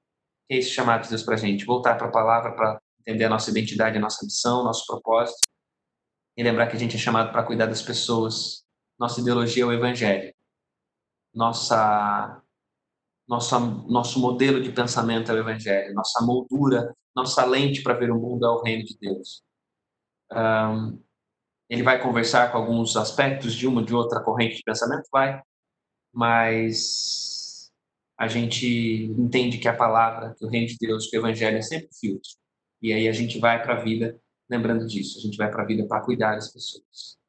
Que 0.48 0.54
é 0.54 0.58
esse 0.60 0.70
chamado 0.70 1.02
de 1.02 1.10
Deus 1.10 1.24
para 1.24 1.34
a 1.34 1.38
gente, 1.38 1.66
voltar 1.66 1.96
para 1.96 2.06
a 2.06 2.12
palavra, 2.12 2.52
para 2.56 2.80
entender 3.00 3.26
a 3.26 3.30
nossa 3.30 3.50
identidade, 3.50 3.98
a 3.98 4.00
nossa 4.00 4.24
missão, 4.24 4.64
nosso 4.64 4.86
propósito, 4.86 5.40
e 6.38 6.44
lembrar 6.44 6.68
que 6.68 6.76
a 6.76 6.80
gente 6.80 6.96
é 6.96 7.00
chamado 7.00 7.32
para 7.32 7.42
cuidar 7.42 7.66
das 7.66 7.82
pessoas, 7.82 8.64
nossa 9.00 9.20
ideologia 9.20 9.64
é 9.64 9.66
o 9.66 9.74
evangelho. 9.74 10.32
Nossa, 11.34 12.40
nossa, 13.28 13.60
nosso 13.60 14.20
modelo 14.20 14.62
de 14.62 14.72
pensamento 14.72 15.32
é 15.32 15.34
o 15.34 15.40
evangelho. 15.40 15.96
Nossa 15.96 16.24
moldura, 16.24 16.96
nossa 17.16 17.44
lente 17.46 17.82
para 17.82 17.96
ver 17.96 18.12
o 18.12 18.20
mundo 18.20 18.46
é 18.46 18.50
o 18.50 18.62
reino 18.62 18.86
de 18.86 18.96
Deus. 19.00 19.42
Um, 20.32 21.02
ele 21.68 21.82
vai 21.82 22.00
conversar 22.00 22.52
com 22.52 22.60
alguns 22.60 22.96
aspectos 22.96 23.56
de 23.56 23.66
uma 23.66 23.82
ou 23.82 23.86
de 23.88 23.96
outra 23.96 24.22
corrente 24.22 24.58
de 24.58 24.64
pensamento? 24.64 25.08
Vai. 25.12 25.42
Mas 26.14 27.72
a 28.18 28.28
gente 28.28 29.06
entende 29.18 29.58
que 29.58 29.68
a 29.68 29.76
palavra, 29.76 30.36
que 30.38 30.46
o 30.46 30.50
reino 30.50 30.68
de 30.68 30.78
Deus, 30.80 31.08
que 31.08 31.18
o 31.18 31.22
evangelho 31.22 31.58
é 31.58 31.62
sempre 31.62 31.90
filtro. 32.00 32.30
E 32.82 32.94
aí 32.94 33.08
a 33.08 33.14
gente 33.14 33.40
vai 33.40 33.62
para 33.62 33.76
a 33.78 33.84
vida 33.84 34.20
lembrando 34.50 34.88
disso. 34.88 35.18
A 35.20 35.22
gente 35.22 35.38
vai 35.38 35.50
para 35.50 35.64
a 35.64 35.66
vida 35.66 35.86
para 35.88 36.02
cuidar 36.02 36.36
das 36.36 36.52
pessoas 36.52 37.20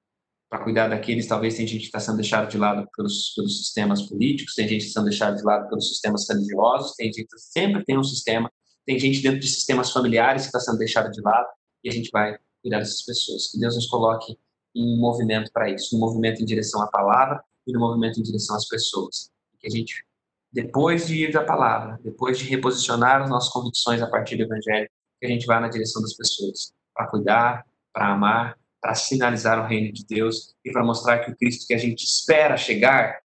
para 0.50 0.64
cuidar 0.64 0.88
daqueles, 0.88 1.28
talvez 1.28 1.56
tem 1.56 1.64
gente 1.64 1.82
que 1.82 1.86
está 1.86 2.00
sendo 2.00 2.16
deixada 2.16 2.48
de 2.48 2.58
lado 2.58 2.86
pelos, 2.96 3.32
pelos 3.36 3.58
sistemas 3.58 4.02
políticos, 4.02 4.56
tem 4.56 4.66
gente 4.66 4.80
que 4.80 4.88
está 4.88 5.00
sendo 5.00 5.08
deixada 5.08 5.36
de 5.36 5.44
lado 5.44 5.68
pelos 5.68 5.88
sistemas 5.88 6.28
religiosos, 6.28 6.96
tem 6.96 7.12
gente 7.12 7.28
sempre 7.38 7.84
tem 7.84 7.96
um 7.96 8.02
sistema, 8.02 8.50
tem 8.84 8.98
gente 8.98 9.22
dentro 9.22 9.38
de 9.38 9.46
sistemas 9.46 9.92
familiares 9.92 10.42
que 10.42 10.48
está 10.48 10.58
sendo 10.58 10.78
deixada 10.78 11.08
de 11.08 11.20
lado 11.20 11.46
e 11.84 11.88
a 11.88 11.92
gente 11.92 12.10
vai 12.10 12.36
cuidar 12.60 12.80
dessas 12.80 13.02
pessoas. 13.02 13.52
Que 13.52 13.60
Deus 13.60 13.76
nos 13.76 13.86
coloque 13.86 14.36
em 14.74 14.98
movimento 14.98 15.52
para 15.52 15.70
isso, 15.70 15.96
um 15.96 16.00
movimento 16.00 16.42
em 16.42 16.44
direção 16.44 16.82
à 16.82 16.88
palavra 16.88 17.40
e 17.72 17.76
um 17.76 17.80
movimento 17.80 18.20
em 18.20 18.22
direção 18.22 18.56
às 18.56 18.68
pessoas. 18.68 19.30
Que 19.58 19.66
a 19.66 19.70
gente, 19.70 20.04
depois 20.52 21.06
de 21.06 21.24
ir 21.24 21.32
da 21.32 21.44
palavra, 21.44 21.98
depois 22.02 22.38
de 22.38 22.44
reposicionar 22.44 23.22
as 23.22 23.30
nossas 23.30 23.52
convicções 23.52 24.00
a 24.02 24.06
partir 24.06 24.36
do 24.36 24.44
evangelho, 24.44 24.88
que 25.18 25.26
a 25.26 25.28
gente 25.28 25.46
vá 25.46 25.60
na 25.60 25.68
direção 25.68 26.00
das 26.00 26.14
pessoas, 26.14 26.72
para 26.94 27.06
cuidar, 27.08 27.66
para 27.92 28.12
amar 28.12 28.60
para 28.80 28.94
sinalizar 28.94 29.62
o 29.62 29.68
reino 29.68 29.92
de 29.92 30.04
Deus 30.06 30.54
e 30.64 30.72
para 30.72 30.84
mostrar 30.84 31.18
que 31.20 31.30
o 31.30 31.36
Cristo 31.36 31.66
que 31.66 31.74
a 31.74 31.78
gente 31.78 32.02
espera 32.02 32.56
chegar, 32.56 33.20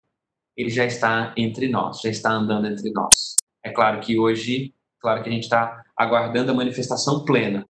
ele 0.56 0.68
já 0.68 0.84
está 0.84 1.32
entre 1.36 1.68
nós, 1.68 2.00
já 2.00 2.10
está 2.10 2.32
andando 2.32 2.66
entre 2.66 2.90
nós. 2.90 3.36
É 3.62 3.70
claro 3.70 4.00
que 4.00 4.18
hoje, 4.18 4.74
claro 5.00 5.22
que 5.22 5.28
a 5.28 5.32
gente 5.32 5.44
está 5.44 5.84
aguardando 5.96 6.50
a 6.50 6.54
manifestação 6.54 7.24
plena. 7.24 7.64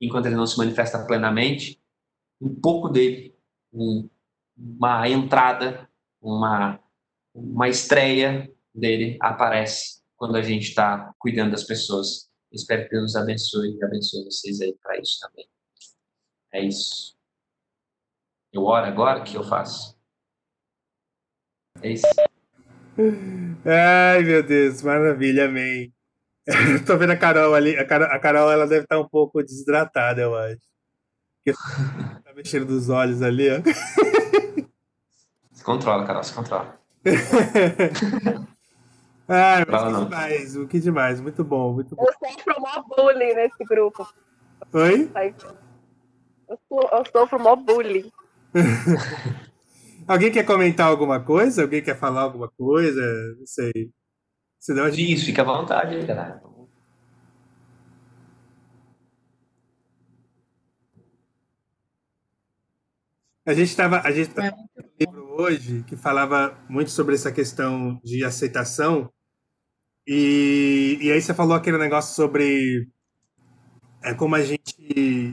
Enquanto 0.00 0.26
ele 0.26 0.36
não 0.36 0.46
se 0.46 0.58
manifesta 0.58 1.04
plenamente, 1.06 1.80
um 2.40 2.54
pouco 2.54 2.88
dele, 2.88 3.34
um, 3.72 4.08
uma 4.56 5.08
entrada, 5.08 5.88
uma, 6.20 6.80
uma 7.34 7.68
estreia 7.68 8.50
dele 8.74 9.16
aparece 9.20 10.02
quando 10.16 10.36
a 10.36 10.42
gente 10.42 10.68
está 10.68 11.12
cuidando 11.18 11.52
das 11.52 11.64
pessoas. 11.64 12.28
Espero 12.52 12.84
que 12.84 12.90
Deus 12.90 13.02
nos 13.02 13.16
abençoe 13.16 13.76
e 13.76 13.84
abençoe 13.84 14.24
vocês 14.24 14.60
aí 14.60 14.74
para 14.82 14.98
isso 14.98 15.18
também. 15.20 15.48
É 16.52 16.62
isso. 16.62 17.16
Eu 18.52 18.64
oro 18.64 18.86
agora, 18.86 19.20
o 19.20 19.24
que 19.24 19.36
eu 19.36 19.44
faço? 19.44 19.96
É 21.82 21.92
isso. 21.92 22.06
Ai, 23.64 24.22
meu 24.22 24.42
Deus, 24.42 24.82
maravilha, 24.82 25.44
amém. 25.44 25.92
Tô 26.86 26.96
vendo 26.96 27.12
a 27.12 27.16
Carol 27.16 27.54
ali. 27.54 27.76
A 27.76 27.86
Carol, 27.86 28.08
a 28.08 28.18
Carol, 28.18 28.50
ela 28.50 28.66
deve 28.66 28.84
estar 28.84 28.98
um 28.98 29.08
pouco 29.08 29.42
desidratada, 29.42 30.22
eu 30.22 30.34
acho. 30.34 30.58
tá 32.24 32.32
mexendo 32.34 32.66
dos 32.66 32.88
olhos 32.88 33.22
ali, 33.22 33.48
ó. 33.50 33.60
Se 35.58 35.64
controla, 35.64 36.06
Carol, 36.06 36.22
se 36.22 36.32
controla. 36.32 36.78
Ai, 39.26 39.64
mas 39.68 39.82
que 39.82 40.04
demais, 40.04 40.56
o 40.56 40.68
que 40.68 40.78
demais, 40.78 41.20
muito 41.20 41.42
bom, 41.42 41.72
muito 41.72 41.96
bom. 41.96 42.04
Eu 42.06 42.12
sofro 42.12 42.60
mó 42.60 42.84
bullying 42.96 43.34
nesse 43.34 43.64
grupo. 43.64 44.08
Oi? 44.72 45.10
Eu, 46.48 46.58
eu 46.70 47.04
sofro 47.12 47.40
mó 47.40 47.56
bullying. 47.56 48.08
Alguém 50.06 50.30
quer 50.30 50.44
comentar 50.46 50.86
alguma 50.86 51.18
coisa? 51.18 51.62
Alguém 51.62 51.82
quer 51.82 51.98
falar 51.98 52.20
alguma 52.20 52.48
coisa? 52.48 53.02
Não 53.36 53.46
sei. 53.46 53.90
Senão 54.60 54.84
a 54.84 54.90
gente... 54.90 55.12
Isso, 55.12 55.26
fica 55.26 55.42
à 55.42 55.44
vontade 55.44 56.06
galera. 56.06 56.40
A 63.48 63.54
gente 63.54 63.70
estava 63.70 64.02
a 64.04 64.12
gente 64.12 64.28
tava 64.28 64.54
um 64.54 64.82
livro 65.00 65.40
hoje 65.40 65.82
que 65.84 65.96
falava 65.96 66.54
muito 66.68 66.90
sobre 66.90 67.14
essa 67.14 67.32
questão 67.32 67.98
de 68.04 68.22
aceitação 68.22 69.10
e, 70.06 70.98
e 71.00 71.10
aí 71.10 71.18
você 71.18 71.32
falou 71.32 71.56
aquele 71.56 71.78
negócio 71.78 72.14
sobre 72.14 72.86
é, 74.04 74.12
como 74.12 74.34
a 74.34 74.42
gente 74.42 75.32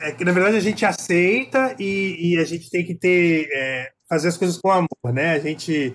é 0.00 0.10
que 0.10 0.24
na 0.24 0.32
verdade 0.32 0.56
a 0.56 0.60
gente 0.60 0.84
aceita 0.84 1.76
e, 1.78 2.32
e 2.32 2.36
a 2.36 2.44
gente 2.44 2.68
tem 2.68 2.84
que 2.84 2.96
ter 2.96 3.48
é, 3.54 3.92
fazer 4.08 4.26
as 4.26 4.36
coisas 4.36 4.58
com 4.58 4.68
amor, 4.68 5.14
né? 5.14 5.34
A 5.34 5.38
gente 5.38 5.94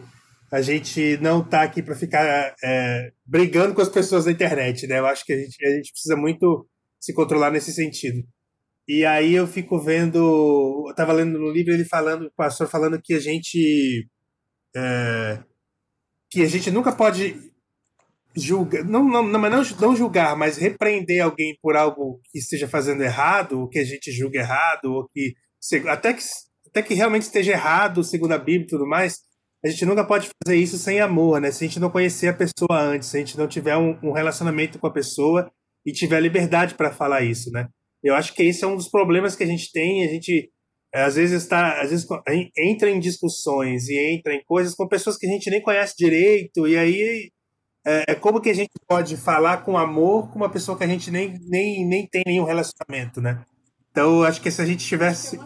a 0.50 0.62
gente 0.62 1.18
não 1.18 1.44
tá 1.44 1.64
aqui 1.64 1.84
para 1.84 1.96
ficar 1.96 2.56
é, 2.64 3.12
brigando 3.26 3.74
com 3.74 3.82
as 3.82 3.90
pessoas 3.90 4.24
da 4.24 4.32
internet, 4.32 4.88
né? 4.88 5.00
Eu 5.00 5.06
acho 5.08 5.26
que 5.26 5.34
a 5.34 5.38
gente, 5.38 5.66
a 5.66 5.70
gente 5.70 5.92
precisa 5.92 6.16
muito 6.16 6.66
se 6.98 7.14
controlar 7.14 7.52
nesse 7.52 7.74
sentido. 7.74 8.26
E 8.88 9.06
aí 9.06 9.34
eu 9.34 9.48
fico 9.48 9.80
vendo, 9.80 10.86
eu 10.90 10.96
tava 10.96 11.14
lendo 11.14 11.40
no 11.40 11.52
livro 11.52 11.74
ele 11.74 11.86
falando, 11.86 12.26
o 12.26 12.32
pastor 12.32 12.68
falando 12.68 13.02
que 13.02 13.14
a 13.14 13.20
gente 13.20 14.08
é, 14.76 15.40
que 16.30 16.42
a 16.42 16.48
gente 16.48 16.70
nunca 16.72 16.92
pode 16.92 17.54
julgar, 18.36 18.84
não, 18.84 19.04
não, 19.04 19.24
não, 19.24 19.40
não, 19.50 19.96
julgar, 19.96 20.36
mas 20.36 20.58
repreender 20.58 21.22
alguém 21.24 21.58
por 21.62 21.76
algo 21.76 22.20
que 22.32 22.40
esteja 22.40 22.68
fazendo 22.68 23.04
errado, 23.04 23.60
ou 23.60 23.70
que 23.70 23.80
a 23.80 23.86
gente 23.86 24.12
julga 24.12 24.40
errado, 24.40 24.86
ou 24.86 25.08
que 25.08 25.34
até 25.88 26.14
que 26.14 26.24
até 26.68 26.82
que 26.82 26.96
realmente 26.96 27.22
esteja 27.22 27.52
errado, 27.52 28.04
segundo 28.04 28.34
a 28.34 28.38
Bíblia 28.38 28.64
e 28.64 28.68
tudo 28.68 28.88
mais, 28.88 29.20
a 29.64 29.70
gente 29.70 29.86
nunca 29.86 30.04
pode 30.04 30.30
fazer 30.44 30.58
isso 30.58 30.78
sem 30.78 31.00
amor, 31.00 31.40
né? 31.40 31.52
Se 31.52 31.64
a 31.64 31.68
gente 31.68 31.80
não 31.80 31.92
conhecer 31.92 32.30
a 32.30 32.34
pessoa 32.34 32.82
antes, 32.82 33.10
se 33.10 33.16
a 33.16 33.20
gente 33.20 33.38
não 33.38 33.48
tiver 33.48 33.78
um, 33.78 33.98
um 34.04 34.12
relacionamento 34.12 34.80
com 34.80 34.88
a 34.88 34.92
pessoa 34.92 35.52
e 35.86 35.92
tiver 35.94 36.20
liberdade 36.20 36.74
para 36.74 36.92
falar 36.92 37.22
isso, 37.22 37.52
né? 37.52 37.68
Eu 38.04 38.16
acho 38.16 38.34
que 38.34 38.44
esse 38.44 38.64
é 38.64 38.68
um 38.68 38.76
dos 38.76 38.90
problemas 38.90 39.36
que 39.36 39.44
a 39.44 39.48
gente 39.48 39.72
tem. 39.72 40.06
A 40.06 40.10
gente 40.10 40.52
é, 40.94 41.04
às 41.04 41.16
vezes 41.16 41.42
está, 41.42 41.82
às 41.82 41.90
vezes 41.90 42.08
entra 42.56 42.90
em 42.90 43.00
discussões 43.00 43.88
e 43.90 43.98
entra 43.98 44.36
em 44.36 44.44
coisas 44.44 44.76
com 44.76 44.88
pessoas 44.88 45.18
que 45.18 45.26
a 45.26 45.30
gente 45.30 45.50
nem 45.50 45.62
conhece 45.62 45.96
direito 45.98 46.68
e 46.68 46.78
aí 46.78 47.32
é, 47.86 48.12
é, 48.12 48.16
como 48.16 48.40
que 48.40 48.50
a 48.50 48.54
gente 48.54 48.72
pode 48.88 49.18
falar 49.18 49.64
com 49.64 49.78
amor 49.78 50.32
com 50.32 50.38
uma 50.38 50.52
pessoa 50.52 50.78
que 50.78 50.84
a 50.84 50.88
gente 50.88 51.10
nem, 51.10 51.38
nem, 51.50 51.86
nem 51.86 52.08
tem 52.08 52.24
nenhum 52.26 52.46
relacionamento, 52.46 53.20
né? 53.20 53.44
Então, 53.92 54.24
acho 54.24 54.42
que 54.42 54.50
se 54.50 54.62
a 54.62 54.66
gente 54.66 54.86
tivesse 54.86 55.38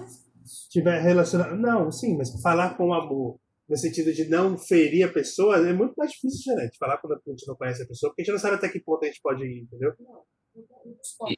tiver 0.70 1.02
relacionado, 1.02 1.56
não, 1.56 1.92
sim, 1.92 2.16
mas 2.18 2.30
falar 2.42 2.78
com 2.78 2.94
amor 2.94 3.40
no 3.68 3.76
sentido 3.76 4.14
de 4.14 4.30
não 4.30 4.58
ferir 4.58 5.04
a 5.04 5.12
pessoa 5.12 5.58
é 5.58 5.74
muito 5.74 5.94
mais 5.98 6.12
difícil, 6.12 6.56
né? 6.56 6.68
De 6.68 6.78
falar 6.78 6.98
quando 6.98 7.14
a 7.14 7.30
gente 7.30 7.48
não 7.48 7.56
conhece 7.56 7.84
a 7.84 7.88
pessoa, 7.88 8.12
porque 8.12 8.22
a 8.22 8.26
gente 8.26 8.34
não 8.34 8.40
sabe 8.40 8.56
até 8.56 8.70
que 8.70 8.80
ponto 8.80 9.04
a 9.04 9.08
gente 9.08 9.22
pode 9.22 9.44
ir, 9.44 9.64
entendeu? 9.64 9.94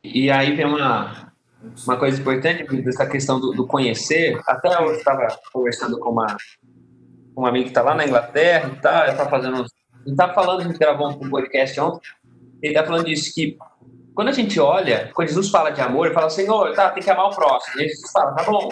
E, 0.04 0.26
e 0.26 0.32
aí 0.32 0.56
vem 0.56 0.66
uma 0.66 1.30
uma 1.86 1.98
coisa 1.98 2.22
importante 2.22 2.64
dessa 2.82 3.06
questão 3.06 3.38
do, 3.38 3.52
do 3.52 3.68
conhecer. 3.68 4.40
Até 4.48 4.74
eu 4.82 4.94
estava 4.94 5.28
conversando 5.52 6.00
com 6.00 6.12
uma 6.12 6.38
com 7.36 7.42
uma 7.42 7.50
amiga 7.50 7.66
que 7.66 7.72
está 7.72 7.82
lá 7.82 7.96
na 7.96 8.06
Inglaterra 8.06 8.70
e 8.70 8.82
tal, 8.82 9.04
ela 9.04 9.12
está 9.12 9.30
fazendo 9.30 9.62
uns 9.62 9.70
estava 10.06 10.34
falando, 10.34 10.62
a 10.62 10.64
gente 10.64 10.78
gravou 10.78 11.10
um 11.10 11.30
podcast 11.30 11.80
ontem, 11.80 12.02
ele 12.62 12.74
está 12.74 12.86
falando 12.86 13.06
disso, 13.06 13.34
que 13.34 13.58
quando 14.14 14.30
a 14.30 14.34
gente 14.34 14.60
olha, 14.60 15.12
quando 15.14 15.28
Jesus 15.28 15.50
fala 15.50 15.70
de 15.70 15.82
amor, 15.82 16.08
ele 16.08 16.16
fala, 16.16 16.30
Senhor, 16.30 16.74
tá, 16.74 16.90
tem 16.90 17.02
que 17.02 17.10
amar 17.10 17.28
o 17.28 17.36
próximo. 17.36 17.82
E 17.82 17.88
Jesus 17.88 18.12
fala, 18.12 18.34
tá 18.34 18.44
bom. 18.44 18.70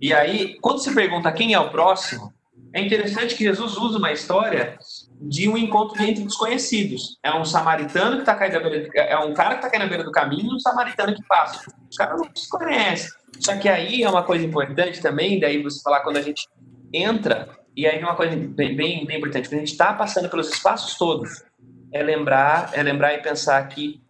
E 0.00 0.12
aí, 0.12 0.58
quando 0.60 0.80
se 0.80 0.92
pergunta 0.94 1.30
quem 1.30 1.54
é 1.54 1.60
o 1.60 1.70
próximo, 1.70 2.32
é 2.72 2.80
interessante 2.80 3.34
que 3.34 3.44
Jesus 3.44 3.76
usa 3.76 3.98
uma 3.98 4.12
história 4.12 4.76
de 5.20 5.48
um 5.48 5.56
encontro 5.56 6.02
entre 6.02 6.24
desconhecidos. 6.24 7.18
É 7.22 7.34
um 7.34 7.44
samaritano 7.44 8.16
que 8.16 8.22
está 8.22 8.34
caindo 8.34 8.54
na 8.54 8.60
beira 8.60 8.88
do, 8.88 8.96
é 8.96 9.18
um 9.18 9.34
cara 9.34 9.50
que 9.50 9.56
está 9.56 9.70
caindo 9.70 9.82
na 9.82 9.88
beira 9.88 10.04
do 10.04 10.12
caminho 10.12 10.52
e 10.52 10.54
um 10.54 10.60
samaritano 10.60 11.14
que 11.14 11.22
passa. 11.26 11.70
Os 11.90 11.96
caras 11.96 12.20
não 12.20 12.30
se 12.34 12.48
conhecem. 12.48 13.10
Só 13.40 13.56
que 13.56 13.68
aí 13.68 14.02
é 14.02 14.08
uma 14.08 14.22
coisa 14.22 14.44
importante 14.44 15.00
também, 15.00 15.38
daí 15.38 15.62
você 15.62 15.80
falar 15.82 16.00
quando 16.00 16.16
a 16.16 16.22
gente 16.22 16.46
entra, 16.92 17.48
e 17.76 17.86
aí 17.86 17.98
é 18.00 18.04
uma 18.04 18.16
coisa 18.16 18.36
bem, 18.36 18.74
bem, 18.74 19.04
bem 19.04 19.18
importante, 19.18 19.48
quando 19.48 19.58
a 19.58 19.64
gente 19.64 19.72
está 19.72 19.92
passando 19.92 20.28
pelos 20.28 20.50
espaços 20.50 20.96
todos, 20.96 21.42
é 21.92 22.02
lembrar, 22.02 22.70
é 22.72 22.82
lembrar 22.82 23.14
e 23.14 23.22
pensar 23.22 23.66
que 23.68 24.00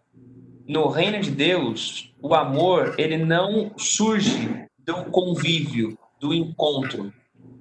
no 0.67 0.87
reino 0.87 1.19
de 1.19 1.31
Deus, 1.31 2.13
o 2.21 2.35
amor, 2.35 2.95
ele 2.97 3.17
não 3.17 3.71
surge 3.77 4.67
do 4.85 5.05
convívio, 5.05 5.97
do 6.19 6.33
encontro. 6.33 7.11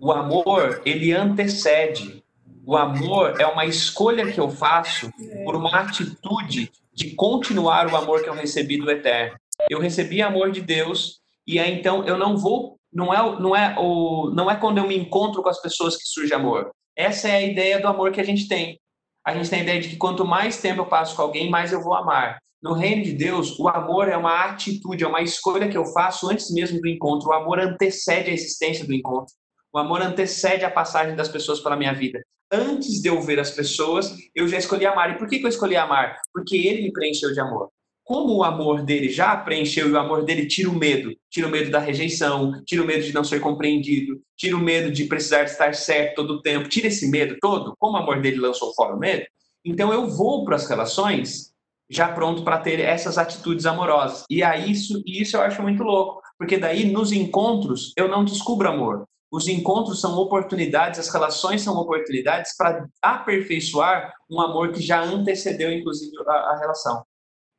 O 0.00 0.12
amor, 0.12 0.82
ele 0.84 1.12
antecede. 1.12 2.22
O 2.68 2.76
amor 2.76 3.40
é 3.40 3.46
uma 3.46 3.64
escolha 3.64 4.30
que 4.30 4.38
eu 4.38 4.50
faço 4.50 5.10
por 5.42 5.56
uma 5.56 5.70
atitude 5.70 6.70
de 6.92 7.14
continuar 7.14 7.90
o 7.90 7.96
amor 7.96 8.22
que 8.22 8.28
eu 8.28 8.34
recebi 8.34 8.76
do 8.76 8.90
eterno. 8.90 9.38
Eu 9.70 9.80
recebi 9.80 10.20
amor 10.20 10.52
de 10.52 10.60
Deus 10.60 11.18
e 11.46 11.58
aí 11.58 11.72
então 11.72 12.04
eu 12.04 12.18
não 12.18 12.36
vou, 12.36 12.76
não 12.92 13.10
é, 13.10 13.40
não 13.40 13.56
é 13.56 13.74
o, 13.78 14.30
não 14.34 14.50
é 14.50 14.54
quando 14.54 14.76
eu 14.76 14.86
me 14.86 14.98
encontro 14.98 15.42
com 15.42 15.48
as 15.48 15.62
pessoas 15.62 15.96
que 15.96 16.02
surge 16.04 16.34
amor. 16.34 16.70
Essa 16.94 17.28
é 17.28 17.36
a 17.36 17.42
ideia 17.42 17.80
do 17.80 17.88
amor 17.88 18.12
que 18.12 18.20
a 18.20 18.24
gente 18.24 18.46
tem. 18.46 18.78
A 19.24 19.32
gente 19.32 19.48
tem 19.48 19.60
a 19.60 19.62
ideia 19.62 19.80
de 19.80 19.88
que 19.88 19.96
quanto 19.96 20.26
mais 20.26 20.60
tempo 20.60 20.82
eu 20.82 20.86
passo 20.86 21.16
com 21.16 21.22
alguém, 21.22 21.48
mais 21.48 21.72
eu 21.72 21.82
vou 21.82 21.94
amar. 21.94 22.36
No 22.62 22.74
reino 22.74 23.02
de 23.02 23.14
Deus, 23.14 23.58
o 23.58 23.66
amor 23.66 24.10
é 24.10 24.16
uma 24.18 24.44
atitude, 24.44 25.04
é 25.04 25.08
uma 25.08 25.22
escolha 25.22 25.70
que 25.70 25.78
eu 25.78 25.86
faço 25.86 26.28
antes 26.28 26.52
mesmo 26.52 26.82
do 26.82 26.86
encontro. 26.86 27.30
O 27.30 27.32
amor 27.32 27.60
antecede 27.60 28.28
a 28.28 28.34
existência 28.34 28.86
do 28.86 28.92
encontro. 28.92 29.32
O 29.78 29.80
amor 29.80 30.02
antecede 30.02 30.64
a 30.64 30.70
passagem 30.70 31.14
das 31.14 31.28
pessoas 31.28 31.60
pela 31.60 31.76
minha 31.76 31.92
vida. 31.92 32.20
Antes 32.50 33.00
de 33.00 33.08
eu 33.08 33.20
ver 33.22 33.38
as 33.38 33.52
pessoas, 33.52 34.12
eu 34.34 34.48
já 34.48 34.58
escolhi 34.58 34.84
amar. 34.84 35.12
E 35.12 35.18
por 35.18 35.28
que, 35.28 35.40
eu 35.40 35.48
escolhi 35.48 35.76
amar? 35.76 36.16
Porque 36.34 36.56
ele 36.56 36.82
me 36.82 36.92
preencheu 36.92 37.32
de 37.32 37.38
amor. 37.38 37.68
Como 38.02 38.34
o 38.34 38.42
amor 38.42 38.82
dele 38.82 39.08
já 39.08 39.36
preencheu 39.36 39.88
e 39.88 39.92
o 39.92 39.98
amor 39.98 40.24
dele 40.24 40.48
tira 40.48 40.68
o 40.68 40.74
medo, 40.74 41.14
tira 41.30 41.46
o 41.46 41.50
medo 41.50 41.70
da 41.70 41.78
rejeição, 41.78 42.60
tira 42.66 42.82
o 42.82 42.86
medo 42.86 43.04
de 43.04 43.14
não 43.14 43.22
ser 43.22 43.38
compreendido, 43.38 44.20
tira 44.36 44.56
o 44.56 44.60
medo 44.60 44.90
de 44.90 45.04
precisar 45.04 45.44
estar 45.44 45.72
certo 45.76 46.16
todo 46.16 46.30
o 46.32 46.42
tempo, 46.42 46.68
tira 46.68 46.88
esse 46.88 47.08
medo 47.08 47.36
todo, 47.40 47.76
como 47.78 47.96
o 47.96 48.00
amor 48.00 48.20
dele 48.20 48.40
lançou 48.40 48.74
fora 48.74 48.96
o 48.96 48.98
medo, 48.98 49.24
então 49.64 49.92
eu 49.92 50.08
vou 50.08 50.44
para 50.44 50.56
as 50.56 50.66
relações 50.66 51.52
já 51.90 52.08
pronto 52.08 52.42
para 52.42 52.58
ter 52.58 52.80
essas 52.80 53.18
atitudes 53.18 53.66
amorosas. 53.66 54.24
E 54.28 54.42
aí 54.42 54.70
isso, 54.70 55.02
isso 55.06 55.36
eu 55.36 55.42
acho 55.42 55.62
muito 55.62 55.82
louco, 55.82 56.22
porque 56.38 56.56
daí 56.56 56.90
nos 56.90 57.12
encontros 57.12 57.92
eu 57.96 58.08
não 58.08 58.24
descubro 58.24 58.68
amor, 58.68 59.06
os 59.30 59.46
encontros 59.46 60.00
são 60.00 60.16
oportunidades, 60.16 60.98
as 60.98 61.12
relações 61.12 61.62
são 61.62 61.76
oportunidades 61.76 62.56
para 62.56 62.88
aperfeiçoar 63.02 64.12
um 64.30 64.40
amor 64.40 64.72
que 64.72 64.80
já 64.80 65.02
antecedeu, 65.02 65.70
inclusive, 65.72 66.12
a, 66.26 66.32
a 66.32 66.58
relação. 66.58 67.04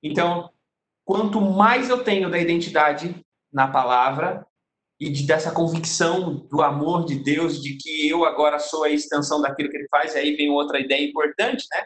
Então, 0.02 0.50
quanto 1.06 1.40
mais 1.40 1.90
eu 1.90 2.04
tenho 2.04 2.30
da 2.30 2.40
identidade 2.40 3.24
na 3.52 3.68
palavra 3.68 4.46
e 5.00 5.10
de, 5.10 5.26
dessa 5.26 5.52
convicção 5.52 6.48
do 6.50 6.62
amor 6.62 7.06
de 7.06 7.16
Deus, 7.16 7.62
de 7.62 7.78
que 7.78 8.10
eu 8.10 8.26
agora 8.26 8.60
sou 8.60 8.84
a 8.84 8.90
extensão 8.90 9.40
daquilo 9.42 9.70
que 9.70 9.78
ele 9.78 9.88
faz, 9.90 10.16
e 10.16 10.18
aí 10.18 10.36
vem 10.36 10.50
outra 10.50 10.80
ideia 10.80 11.08
importante, 11.08 11.66
né? 11.72 11.86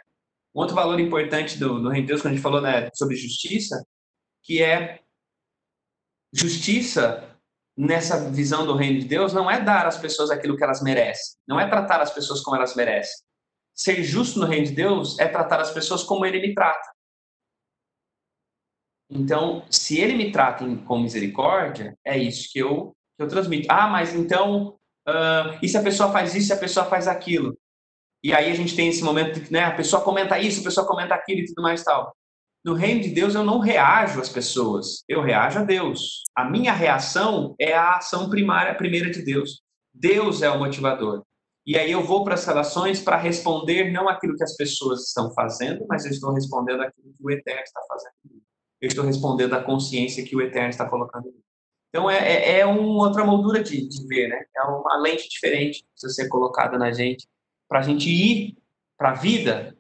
Um 0.55 0.61
outro 0.61 0.75
valor 0.75 0.99
importante 0.99 1.57
do, 1.57 1.79
do 1.79 1.89
Reino 1.89 2.05
de 2.05 2.07
Deus, 2.07 2.21
quando 2.21 2.33
a 2.33 2.35
gente 2.35 2.43
falou 2.43 2.61
né, 2.61 2.89
sobre 2.93 3.15
justiça, 3.15 3.83
que 4.43 4.61
é 4.61 4.99
justiça 6.31 7.32
nessa 7.77 8.29
visão 8.29 8.65
do 8.65 8.75
reino 8.75 8.99
de 8.99 9.05
Deus 9.05 9.33
não 9.33 9.49
é 9.49 9.61
dar 9.61 9.85
às 9.85 9.97
pessoas 9.97 10.29
aquilo 10.29 10.55
que 10.55 10.63
elas 10.63 10.81
merecem, 10.81 11.37
não 11.47 11.59
é 11.59 11.67
tratar 11.67 12.01
as 12.01 12.13
pessoas 12.13 12.41
como 12.41 12.55
elas 12.55 12.75
merecem. 12.75 13.13
Ser 13.73 14.03
justo 14.03 14.39
no 14.39 14.45
reino 14.45 14.67
de 14.67 14.73
Deus 14.73 15.17
é 15.19 15.27
tratar 15.27 15.59
as 15.59 15.71
pessoas 15.71 16.03
como 16.03 16.25
ele 16.25 16.39
me 16.39 16.53
trata. 16.53 16.93
Então, 19.09 19.65
se 19.69 19.99
ele 19.99 20.15
me 20.15 20.31
trata 20.31 20.65
com 20.87 20.99
misericórdia, 20.99 21.97
é 22.05 22.17
isso 22.17 22.49
que 22.51 22.59
eu, 22.59 22.95
que 23.17 23.23
eu 23.23 23.27
transmito. 23.27 23.67
Ah, 23.69 23.87
mas 23.87 24.13
então, 24.13 24.75
uh, 25.07 25.57
e 25.61 25.67
se 25.67 25.77
a 25.77 25.83
pessoa 25.83 26.11
faz 26.11 26.35
isso, 26.35 26.47
se 26.47 26.53
a 26.53 26.57
pessoa 26.57 26.85
faz 26.85 27.07
aquilo? 27.07 27.57
E 28.23 28.33
aí 28.33 28.49
a 28.49 28.55
gente 28.55 28.75
tem 28.75 28.87
esse 28.87 29.03
momento 29.03 29.41
que 29.41 29.51
né, 29.51 29.65
a 29.65 29.75
pessoa 29.75 30.01
comenta 30.01 30.39
isso, 30.39 30.61
a 30.61 30.63
pessoa 30.63 30.87
comenta 30.87 31.13
aquilo 31.13 31.41
e 31.41 31.45
tudo 31.45 31.61
mais 31.61 31.83
tal. 31.83 32.15
No 32.63 32.73
reino 32.73 33.01
de 33.01 33.09
Deus 33.09 33.35
eu 33.35 33.43
não 33.43 33.59
reajo 33.59 34.21
às 34.21 34.29
pessoas, 34.29 35.03
eu 35.09 35.21
reajo 35.21 35.59
a 35.59 35.63
Deus. 35.63 36.23
A 36.33 36.49
minha 36.49 36.71
reação 36.71 37.53
é 37.59 37.73
a 37.73 37.97
ação 37.97 38.29
primária, 38.29 38.73
primeira 38.73 39.11
de 39.11 39.21
Deus. 39.21 39.61
Deus 39.93 40.41
é 40.41 40.49
o 40.49 40.57
motivador. 40.57 41.25
E 41.65 41.77
aí 41.77 41.91
eu 41.91 42.03
vou 42.03 42.23
para 42.23 42.35
as 42.35 42.45
relações 42.45 43.01
para 43.01 43.17
responder 43.17 43.91
não 43.91 44.07
aquilo 44.07 44.37
que 44.37 44.43
as 44.43 44.55
pessoas 44.55 45.07
estão 45.07 45.33
fazendo, 45.33 45.85
mas 45.89 46.05
eu 46.05 46.11
estou 46.11 46.33
respondendo 46.33 46.81
aquilo 46.81 47.13
que 47.13 47.25
o 47.25 47.31
Eterno 47.31 47.61
está 47.61 47.81
fazendo. 47.87 48.41
Eu 48.79 48.87
estou 48.87 49.03
respondendo 49.03 49.53
à 49.55 49.61
consciência 49.61 50.25
que 50.25 50.35
o 50.35 50.41
Eterno 50.41 50.69
está 50.69 50.89
colocando. 50.89 51.33
Então 51.89 52.09
é, 52.09 52.17
é, 52.17 52.59
é 52.59 52.65
uma 52.65 53.05
outra 53.05 53.25
moldura 53.25 53.61
de, 53.61 53.87
de 53.87 54.07
ver, 54.07 54.29
né? 54.29 54.41
É 54.55 54.63
uma 54.63 54.97
lente 55.01 55.27
diferente 55.29 55.81
que 55.81 55.89
precisa 55.89 56.13
ser 56.13 56.29
colocada 56.29 56.77
na 56.77 56.91
gente 56.93 57.27
para 57.67 57.79
a 57.79 57.83
gente 57.83 58.09
ir 58.09 58.57
para 58.97 59.11
a 59.11 59.15
vida 59.15 59.77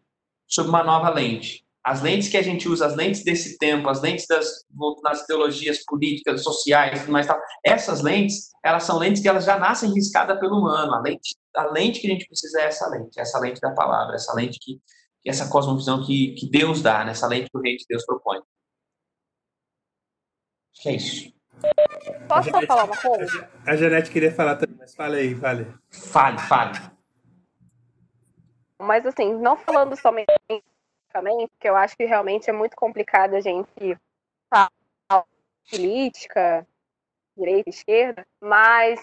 sob 0.47 0.67
uma 0.67 0.83
nova 0.83 1.09
lente 1.09 1.62
as 1.83 2.01
lentes 2.01 2.29
que 2.29 2.37
a 2.37 2.41
gente 2.41 2.69
usa, 2.69 2.85
as 2.85 2.95
lentes 2.95 3.23
desse 3.25 3.57
tempo, 3.57 3.89
as 3.89 4.01
lentes 4.01 4.25
das, 4.25 4.65
das 5.03 5.25
teologias 5.25 5.83
políticas, 5.83 6.41
sociais, 6.41 7.05
mais 7.09 7.27
tal, 7.27 7.37
essas 7.63 8.01
lentes, 8.01 8.51
elas 8.63 8.83
são 8.83 8.97
lentes 8.97 9.21
que 9.21 9.27
elas 9.27 9.43
já 9.43 9.59
nascem 9.59 9.93
riscadas 9.93 10.39
pelo 10.39 10.59
humano. 10.59 10.93
A 10.93 11.01
lente, 11.01 11.35
a 11.53 11.65
lente 11.65 11.99
que 11.99 12.07
a 12.07 12.11
gente 12.11 12.25
precisa 12.25 12.61
é 12.61 12.65
essa 12.65 12.87
lente, 12.87 13.19
essa 13.19 13.37
lente 13.37 13.59
da 13.59 13.71
palavra, 13.71 14.15
essa 14.15 14.33
lente 14.33 14.57
que, 14.61 14.79
essa 15.25 15.49
cosmovisão 15.49 16.05
que, 16.05 16.33
que 16.35 16.49
Deus 16.49 16.81
dá, 16.81 17.03
nessa 17.03 17.27
né? 17.27 17.37
lente 17.37 17.49
que 17.51 17.57
o 17.57 17.61
reino 17.61 17.77
de 17.77 17.85
Deus 17.89 18.05
propõe. 18.05 18.37
Acho 20.71 20.81
que 20.81 20.89
é 20.89 20.95
isso. 20.95 21.33
Posso 22.27 22.49
só 22.49 22.61
falar 22.65 22.85
uma 22.85 22.97
coisa? 22.97 23.49
A 23.65 23.75
Janete 23.75 24.09
queria 24.09 24.33
falar 24.33 24.55
também, 24.55 24.77
mas 24.77 24.95
fale 24.95 25.17
aí, 25.17 25.35
fale. 25.35 25.73
Fale, 25.89 26.39
fale. 26.39 26.79
Mas 28.79 29.05
assim, 29.05 29.33
não 29.33 29.55
falando 29.55 29.95
somente 29.95 30.27
também, 31.13 31.47
porque 31.47 31.69
eu 31.69 31.75
acho 31.75 31.95
que 31.95 32.05
realmente 32.05 32.49
é 32.49 32.53
muito 32.53 32.75
complicado 32.75 33.35
a 33.35 33.39
gente 33.39 33.97
falar 34.49 34.71
política, 35.69 36.67
direita, 37.37 37.69
esquerda, 37.69 38.27
mas 38.41 39.01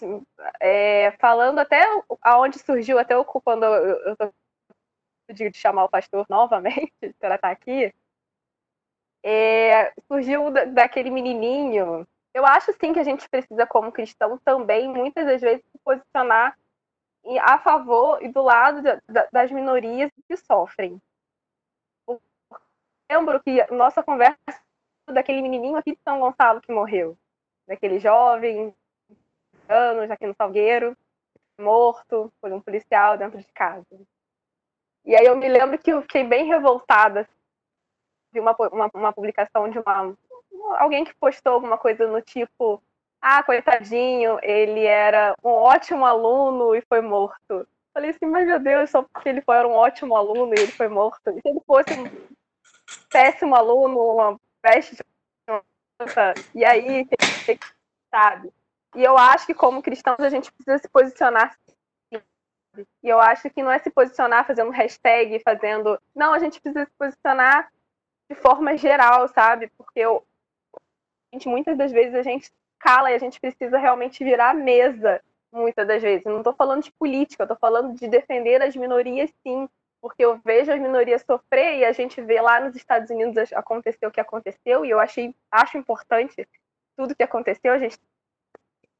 é, 0.60 1.12
falando 1.12 1.60
até 1.60 1.82
aonde 2.20 2.58
surgiu, 2.58 2.98
até 2.98 3.16
ocupando, 3.16 3.64
eu 3.64 4.12
estou 4.12 4.32
de 5.32 5.56
chamar 5.56 5.84
o 5.84 5.88
pastor 5.88 6.26
novamente 6.28 6.92
para 7.18 7.36
estar 7.36 7.50
aqui, 7.50 7.94
é, 9.22 9.92
surgiu 10.08 10.50
daquele 10.72 11.10
menininho. 11.10 12.06
Eu 12.34 12.44
acho 12.46 12.72
sim 12.80 12.92
que 12.92 12.98
a 12.98 13.04
gente 13.04 13.28
precisa, 13.28 13.66
como 13.66 13.92
cristão, 13.92 14.38
também, 14.38 14.88
muitas 14.88 15.26
das 15.26 15.40
vezes, 15.40 15.64
se 15.70 15.78
posicionar 15.84 16.56
a 17.42 17.58
favor 17.58 18.22
e 18.22 18.28
do 18.28 18.42
lado 18.42 18.82
das 19.30 19.50
minorias 19.50 20.10
que 20.26 20.36
sofrem 20.36 21.00
lembro 23.10 23.42
que 23.42 23.66
nossa 23.72 24.02
conversa 24.02 24.38
daquele 25.08 25.42
menininho 25.42 25.76
aqui 25.76 25.92
de 25.92 26.00
São 26.02 26.20
Gonçalo 26.20 26.60
que 26.60 26.72
morreu, 26.72 27.18
daquele 27.66 27.98
jovem, 27.98 28.72
anos 29.68 30.10
aqui 30.10 30.26
no 30.26 30.34
Salgueiro, 30.34 30.96
morto 31.58 32.32
por 32.40 32.52
um 32.52 32.60
policial 32.60 33.18
dentro 33.18 33.38
de 33.38 33.52
casa. 33.52 33.84
E 35.04 35.16
aí 35.16 35.26
eu 35.26 35.36
me 35.36 35.48
lembro 35.48 35.78
que 35.78 35.90
eu 35.90 36.02
fiquei 36.02 36.22
bem 36.22 36.46
revoltada 36.46 37.28
de 38.32 38.38
uma, 38.38 38.54
uma, 38.70 38.90
uma 38.94 39.12
publicação 39.12 39.68
de 39.68 39.78
uma 39.78 40.16
alguém 40.78 41.04
que 41.04 41.14
postou 41.14 41.54
alguma 41.54 41.76
coisa 41.76 42.06
no 42.06 42.20
tipo 42.22 42.80
ah, 43.20 43.42
coitadinho, 43.42 44.38
ele 44.42 44.84
era 44.84 45.34
um 45.44 45.50
ótimo 45.50 46.06
aluno 46.06 46.74
e 46.74 46.80
foi 46.82 47.00
morto. 47.00 47.66
Falei 47.92 48.10
assim, 48.10 48.24
mas 48.26 48.46
meu 48.46 48.58
Deus, 48.58 48.88
só 48.88 49.02
porque 49.02 49.28
ele 49.28 49.42
foi 49.42 49.56
um 49.66 49.72
ótimo 49.72 50.16
aluno 50.16 50.54
e 50.54 50.60
ele 50.60 50.72
foi 50.72 50.88
morto. 50.88 51.28
E 51.28 51.34
se 51.34 51.48
ele 51.48 51.60
fosse 51.66 51.90
péssimo 53.10 53.54
aluno, 53.54 53.98
uma 54.14 54.40
peste 54.62 54.96
e 56.54 56.64
aí, 56.64 57.06
sabe? 58.10 58.50
E 58.94 59.04
eu 59.04 59.18
acho 59.18 59.46
que 59.46 59.54
como 59.54 59.82
cristãos 59.82 60.20
a 60.20 60.30
gente 60.30 60.50
precisa 60.50 60.78
se 60.78 60.88
posicionar 60.88 61.54
e 63.02 63.08
eu 63.08 63.20
acho 63.20 63.50
que 63.50 63.62
não 63.62 63.70
é 63.70 63.78
se 63.78 63.90
posicionar 63.90 64.46
fazendo 64.46 64.70
hashtag, 64.70 65.40
fazendo. 65.40 66.00
Não, 66.14 66.32
a 66.32 66.38
gente 66.38 66.60
precisa 66.60 66.84
se 66.84 66.92
posicionar 66.96 67.70
de 68.30 68.36
forma 68.36 68.76
geral, 68.76 69.26
sabe? 69.28 69.70
Porque 69.76 69.98
eu, 69.98 70.24
gente, 71.32 71.48
muitas 71.48 71.76
das 71.76 71.90
vezes 71.90 72.14
a 72.14 72.22
gente 72.22 72.50
cala 72.78 73.10
e 73.10 73.14
a 73.14 73.18
gente 73.18 73.40
precisa 73.40 73.76
realmente 73.76 74.22
virar 74.22 74.50
a 74.50 74.54
mesa, 74.54 75.20
muitas 75.52 75.86
das 75.86 76.00
vezes. 76.00 76.24
não 76.24 76.38
estou 76.38 76.54
falando 76.54 76.84
de 76.84 76.92
política, 76.92 77.42
eu 77.42 77.44
estou 77.44 77.58
falando 77.58 77.94
de 77.94 78.06
defender 78.08 78.62
as 78.62 78.76
minorias, 78.76 79.30
sim. 79.42 79.68
Porque 80.00 80.24
eu 80.24 80.38
vejo 80.38 80.72
as 80.72 80.80
minorias 80.80 81.22
sofrer 81.22 81.78
e 81.78 81.84
a 81.84 81.92
gente 81.92 82.20
vê 82.22 82.40
lá 82.40 82.60
nos 82.60 82.74
Estados 82.74 83.10
Unidos 83.10 83.52
acontecer 83.52 84.06
o 84.06 84.10
que 84.10 84.20
aconteceu 84.20 84.84
e 84.84 84.90
eu 84.90 84.98
achei 84.98 85.34
acho 85.50 85.76
importante 85.76 86.48
tudo 86.96 87.14
que 87.14 87.22
aconteceu 87.22 87.72
a 87.72 87.78
gente 87.78 87.98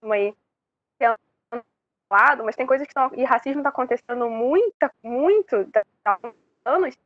aí 0.03 0.35
lado 2.11 2.45
mas 2.45 2.57
tem 2.57 2.67
coisas 2.67 2.87
que 2.87 2.91
estão 2.91 3.11
e 3.15 3.25
racismo 3.25 3.61
está 3.61 3.71
acontecendo 3.71 4.29
muita 4.29 4.93
muito 5.03 5.69
há 6.05 6.19
anos 6.65 6.97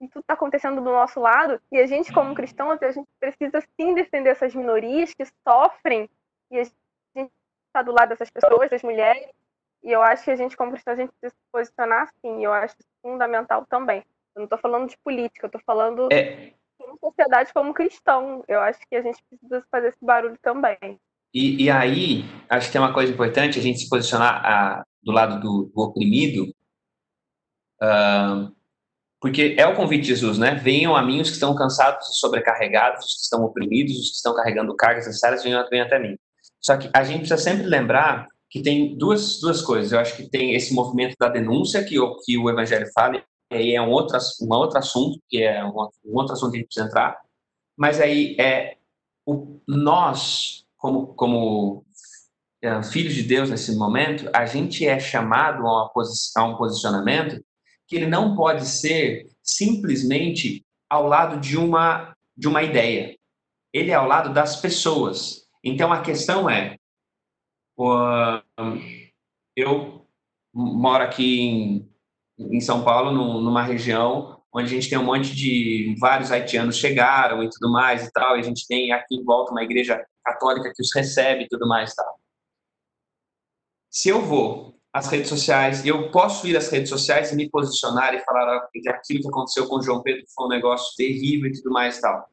e 0.00 0.08
tudo 0.08 0.20
está 0.20 0.34
acontecendo 0.34 0.76
do 0.76 0.90
nosso 0.90 1.20
lado 1.20 1.60
e 1.72 1.78
a 1.78 1.86
gente 1.86 2.12
como 2.12 2.34
cristãos 2.34 2.82
a 2.82 2.90
gente 2.90 3.08
precisa 3.18 3.60
sim 3.76 3.94
defender 3.94 4.30
essas 4.30 4.54
minorias 4.54 5.14
que 5.14 5.24
sofrem 5.46 6.10
e 6.50 6.58
a 6.58 6.64
gente 6.64 7.32
está 7.66 7.82
do 7.82 7.92
lado 7.92 8.10
dessas 8.10 8.30
pessoas 8.30 8.70
das 8.70 8.82
mulheres 8.82 9.30
e 9.82 9.92
eu 9.92 10.02
acho 10.02 10.24
que 10.24 10.30
a 10.30 10.36
gente, 10.36 10.56
como 10.56 10.72
cristão, 10.72 10.94
a 10.94 10.96
gente 10.96 11.12
precisa 11.20 11.36
se 11.38 11.52
posicionar 11.52 12.02
assim. 12.02 12.44
Eu 12.44 12.52
acho 12.52 12.76
fundamental 13.02 13.64
também. 13.66 14.04
Eu 14.34 14.40
não 14.40 14.44
estou 14.44 14.58
falando 14.58 14.88
de 14.88 14.96
política, 14.98 15.46
eu 15.46 15.48
estou 15.48 15.62
falando 15.64 16.08
É, 16.12 16.52
como 16.78 16.98
sociedade, 16.98 17.52
como 17.52 17.74
cristão. 17.74 18.44
Eu 18.48 18.60
acho 18.60 18.80
que 18.88 18.96
a 18.96 19.02
gente 19.02 19.22
precisa 19.28 19.64
fazer 19.70 19.88
esse 19.88 20.04
barulho 20.04 20.38
também. 20.42 21.00
E, 21.34 21.64
e 21.64 21.70
aí, 21.70 22.24
acho 22.48 22.66
que 22.66 22.72
tem 22.72 22.80
uma 22.80 22.94
coisa 22.94 23.12
importante, 23.12 23.58
a 23.58 23.62
gente 23.62 23.80
se 23.80 23.88
posicionar 23.88 24.44
ah, 24.44 24.84
do 25.02 25.12
lado 25.12 25.40
do, 25.40 25.70
do 25.74 25.82
oprimido, 25.82 26.52
ah, 27.80 28.50
porque 29.20 29.56
é 29.58 29.66
o 29.66 29.74
convite 29.74 30.02
de 30.02 30.08
Jesus, 30.08 30.38
né? 30.38 30.54
Venham 30.54 30.94
a 30.94 31.02
mim 31.02 31.20
os 31.20 31.28
que 31.28 31.34
estão 31.34 31.54
cansados 31.54 32.08
e 32.08 32.14
sobrecarregados, 32.14 33.04
os 33.04 33.14
que 33.14 33.22
estão 33.22 33.42
oprimidos, 33.42 33.96
os 33.96 34.10
que 34.10 34.16
estão 34.16 34.34
carregando 34.34 34.76
cargas 34.76 35.06
necessárias, 35.06 35.42
venham, 35.42 35.68
venham 35.68 35.86
até 35.86 35.98
mim. 35.98 36.16
Só 36.60 36.76
que 36.76 36.88
a 36.94 37.02
gente 37.02 37.20
precisa 37.20 37.38
sempre 37.38 37.66
lembrar 37.66 38.28
que 38.50 38.62
tem 38.62 38.96
duas, 38.96 39.40
duas 39.40 39.60
coisas. 39.60 39.92
Eu 39.92 39.98
acho 39.98 40.16
que 40.16 40.28
tem 40.28 40.54
esse 40.54 40.74
movimento 40.74 41.14
da 41.18 41.28
denúncia 41.28 41.84
que 41.84 41.98
o, 41.98 42.16
que 42.20 42.38
o 42.38 42.48
Evangelho 42.48 42.86
fala, 42.94 43.22
e 43.50 43.54
aí 43.54 43.74
é 43.74 43.82
um 43.82 43.90
outro, 43.90 44.18
um 44.42 44.54
outro 44.54 44.78
assunto, 44.78 45.20
que 45.28 45.42
é 45.42 45.64
um, 45.64 45.74
um 46.04 46.16
outro 46.16 46.32
assunto 46.32 46.52
que 46.52 46.56
a 46.56 46.60
gente 46.60 46.68
precisa 46.68 46.86
entrar, 46.86 47.18
mas 47.76 48.00
aí 48.00 48.36
é 48.38 48.76
o, 49.26 49.60
nós, 49.66 50.64
como, 50.76 51.08
como 51.14 51.84
é, 52.62 52.82
filhos 52.82 53.14
de 53.14 53.22
Deus 53.22 53.50
nesse 53.50 53.76
momento, 53.76 54.28
a 54.34 54.46
gente 54.46 54.86
é 54.86 54.98
chamado 54.98 55.66
a, 55.66 55.90
uma 55.94 56.04
a 56.36 56.44
um 56.44 56.56
posicionamento 56.56 57.42
que 57.86 57.96
ele 57.96 58.06
não 58.06 58.34
pode 58.34 58.66
ser 58.66 59.28
simplesmente 59.42 60.64
ao 60.90 61.06
lado 61.06 61.40
de 61.40 61.56
uma, 61.56 62.14
de 62.36 62.48
uma 62.48 62.62
ideia. 62.62 63.16
Ele 63.72 63.90
é 63.90 63.94
ao 63.94 64.06
lado 64.06 64.32
das 64.32 64.56
pessoas. 64.56 65.46
Então 65.62 65.92
a 65.92 66.00
questão 66.00 66.48
é, 66.48 66.76
eu 69.56 70.06
moro 70.52 71.04
aqui 71.04 71.40
em, 71.40 71.88
em 72.38 72.60
São 72.60 72.82
Paulo, 72.82 73.12
numa 73.12 73.62
região 73.62 74.38
onde 74.52 74.66
a 74.66 74.74
gente 74.74 74.88
tem 74.88 74.98
um 74.98 75.04
monte 75.04 75.34
de 75.34 75.94
vários 76.00 76.32
haitianos 76.32 76.76
chegaram 76.76 77.42
e 77.42 77.50
tudo 77.50 77.70
mais 77.70 78.06
e 78.06 78.12
tal, 78.12 78.36
e 78.36 78.40
a 78.40 78.42
gente 78.42 78.66
tem 78.66 78.92
aqui 78.92 79.16
em 79.16 79.24
volta 79.24 79.52
uma 79.52 79.62
igreja 79.62 80.04
católica 80.24 80.72
que 80.74 80.82
os 80.82 80.94
recebe 80.94 81.44
e 81.44 81.48
tudo 81.48 81.68
mais 81.68 81.92
e 81.92 81.96
tal. 81.96 82.18
Se 83.90 84.08
eu 84.08 84.22
vou 84.22 84.78
às 84.92 85.06
redes 85.08 85.28
sociais, 85.28 85.84
eu 85.84 86.10
posso 86.10 86.46
ir 86.46 86.56
às 86.56 86.68
redes 86.70 86.88
sociais 86.88 87.30
e 87.30 87.36
me 87.36 87.48
posicionar 87.48 88.14
e 88.14 88.20
falar 88.20 88.66
que 88.72 88.88
aquilo 88.88 89.20
que 89.20 89.28
aconteceu 89.28 89.68
com 89.68 89.76
o 89.76 89.82
João 89.82 90.02
Pedro 90.02 90.24
foi 90.34 90.46
um 90.46 90.50
negócio 90.50 90.94
terrível 90.96 91.48
e 91.48 91.52
tudo 91.52 91.70
mais 91.70 91.98
e 91.98 92.00
tal. 92.00 92.28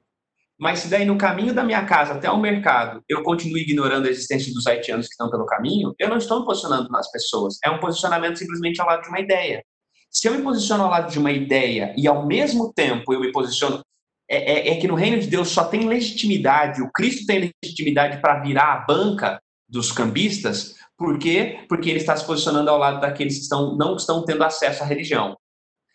Mas 0.59 0.79
se 0.79 0.87
daí 0.87 1.05
no 1.05 1.17
caminho 1.17 1.53
da 1.53 1.63
minha 1.63 1.85
casa 1.85 2.13
até 2.13 2.31
o 2.31 2.39
mercado 2.39 3.01
eu 3.09 3.23
continuo 3.23 3.57
ignorando 3.57 4.07
a 4.07 4.09
existência 4.09 4.53
dos 4.53 4.65
haitianos 4.65 5.07
que 5.07 5.13
estão 5.13 5.29
pelo 5.29 5.45
caminho, 5.45 5.93
eu 5.99 6.09
não 6.09 6.17
estou 6.17 6.39
me 6.39 6.45
posicionando 6.45 6.89
nas 6.89 7.11
pessoas. 7.11 7.57
É 7.63 7.69
um 7.69 7.79
posicionamento 7.79 8.37
simplesmente 8.37 8.79
ao 8.79 8.87
lado 8.87 9.03
de 9.03 9.09
uma 9.09 9.19
ideia. 9.19 9.63
Se 10.09 10.27
eu 10.27 10.33
me 10.33 10.41
posiciono 10.41 10.83
ao 10.83 10.89
lado 10.89 11.11
de 11.11 11.19
uma 11.19 11.31
ideia 11.31 11.93
e 11.97 12.07
ao 12.07 12.25
mesmo 12.25 12.71
tempo 12.73 13.13
eu 13.13 13.19
me 13.19 13.31
posiciono. 13.31 13.81
É, 14.27 14.69
é, 14.69 14.73
é 14.73 14.75
que 14.77 14.87
no 14.87 14.95
reino 14.95 15.19
de 15.19 15.27
Deus 15.27 15.49
só 15.49 15.65
tem 15.65 15.87
legitimidade, 15.87 16.81
o 16.81 16.91
Cristo 16.91 17.27
tem 17.27 17.53
legitimidade 17.63 18.19
para 18.21 18.39
virar 18.39 18.73
a 18.73 18.79
banca 18.79 19.39
dos 19.69 19.91
cambistas, 19.91 20.73
por 20.97 21.19
quê? 21.19 21.65
Porque 21.67 21.89
ele 21.89 21.99
está 21.99 22.15
se 22.15 22.25
posicionando 22.25 22.69
ao 22.69 22.77
lado 22.77 23.01
daqueles 23.01 23.35
que 23.35 23.43
estão, 23.43 23.75
não 23.75 23.95
estão 23.95 24.23
tendo 24.23 24.43
acesso 24.43 24.81
à 24.81 24.85
religião. 24.85 25.35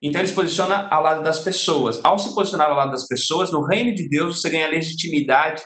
Então 0.03 0.21
ele 0.21 0.29
se 0.29 0.35
posiciona 0.35 0.89
ao 0.89 1.03
lado 1.03 1.23
das 1.23 1.41
pessoas. 1.41 2.01
Ao 2.03 2.19
se 2.19 2.35
posicionar 2.35 2.71
ao 2.71 2.77
lado 2.77 2.93
das 2.93 3.07
pessoas, 3.07 3.53
no 3.53 3.63
reino 3.63 3.95
de 3.95 4.09
Deus 4.09 4.41
você 4.41 4.49
ganha 4.49 4.69
legitimidade 4.69 5.63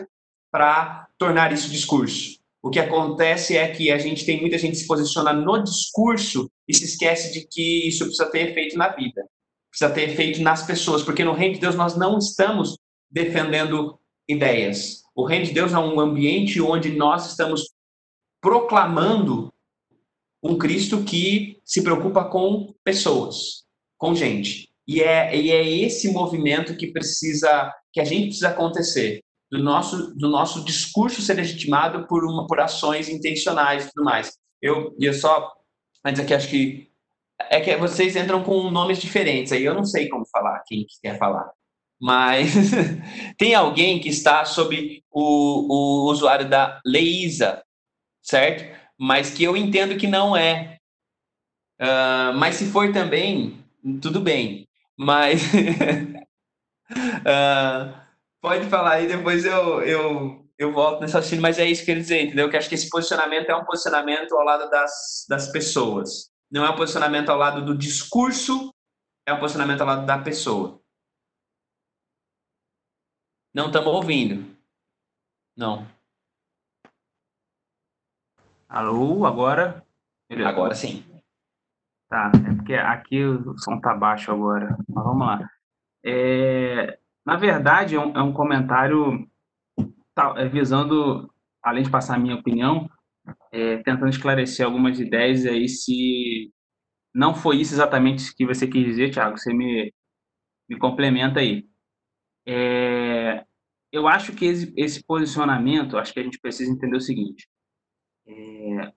para 0.50 1.06
tornar 1.16 1.52
isso 1.52 1.70
discurso. 1.70 2.38
O 2.60 2.70
que 2.70 2.80
acontece 2.80 3.56
é 3.56 3.68
que 3.68 3.90
a 3.90 3.98
gente 3.98 4.24
tem 4.24 4.40
muita 4.40 4.58
gente 4.58 4.78
se 4.78 4.86
posiciona 4.86 5.32
no 5.32 5.62
discurso 5.62 6.50
e 6.66 6.74
se 6.74 6.84
esquece 6.84 7.32
de 7.32 7.46
que 7.46 7.88
isso 7.88 8.04
precisa 8.04 8.30
ter 8.30 8.50
efeito 8.50 8.76
na 8.76 8.88
vida. 8.88 9.24
Precisa 9.70 9.90
ter 9.90 10.10
efeito 10.10 10.40
nas 10.40 10.66
pessoas, 10.66 11.02
porque 11.02 11.24
no 11.24 11.34
reino 11.34 11.54
de 11.54 11.60
Deus 11.60 11.74
nós 11.74 11.96
não 11.96 12.18
estamos 12.18 12.76
defendendo 13.10 13.98
ideias. 14.28 15.02
O 15.14 15.24
reino 15.24 15.44
de 15.44 15.52
Deus 15.52 15.72
é 15.72 15.78
um 15.78 16.00
ambiente 16.00 16.60
onde 16.60 16.90
nós 16.90 17.30
estamos 17.30 17.68
proclamando 18.40 19.52
um 20.42 20.56
Cristo 20.56 21.04
que 21.04 21.60
se 21.64 21.82
preocupa 21.82 22.24
com 22.24 22.74
pessoas 22.82 23.63
com 23.98 24.14
gente. 24.14 24.68
E 24.86 25.02
é, 25.02 25.34
e 25.36 25.50
é 25.50 25.66
esse 25.66 26.12
movimento 26.12 26.76
que 26.76 26.92
precisa, 26.92 27.72
que 27.92 28.00
a 28.00 28.04
gente 28.04 28.26
precisa 28.26 28.48
acontecer, 28.48 29.22
do 29.50 29.62
nosso, 29.62 30.14
do 30.16 30.28
nosso 30.28 30.64
discurso 30.64 31.22
ser 31.22 31.34
legitimado 31.34 32.06
por, 32.06 32.24
uma, 32.24 32.46
por 32.46 32.60
ações 32.60 33.08
intencionais 33.08 33.84
e 33.84 33.92
tudo 33.92 34.04
mais. 34.04 34.36
Eu 34.60 34.94
ia 34.98 35.12
só, 35.12 35.52
antes 36.04 36.20
aqui, 36.20 36.34
acho 36.34 36.48
que 36.48 36.90
é 37.50 37.60
que 37.60 37.76
vocês 37.76 38.16
entram 38.16 38.42
com 38.42 38.70
nomes 38.70 39.00
diferentes, 39.00 39.52
aí 39.52 39.64
eu 39.64 39.74
não 39.74 39.84
sei 39.84 40.08
como 40.08 40.26
falar, 40.26 40.62
quem 40.66 40.86
quer 41.02 41.18
falar. 41.18 41.50
Mas 42.00 42.52
tem 43.38 43.54
alguém 43.54 44.00
que 44.00 44.08
está 44.08 44.44
sob 44.44 45.02
o, 45.10 46.04
o 46.04 46.10
usuário 46.10 46.48
da 46.48 46.80
Leisa, 46.84 47.62
certo? 48.22 48.64
Mas 48.98 49.30
que 49.30 49.44
eu 49.44 49.56
entendo 49.56 49.96
que 49.96 50.06
não 50.06 50.36
é. 50.36 50.78
Uh, 51.80 52.36
mas 52.36 52.56
se 52.56 52.66
for 52.66 52.92
também, 52.92 53.63
tudo 54.00 54.20
bem, 54.20 54.66
mas 54.96 55.42
uh, 55.52 56.24
pode 58.40 58.66
falar 58.68 58.92
aí, 58.92 59.06
depois 59.06 59.44
eu, 59.44 59.82
eu, 59.82 60.48
eu 60.58 60.72
volto 60.72 61.00
nesse 61.00 61.16
assunto, 61.16 61.42
mas 61.42 61.58
é 61.58 61.66
isso 61.66 61.84
que 61.84 61.90
ele 61.90 62.00
dizer, 62.00 62.22
entendeu? 62.22 62.48
Que 62.48 62.56
acho 62.56 62.68
que 62.68 62.74
esse 62.74 62.88
posicionamento 62.88 63.50
é 63.50 63.56
um 63.56 63.64
posicionamento 63.64 64.34
ao 64.34 64.44
lado 64.44 64.70
das, 64.70 65.26
das 65.28 65.52
pessoas, 65.52 66.30
não 66.50 66.64
é 66.64 66.70
um 66.70 66.76
posicionamento 66.76 67.28
ao 67.28 67.36
lado 67.36 67.64
do 67.64 67.76
discurso, 67.76 68.72
é 69.26 69.32
um 69.32 69.40
posicionamento 69.40 69.80
ao 69.80 69.86
lado 69.86 70.06
da 70.06 70.18
pessoa. 70.18 70.80
Não 73.52 73.66
estamos 73.66 73.92
ouvindo. 73.92 74.56
Não. 75.56 75.86
Alô, 78.68 79.24
agora? 79.24 79.86
Agora 80.44 80.74
sim. 80.74 81.04
Tá, 82.14 82.30
é 82.48 82.54
porque 82.54 82.74
aqui 82.74 83.24
o 83.24 83.58
som 83.58 83.80
tá 83.80 83.92
baixo 83.92 84.30
agora, 84.30 84.78
mas 84.88 85.04
vamos 85.04 85.26
lá. 85.26 85.50
É, 86.04 86.96
na 87.26 87.36
verdade, 87.36 87.96
é 87.96 87.98
um, 87.98 88.16
é 88.16 88.22
um 88.22 88.32
comentário 88.32 89.28
tá, 90.14 90.32
é, 90.36 90.48
visando, 90.48 91.28
além 91.60 91.82
de 91.82 91.90
passar 91.90 92.14
a 92.14 92.18
minha 92.20 92.36
opinião, 92.36 92.88
é, 93.50 93.78
tentando 93.78 94.10
esclarecer 94.10 94.64
algumas 94.64 95.00
ideias 95.00 95.44
aí 95.44 95.68
se 95.68 96.52
não 97.12 97.34
foi 97.34 97.56
isso 97.56 97.74
exatamente 97.74 98.32
que 98.36 98.46
você 98.46 98.68
quis 98.68 98.84
dizer, 98.84 99.10
Thiago, 99.10 99.36
você 99.36 99.52
me, 99.52 99.92
me 100.70 100.78
complementa 100.78 101.40
aí. 101.40 101.68
É, 102.46 103.44
eu 103.90 104.06
acho 104.06 104.36
que 104.36 104.44
esse, 104.44 104.72
esse, 104.76 105.04
posicionamento, 105.04 105.98
acho 105.98 106.12
que 106.14 106.20
a 106.20 106.22
gente 106.22 106.38
precisa 106.38 106.70
entender 106.70 106.96
o 106.96 107.00
seguinte, 107.00 107.48
é, 108.28 108.92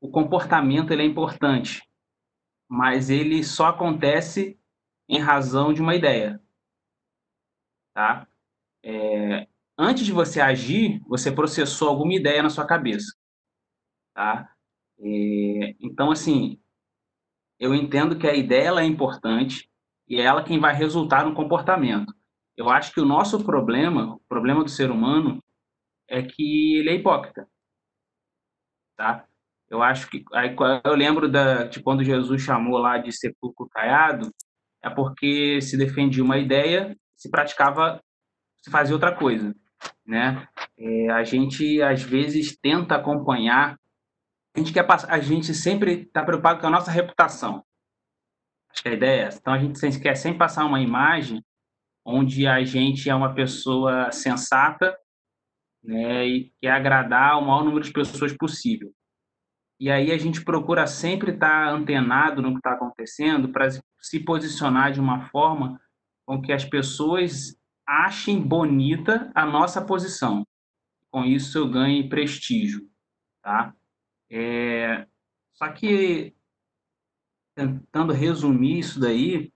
o 0.00 0.08
comportamento 0.12 0.92
ele 0.92 1.02
é 1.02 1.06
importante, 1.06 1.82
mas 2.68 3.10
ele 3.10 3.44
só 3.44 3.66
acontece 3.66 4.58
em 5.08 5.18
razão 5.18 5.72
de 5.72 5.80
uma 5.80 5.94
ideia. 5.94 6.40
Tá? 7.94 8.26
É, 8.82 9.46
antes 9.78 10.04
de 10.04 10.12
você 10.12 10.40
agir, 10.40 11.00
você 11.06 11.30
processou 11.30 11.88
alguma 11.88 12.14
ideia 12.14 12.42
na 12.42 12.50
sua 12.50 12.66
cabeça. 12.66 13.14
Tá? 14.14 14.54
É, 14.98 15.76
então, 15.80 16.10
assim, 16.10 16.60
eu 17.58 17.74
entendo 17.74 18.18
que 18.18 18.26
a 18.26 18.34
ideia 18.34 18.70
é 18.80 18.84
importante 18.84 19.70
e 20.08 20.16
é 20.16 20.22
ela 20.22 20.44
quem 20.44 20.58
vai 20.58 20.74
resultar 20.74 21.24
no 21.24 21.34
comportamento. 21.34 22.14
Eu 22.56 22.68
acho 22.68 22.92
que 22.92 23.00
o 23.00 23.06
nosso 23.06 23.44
problema, 23.44 24.14
o 24.14 24.20
problema 24.28 24.62
do 24.62 24.70
ser 24.70 24.90
humano, 24.90 25.42
é 26.08 26.22
que 26.22 26.76
ele 26.76 26.90
é 26.90 26.94
hipócrita. 26.94 27.48
Tá? 28.96 29.26
Eu 29.74 29.82
acho 29.82 30.08
que 30.08 30.24
aí 30.32 30.54
eu 30.84 30.94
lembro 30.94 31.28
da, 31.28 31.64
de 31.64 31.82
quando 31.82 32.04
Jesus 32.04 32.42
chamou 32.42 32.78
lá 32.78 32.98
de 32.98 33.12
sepulcro 33.12 33.68
caiado, 33.68 34.30
é 34.82 34.88
porque 34.88 35.60
se 35.60 35.76
defendia 35.76 36.22
uma 36.22 36.38
ideia, 36.38 36.96
se 37.16 37.30
praticava, 37.30 38.00
se 38.62 38.70
fazia 38.70 38.94
outra 38.94 39.14
coisa, 39.14 39.54
né? 40.06 40.46
É, 40.78 41.10
a 41.10 41.24
gente 41.24 41.82
às 41.82 42.02
vezes 42.02 42.56
tenta 42.56 42.94
acompanhar, 42.94 43.76
a 44.54 44.58
gente 44.58 44.72
quer 44.72 44.84
passar, 44.84 45.12
a 45.12 45.18
gente 45.18 45.52
sempre 45.54 46.02
está 46.02 46.24
preocupado 46.24 46.60
com 46.60 46.66
a 46.68 46.70
nossa 46.70 46.90
reputação. 46.90 47.64
que 48.82 48.88
a 48.88 48.92
ideia 48.92 49.22
é 49.22 49.24
essa. 49.26 49.38
Então, 49.38 49.54
a 49.54 49.58
gente 49.58 50.00
quer 50.00 50.14
sempre 50.14 50.38
passar 50.38 50.64
uma 50.64 50.80
imagem 50.80 51.44
onde 52.04 52.46
a 52.46 52.62
gente 52.64 53.08
é 53.08 53.14
uma 53.14 53.34
pessoa 53.34 54.12
sensata 54.12 54.96
né, 55.82 56.26
e 56.26 56.52
quer 56.60 56.70
agradar 56.70 57.38
o 57.38 57.42
maior 57.42 57.64
número 57.64 57.84
de 57.84 57.92
pessoas 57.92 58.32
possível. 58.36 58.92
E 59.78 59.90
aí 59.90 60.12
a 60.12 60.18
gente 60.18 60.44
procura 60.44 60.86
sempre 60.86 61.32
estar 61.32 61.68
antenado 61.68 62.40
no 62.40 62.52
que 62.52 62.58
está 62.58 62.72
acontecendo 62.72 63.48
para 63.48 63.68
se 64.00 64.20
posicionar 64.20 64.92
de 64.92 65.00
uma 65.00 65.28
forma 65.28 65.80
com 66.26 66.40
que 66.40 66.52
as 66.52 66.64
pessoas 66.64 67.56
achem 67.86 68.40
bonita 68.40 69.30
a 69.34 69.44
nossa 69.44 69.84
posição. 69.84 70.46
Com 71.10 71.24
isso 71.24 71.58
eu 71.58 71.68
ganhe 71.68 72.08
prestígio, 72.08 72.88
tá? 73.42 73.74
É... 74.30 75.06
Só 75.52 75.68
que 75.68 76.34
tentando 77.54 78.12
resumir 78.12 78.80
isso 78.80 78.98
daí, 78.98 79.52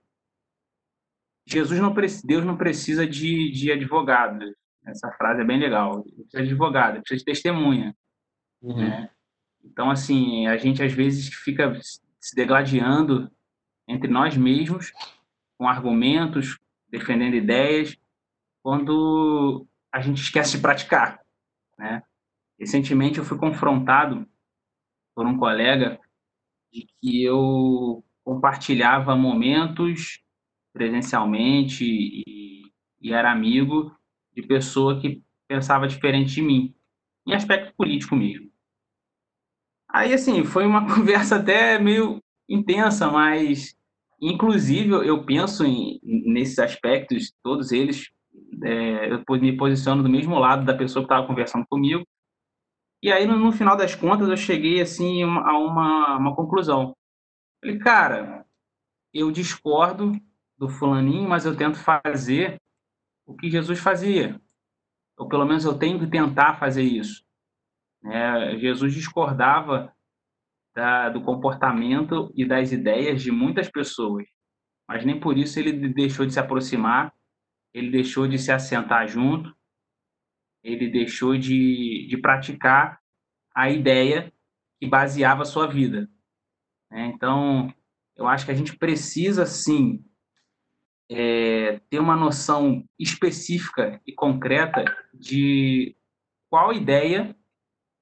Jesus 1.45 1.79
não 1.79 1.93
Deus 2.23 2.45
não 2.45 2.55
precisa 2.55 3.05
de, 3.07 3.51
de 3.51 3.71
advogado. 3.71 4.45
Essa 4.85 5.11
frase 5.13 5.41
é 5.41 5.45
bem 5.45 5.59
legal. 5.59 6.03
Ele 6.05 6.23
precisa 6.23 6.43
de 6.43 6.49
advogado, 6.49 7.01
precisa 7.01 7.19
de 7.19 7.25
testemunha. 7.25 7.95
Uhum. 8.61 8.77
Né? 8.77 9.09
Então, 9.63 9.89
assim, 9.89 10.47
a 10.47 10.57
gente 10.57 10.81
às 10.83 10.93
vezes 10.93 11.33
fica 11.33 11.79
se 12.19 12.35
degladiando 12.35 13.31
entre 13.87 14.09
nós 14.09 14.35
mesmos, 14.37 14.91
com 15.57 15.67
argumentos, 15.67 16.57
defendendo 16.89 17.35
ideias, 17.35 17.97
quando 18.61 19.67
a 19.91 20.01
gente 20.01 20.21
esquece 20.21 20.57
de 20.57 20.61
praticar, 20.61 21.19
né? 21.77 22.03
Recentemente 22.59 23.19
eu 23.19 23.25
fui 23.25 23.37
confrontado 23.37 24.27
por 25.15 25.25
um 25.25 25.37
colega 25.37 25.99
de 26.71 26.85
que 27.01 27.23
eu 27.23 28.03
compartilhava 28.23 29.15
momentos 29.15 30.21
presencialmente 30.73 31.83
e, 31.83 32.71
e 33.01 33.13
era 33.13 33.31
amigo 33.31 33.95
de 34.35 34.43
pessoa 34.43 34.99
que 34.99 35.23
pensava 35.47 35.87
diferente 35.87 36.35
de 36.35 36.41
mim, 36.41 36.75
em 37.25 37.33
aspecto 37.33 37.73
político 37.75 38.15
mesmo. 38.15 38.48
Aí, 39.91 40.13
assim, 40.13 40.43
foi 40.43 40.65
uma 40.65 40.85
conversa 40.93 41.37
até 41.37 41.79
meio 41.79 42.21
intensa, 42.47 43.09
mas, 43.09 43.75
inclusive, 44.21 44.91
eu 45.07 45.23
penso 45.25 45.65
em, 45.65 45.99
nesses 46.03 46.59
aspectos, 46.59 47.33
todos 47.43 47.71
eles, 47.71 48.09
é, 48.63 49.11
eu 49.11 49.23
me 49.39 49.57
posiciono 49.57 50.03
do 50.03 50.09
mesmo 50.09 50.37
lado 50.37 50.65
da 50.65 50.73
pessoa 50.73 51.03
que 51.03 51.11
estava 51.11 51.27
conversando 51.27 51.65
comigo. 51.67 52.05
E 53.01 53.11
aí, 53.11 53.25
no, 53.25 53.37
no, 53.37 53.51
final 53.51 53.77
das 53.77 53.95
contas, 53.95 54.27
eu 54.27 54.37
cheguei, 54.37 54.81
assim, 54.81 55.23
a 55.23 55.57
uma, 55.57 56.17
uma 56.17 56.35
conclusão. 56.35 56.95
Falei, 57.61 57.79
cara, 57.79 58.45
eu 59.13 59.31
discordo 59.31 60.11
do 60.57 60.67
fulaninho, 60.67 61.27
mas 61.27 61.45
eu 61.45 61.55
tento 61.55 61.77
fazer 61.79 62.59
o 63.25 63.35
que 63.35 63.49
Jesus 63.49 63.79
fazia. 63.79 64.39
Ou 65.17 65.27
pelo 65.27 65.45
menos 65.45 65.63
eu 65.63 65.77
tenho 65.77 65.99
que 65.99 66.07
tentar 66.07 66.59
fazer 66.59 66.83
isso. 66.83 67.23
É, 68.05 68.57
Jesus 68.57 68.93
discordava 68.93 69.93
da, 70.73 71.09
do 71.09 71.21
comportamento 71.21 72.31
e 72.33 72.45
das 72.45 72.71
ideias 72.71 73.21
de 73.21 73.31
muitas 73.31 73.69
pessoas, 73.69 74.25
mas 74.87 75.03
nem 75.05 75.19
por 75.19 75.37
isso 75.37 75.59
ele 75.59 75.89
deixou 75.89 76.25
de 76.25 76.33
se 76.33 76.39
aproximar, 76.39 77.13
ele 77.73 77.91
deixou 77.91 78.27
de 78.27 78.37
se 78.37 78.51
assentar 78.51 79.07
junto, 79.07 79.53
ele 80.63 80.89
deixou 80.89 81.37
de, 81.37 82.07
de 82.09 82.17
praticar 82.17 82.99
a 83.53 83.69
ideia 83.69 84.33
que 84.79 84.87
baseava 84.87 85.43
a 85.43 85.45
sua 85.45 85.67
vida. 85.67 86.09
É, 86.91 87.05
então, 87.05 87.73
eu 88.15 88.27
acho 88.27 88.45
que 88.45 88.51
a 88.51 88.55
gente 88.55 88.77
precisa, 88.77 89.45
sim, 89.45 90.03
é, 91.09 91.79
ter 91.89 91.99
uma 91.99 92.15
noção 92.15 92.83
específica 92.97 93.99
e 94.05 94.13
concreta 94.13 94.85
de 95.13 95.95
qual 96.49 96.71
ideia 96.71 97.35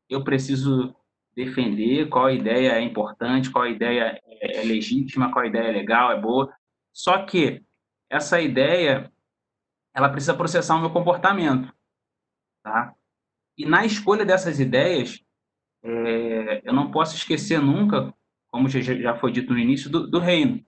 eu 0.09 0.23
preciso 0.23 0.95
defender, 1.35 2.09
qual 2.09 2.31
ideia 2.31 2.73
é 2.73 2.81
importante, 2.81 3.51
qual 3.51 3.67
ideia 3.67 4.19
é 4.41 4.63
legítima, 4.63 5.31
qual 5.31 5.45
ideia 5.45 5.67
é 5.67 5.71
legal, 5.71 6.11
é 6.11 6.19
boa. 6.19 6.51
Só 6.91 7.25
que 7.25 7.63
essa 8.09 8.41
ideia, 8.41 9.11
ela 9.93 10.09
precisa 10.09 10.33
processar 10.33 10.75
o 10.75 10.79
meu 10.79 10.89
comportamento, 10.89 11.71
tá? 12.63 12.93
E 13.57 13.65
na 13.65 13.85
escolha 13.85 14.25
dessas 14.25 14.59
ideias, 14.59 15.23
é, 15.83 16.61
eu 16.67 16.73
não 16.73 16.89
posso 16.89 17.15
esquecer 17.15 17.61
nunca, 17.61 18.13
como 18.49 18.67
já 18.67 19.15
foi 19.15 19.31
dito 19.31 19.53
no 19.53 19.59
início, 19.59 19.89
do, 19.89 20.07
do 20.07 20.19
reino, 20.19 20.65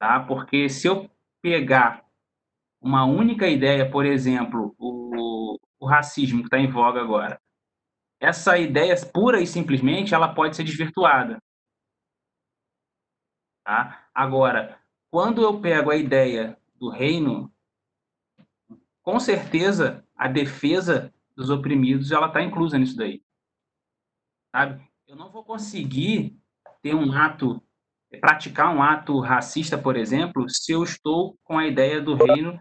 tá? 0.00 0.20
Porque 0.20 0.68
se 0.68 0.88
eu 0.88 1.08
pegar 1.40 2.04
uma 2.80 3.04
única 3.04 3.46
ideia, 3.46 3.88
por 3.88 4.04
exemplo, 4.04 4.74
o, 4.78 5.58
o 5.78 5.86
racismo 5.86 6.40
que 6.40 6.46
está 6.46 6.58
em 6.58 6.70
voga 6.70 7.00
agora, 7.00 7.40
essa 8.20 8.58
ideia 8.58 8.94
pura 9.12 9.40
e 9.40 9.46
simplesmente 9.46 10.14
ela 10.14 10.34
pode 10.34 10.56
ser 10.56 10.64
desvirtuada. 10.64 11.38
Tá? 13.64 14.08
Agora, 14.14 14.80
quando 15.10 15.42
eu 15.42 15.60
pego 15.60 15.90
a 15.90 15.96
ideia 15.96 16.58
do 16.74 16.88
reino, 16.88 17.52
com 19.02 19.20
certeza 19.20 20.04
a 20.16 20.28
defesa 20.28 21.12
dos 21.36 21.50
oprimidos 21.50 22.10
ela 22.10 22.26
está 22.26 22.42
inclusa 22.42 22.78
nisso 22.78 22.96
daí. 22.96 23.22
Sabe? 24.54 24.82
Eu 25.06 25.16
não 25.16 25.30
vou 25.30 25.44
conseguir 25.44 26.36
ter 26.82 26.94
um 26.94 27.12
ato, 27.12 27.62
praticar 28.20 28.74
um 28.74 28.82
ato 28.82 29.20
racista, 29.20 29.78
por 29.78 29.96
exemplo, 29.96 30.48
se 30.48 30.72
eu 30.72 30.82
estou 30.82 31.38
com 31.44 31.58
a 31.58 31.66
ideia 31.66 32.00
do 32.00 32.14
reino 32.14 32.60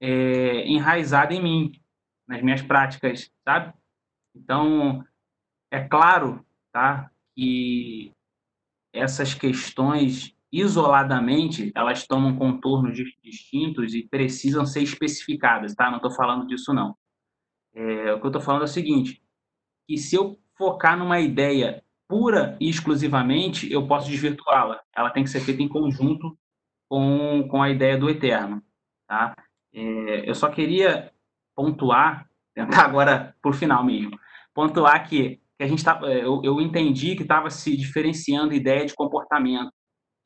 é, 0.00 0.66
enraizada 0.66 1.34
em 1.34 1.42
mim, 1.42 1.72
nas 2.26 2.42
minhas 2.42 2.62
práticas, 2.62 3.30
sabe? 3.44 3.74
Então, 4.34 5.04
é 5.70 5.80
claro 5.80 6.44
tá, 6.72 7.10
que 7.34 8.12
essas 8.92 9.34
questões, 9.34 10.34
isoladamente, 10.52 11.72
elas 11.74 12.06
tomam 12.06 12.36
contornos 12.36 12.96
distintos 13.22 13.94
e 13.94 14.06
precisam 14.06 14.64
ser 14.64 14.82
especificadas, 14.82 15.74
tá? 15.74 15.90
Não 15.90 15.96
estou 15.96 16.10
falando 16.10 16.46
disso, 16.46 16.72
não. 16.72 16.96
É, 17.74 18.12
o 18.12 18.20
que 18.20 18.26
eu 18.26 18.28
estou 18.28 18.42
falando 18.42 18.62
é 18.62 18.66
o 18.66 18.68
seguinte, 18.68 19.20
que 19.86 19.98
se 19.98 20.14
eu 20.14 20.38
focar 20.56 20.96
numa 20.96 21.20
ideia 21.20 21.82
pura 22.08 22.56
e 22.60 22.68
exclusivamente, 22.68 23.70
eu 23.72 23.86
posso 23.86 24.08
desvirtuá-la. 24.08 24.80
Ela 24.94 25.10
tem 25.10 25.24
que 25.24 25.30
ser 25.30 25.40
feita 25.40 25.62
em 25.62 25.68
conjunto 25.68 26.38
com, 26.88 27.48
com 27.48 27.62
a 27.62 27.70
ideia 27.70 27.98
do 27.98 28.08
eterno, 28.08 28.62
tá? 29.08 29.34
É, 29.72 30.28
eu 30.28 30.34
só 30.34 30.48
queria 30.48 31.12
pontuar, 31.56 32.28
tentar 32.54 32.84
agora 32.84 33.34
por 33.42 33.54
final 33.54 33.82
mesmo, 33.84 34.18
pontuar 34.54 35.08
que, 35.08 35.40
que 35.58 35.64
a 35.64 35.66
gente 35.66 35.84
tá, 35.84 36.00
é, 36.04 36.24
eu, 36.24 36.40
eu 36.44 36.60
entendi 36.60 37.16
que 37.16 37.22
estava 37.22 37.50
se 37.50 37.76
diferenciando 37.76 38.54
ideia 38.54 38.86
de 38.86 38.94
comportamento. 38.94 39.70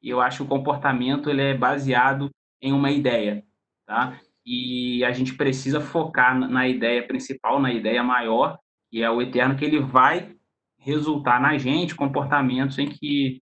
E 0.03 0.11
eu 0.11 0.21
acho 0.21 0.39
que 0.39 0.43
o 0.45 0.57
comportamento 0.57 1.29
ele 1.29 1.43
é 1.43 1.57
baseado 1.57 2.31
em 2.63 2.73
uma 2.73 2.91
ideia, 2.91 3.43
tá? 3.87 4.21
E 4.47 5.05
a 5.05 5.13
gente 5.13 5.35
precisa 5.35 5.81
focar 5.81 6.39
na 6.39 6.69
ideia 6.69 7.07
principal, 7.07 7.61
na 7.61 7.73
ideia 7.73 8.03
maior, 8.03 8.59
que 8.91 9.03
é 9.03 9.11
o 9.11 9.21
eterno, 9.21 9.57
que 9.57 9.65
ele 9.65 9.81
vai 9.81 10.35
resultar 10.79 11.41
na 11.41 11.59
gente 11.59 11.95
comportamentos 11.95 12.79
em 12.79 12.87
que, 12.87 13.43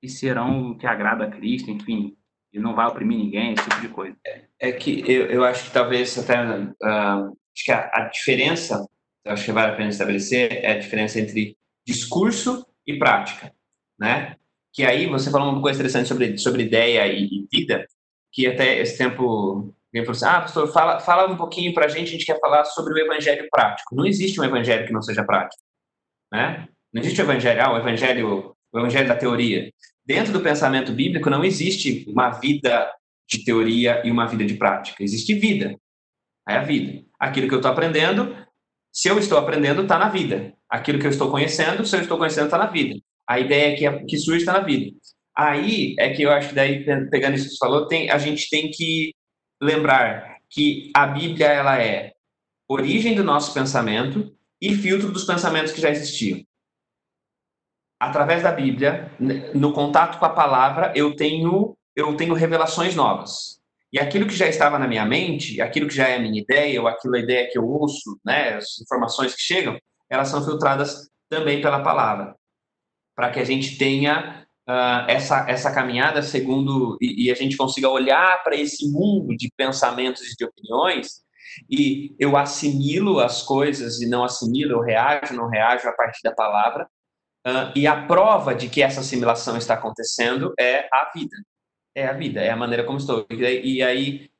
que 0.00 0.08
serão 0.08 0.76
que 0.78 0.86
agrada 0.86 1.24
a 1.24 1.30
Cristo, 1.30 1.70
enfim, 1.70 2.16
e 2.52 2.58
não 2.58 2.74
vai 2.74 2.86
oprimir 2.86 3.18
ninguém, 3.18 3.52
esse 3.52 3.68
tipo 3.68 3.80
de 3.80 3.88
coisa. 3.88 4.16
É, 4.26 4.46
é 4.60 4.72
que 4.72 5.02
eu, 5.10 5.26
eu 5.26 5.44
acho 5.44 5.64
que 5.64 5.72
talvez 5.72 6.16
até 6.16 6.40
uh, 6.40 7.28
acho 7.28 7.64
que 7.64 7.72
a, 7.72 7.90
a 7.92 8.08
diferença 8.08 8.88
acho 9.28 9.44
que 9.44 9.52
vale 9.52 9.72
a 9.72 9.76
pena 9.76 9.90
estabelecer 9.90 10.64
é 10.64 10.72
a 10.72 10.78
diferença 10.78 11.20
entre 11.20 11.56
discurso 11.86 12.66
e 12.86 12.98
prática, 12.98 13.52
né? 13.98 14.36
Que 14.72 14.84
aí 14.84 15.06
você 15.06 15.30
falou 15.30 15.50
uma 15.50 15.62
coisa 15.62 15.78
interessante 15.78 16.08
sobre, 16.08 16.36
sobre 16.38 16.62
ideia 16.62 17.06
e, 17.06 17.24
e 17.24 17.48
vida, 17.50 17.86
que 18.32 18.46
até 18.46 18.78
esse 18.78 18.96
tempo 18.98 19.74
alguém 19.86 20.04
falou 20.04 20.10
assim, 20.10 20.26
ah, 20.26 20.40
pastor, 20.40 20.72
fala, 20.72 21.00
fala 21.00 21.30
um 21.30 21.36
pouquinho 21.36 21.72
para 21.72 21.86
a 21.86 21.88
gente, 21.88 22.08
a 22.08 22.12
gente 22.12 22.26
quer 22.26 22.38
falar 22.38 22.64
sobre 22.64 22.94
o 22.94 22.98
evangelho 22.98 23.48
prático. 23.50 23.94
Não 23.94 24.06
existe 24.06 24.40
um 24.40 24.44
evangelho 24.44 24.86
que 24.86 24.92
não 24.92 25.02
seja 25.02 25.24
prático, 25.24 25.62
né? 26.32 26.68
Não 26.92 27.02
existe 27.02 27.20
o 27.20 27.24
evangelho, 27.24 27.62
ah, 27.62 27.72
o 27.72 27.78
evangelho, 27.78 28.56
o 28.72 28.78
evangelho 28.78 29.08
da 29.08 29.16
teoria. 29.16 29.72
Dentro 30.04 30.32
do 30.32 30.40
pensamento 30.40 30.92
bíblico 30.92 31.28
não 31.28 31.44
existe 31.44 32.04
uma 32.08 32.30
vida 32.30 32.90
de 33.28 33.44
teoria 33.44 34.02
e 34.04 34.10
uma 34.10 34.26
vida 34.26 34.44
de 34.44 34.54
prática. 34.54 35.02
Existe 35.02 35.34
vida. 35.34 35.78
É 36.48 36.56
a 36.56 36.62
vida. 36.62 37.04
Aquilo 37.20 37.46
que 37.46 37.54
eu 37.54 37.58
estou 37.58 37.70
aprendendo, 37.70 38.34
se 38.98 39.06
eu 39.06 39.16
estou 39.16 39.38
aprendendo, 39.38 39.82
está 39.82 39.96
na 39.96 40.08
vida. 40.08 40.52
Aquilo 40.68 40.98
que 40.98 41.06
eu 41.06 41.10
estou 41.10 41.30
conhecendo, 41.30 41.86
se 41.86 41.94
eu 41.94 42.00
estou 42.00 42.18
conhecendo, 42.18 42.46
está 42.46 42.58
na 42.58 42.66
vida. 42.66 43.00
A 43.28 43.38
ideia 43.38 43.76
que, 43.76 43.86
é, 43.86 44.04
que 44.04 44.18
surge 44.18 44.40
está 44.40 44.54
na 44.54 44.58
vida. 44.58 44.90
Aí 45.36 45.94
é 46.00 46.12
que 46.12 46.22
eu 46.22 46.32
acho 46.32 46.48
que 46.48 46.54
daí, 46.56 46.84
pegando 47.08 47.36
isso 47.36 47.44
que 47.44 47.50
você 47.52 47.58
falou, 47.58 47.86
tem, 47.86 48.10
a 48.10 48.18
gente 48.18 48.50
tem 48.50 48.72
que 48.72 49.14
lembrar 49.62 50.38
que 50.50 50.90
a 50.96 51.06
Bíblia 51.06 51.46
ela 51.46 51.80
é 51.80 52.14
origem 52.68 53.14
do 53.14 53.22
nosso 53.22 53.54
pensamento 53.54 54.36
e 54.60 54.74
filtro 54.74 55.12
dos 55.12 55.22
pensamentos 55.22 55.70
que 55.70 55.80
já 55.80 55.90
existiam. 55.90 56.42
Através 58.00 58.42
da 58.42 58.50
Bíblia, 58.50 59.12
no 59.54 59.72
contato 59.72 60.18
com 60.18 60.24
a 60.24 60.30
palavra, 60.30 60.92
eu 60.96 61.14
tenho 61.14 61.76
eu 61.94 62.16
tenho 62.16 62.34
revelações 62.34 62.96
novas. 62.96 63.57
E 63.92 63.98
aquilo 63.98 64.26
que 64.26 64.34
já 64.34 64.46
estava 64.46 64.78
na 64.78 64.86
minha 64.86 65.04
mente, 65.04 65.60
aquilo 65.60 65.88
que 65.88 65.94
já 65.94 66.08
é 66.08 66.16
a 66.16 66.20
minha 66.20 66.40
ideia, 66.40 66.80
ou 66.80 66.88
aquilo 66.88 67.16
a 67.16 67.20
ideia 67.20 67.48
que 67.50 67.58
eu 67.58 67.66
ouço, 67.66 68.20
né, 68.24 68.54
as 68.54 68.78
informações 68.80 69.34
que 69.34 69.40
chegam, 69.40 69.78
elas 70.10 70.28
são 70.28 70.44
filtradas 70.44 71.08
também 71.28 71.60
pela 71.60 71.82
palavra, 71.82 72.34
para 73.16 73.30
que 73.30 73.40
a 73.40 73.44
gente 73.44 73.78
tenha 73.78 74.46
uh, 74.68 75.08
essa, 75.08 75.48
essa 75.48 75.72
caminhada 75.72 76.22
segundo 76.22 76.98
e, 77.00 77.26
e 77.26 77.30
a 77.30 77.34
gente 77.34 77.56
consiga 77.56 77.88
olhar 77.88 78.42
para 78.42 78.56
esse 78.56 78.90
mundo 78.90 79.34
de 79.36 79.50
pensamentos 79.56 80.22
e 80.22 80.36
de 80.36 80.44
opiniões 80.44 81.22
e 81.70 82.14
eu 82.18 82.36
assimilo 82.36 83.20
as 83.20 83.42
coisas 83.42 84.00
e 84.00 84.08
não 84.08 84.22
assimilo, 84.22 84.72
eu 84.72 84.80
reajo, 84.80 85.34
não 85.34 85.48
reajo 85.48 85.88
a 85.88 85.92
partir 85.92 86.20
da 86.22 86.32
palavra. 86.32 86.86
Uh, 87.46 87.72
e 87.74 87.86
a 87.86 88.06
prova 88.06 88.54
de 88.54 88.68
que 88.68 88.82
essa 88.82 89.00
assimilação 89.00 89.56
está 89.56 89.74
acontecendo 89.74 90.52
é 90.58 90.86
a 90.92 91.10
vida 91.14 91.36
é 92.00 92.06
a 92.08 92.12
vida, 92.12 92.40
é 92.40 92.50
a 92.50 92.56
maneira 92.56 92.84
como 92.84 92.98
estou. 92.98 93.26
E, 93.30 93.82
aí, 93.82 94.30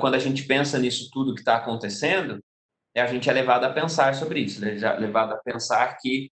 quando 0.00 0.14
a 0.14 0.18
gente 0.18 0.44
pensa 0.44 0.78
nisso 0.78 1.10
tudo 1.12 1.34
que 1.34 1.40
está 1.40 1.56
acontecendo, 1.56 2.38
a 2.96 3.06
gente 3.06 3.28
é 3.28 3.32
levado 3.32 3.64
a 3.64 3.72
pensar 3.72 4.14
sobre 4.14 4.40
isso, 4.40 4.60
né? 4.60 4.74
levado 4.98 5.32
a 5.32 5.38
pensar 5.38 5.96
que 5.98 6.30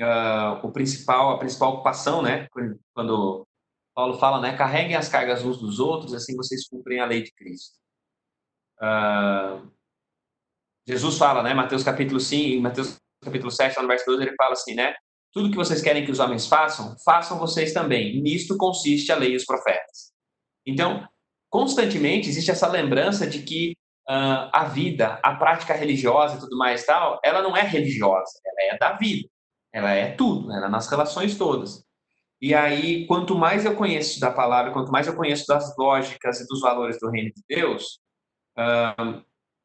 uh, 0.00 0.66
o 0.66 0.72
principal, 0.72 1.30
a 1.30 1.38
principal 1.38 1.74
ocupação, 1.74 2.22
né, 2.22 2.48
quando 2.94 3.46
Paulo 3.94 4.18
fala, 4.18 4.40
né, 4.40 4.56
carreguem 4.56 4.96
as 4.96 5.08
cargas 5.08 5.44
uns 5.44 5.58
dos 5.58 5.78
outros, 5.78 6.14
assim 6.14 6.36
vocês 6.36 6.68
cumprem 6.68 7.00
a 7.00 7.06
lei 7.06 7.22
de 7.22 7.32
Cristo. 7.32 7.76
Uh, 8.80 9.70
Jesus 10.86 11.18
fala, 11.18 11.42
né, 11.42 11.54
Mateus 11.54 11.82
capítulo 11.82 12.20
5, 12.20 12.62
Mateus 12.62 12.96
capítulo 13.22 13.50
7, 13.50 13.80
no 13.80 13.88
verso 13.88 14.04
12, 14.06 14.22
ele 14.22 14.36
fala 14.36 14.52
assim, 14.52 14.74
né, 14.74 14.94
tudo 15.32 15.50
que 15.50 15.56
vocês 15.56 15.82
querem 15.82 16.04
que 16.04 16.10
os 16.10 16.20
homens 16.20 16.46
façam, 16.46 16.96
façam 17.04 17.38
vocês 17.38 17.72
também. 17.72 18.20
Nisto 18.22 18.56
consiste 18.56 19.12
a 19.12 19.16
lei 19.16 19.32
e 19.32 19.36
os 19.36 19.44
profetas. 19.44 20.15
Então, 20.66 21.06
constantemente 21.48 22.28
existe 22.28 22.50
essa 22.50 22.66
lembrança 22.66 23.26
de 23.26 23.42
que 23.42 23.76
uh, 24.08 24.50
a 24.52 24.64
vida, 24.64 25.18
a 25.22 25.34
prática 25.34 25.74
religiosa 25.74 26.36
e 26.36 26.40
tudo 26.40 26.56
mais 26.56 26.84
tal, 26.84 27.20
ela 27.24 27.42
não 27.42 27.56
é 27.56 27.62
religiosa, 27.62 28.32
ela 28.44 28.74
é 28.74 28.78
da 28.78 28.92
vida, 28.94 29.28
ela 29.72 29.92
é 29.92 30.12
tudo, 30.12 30.52
ela 30.52 30.66
é 30.66 30.68
nas 30.68 30.88
relações 30.88 31.36
todas. 31.36 31.84
E 32.40 32.54
aí, 32.54 33.06
quanto 33.06 33.34
mais 33.34 33.64
eu 33.64 33.74
conheço 33.74 34.20
da 34.20 34.30
palavra, 34.30 34.72
quanto 34.72 34.92
mais 34.92 35.06
eu 35.06 35.16
conheço 35.16 35.46
das 35.46 35.74
lógicas 35.78 36.40
e 36.40 36.46
dos 36.46 36.60
valores 36.60 36.98
do 37.00 37.10
reino 37.10 37.30
de 37.34 37.42
Deus, 37.48 37.98
uh, 38.58 39.24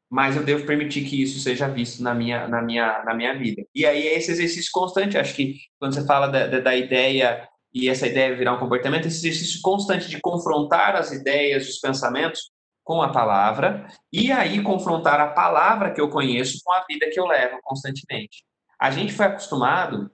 mais 0.10 0.36
eu 0.36 0.44
devo 0.44 0.66
permitir 0.66 1.06
que 1.06 1.22
isso 1.22 1.40
seja 1.40 1.68
visto 1.68 2.04
na 2.04 2.14
minha, 2.14 2.48
na 2.48 2.62
minha, 2.62 3.04
na 3.04 3.14
minha 3.14 3.38
vida. 3.38 3.64
E 3.74 3.86
aí 3.86 4.08
é 4.08 4.18
esse 4.18 4.32
exercício 4.32 4.70
constante, 4.74 5.18
acho 5.18 5.34
que 5.34 5.58
quando 5.80 5.94
você 5.94 6.06
fala 6.06 6.28
da, 6.28 6.60
da 6.60 6.76
ideia 6.76 7.48
e 7.74 7.90
essa 7.90 8.08
ideia 8.08 8.36
virar 8.36 8.54
um 8.54 8.60
comportamento, 8.60 9.08
esse 9.08 9.26
exercício 9.26 9.62
constante 9.62 10.10
de 10.10 10.20
confrontar 10.20 10.96
as 10.96 11.12
ideias, 11.12 11.70
os 11.70 11.80
pensamentos 11.80 12.52
com 12.84 13.02
a 13.02 13.12
palavra, 13.12 13.88
e 14.12 14.32
aí 14.32 14.62
confrontar 14.62 15.20
a 15.20 15.28
palavra 15.28 15.92
que 15.92 16.02
eu 16.02 16.10
conheço 16.10 16.60
com 16.64 16.74
a 16.74 16.84
vida 16.90 17.10
que 17.10 17.20
eu 17.20 17.26
levo 17.26 17.60
constantemente. 17.64 18.44
A 18.80 18.92
gente 18.92 19.14
foi 19.14 19.28
acostumado 19.28 20.12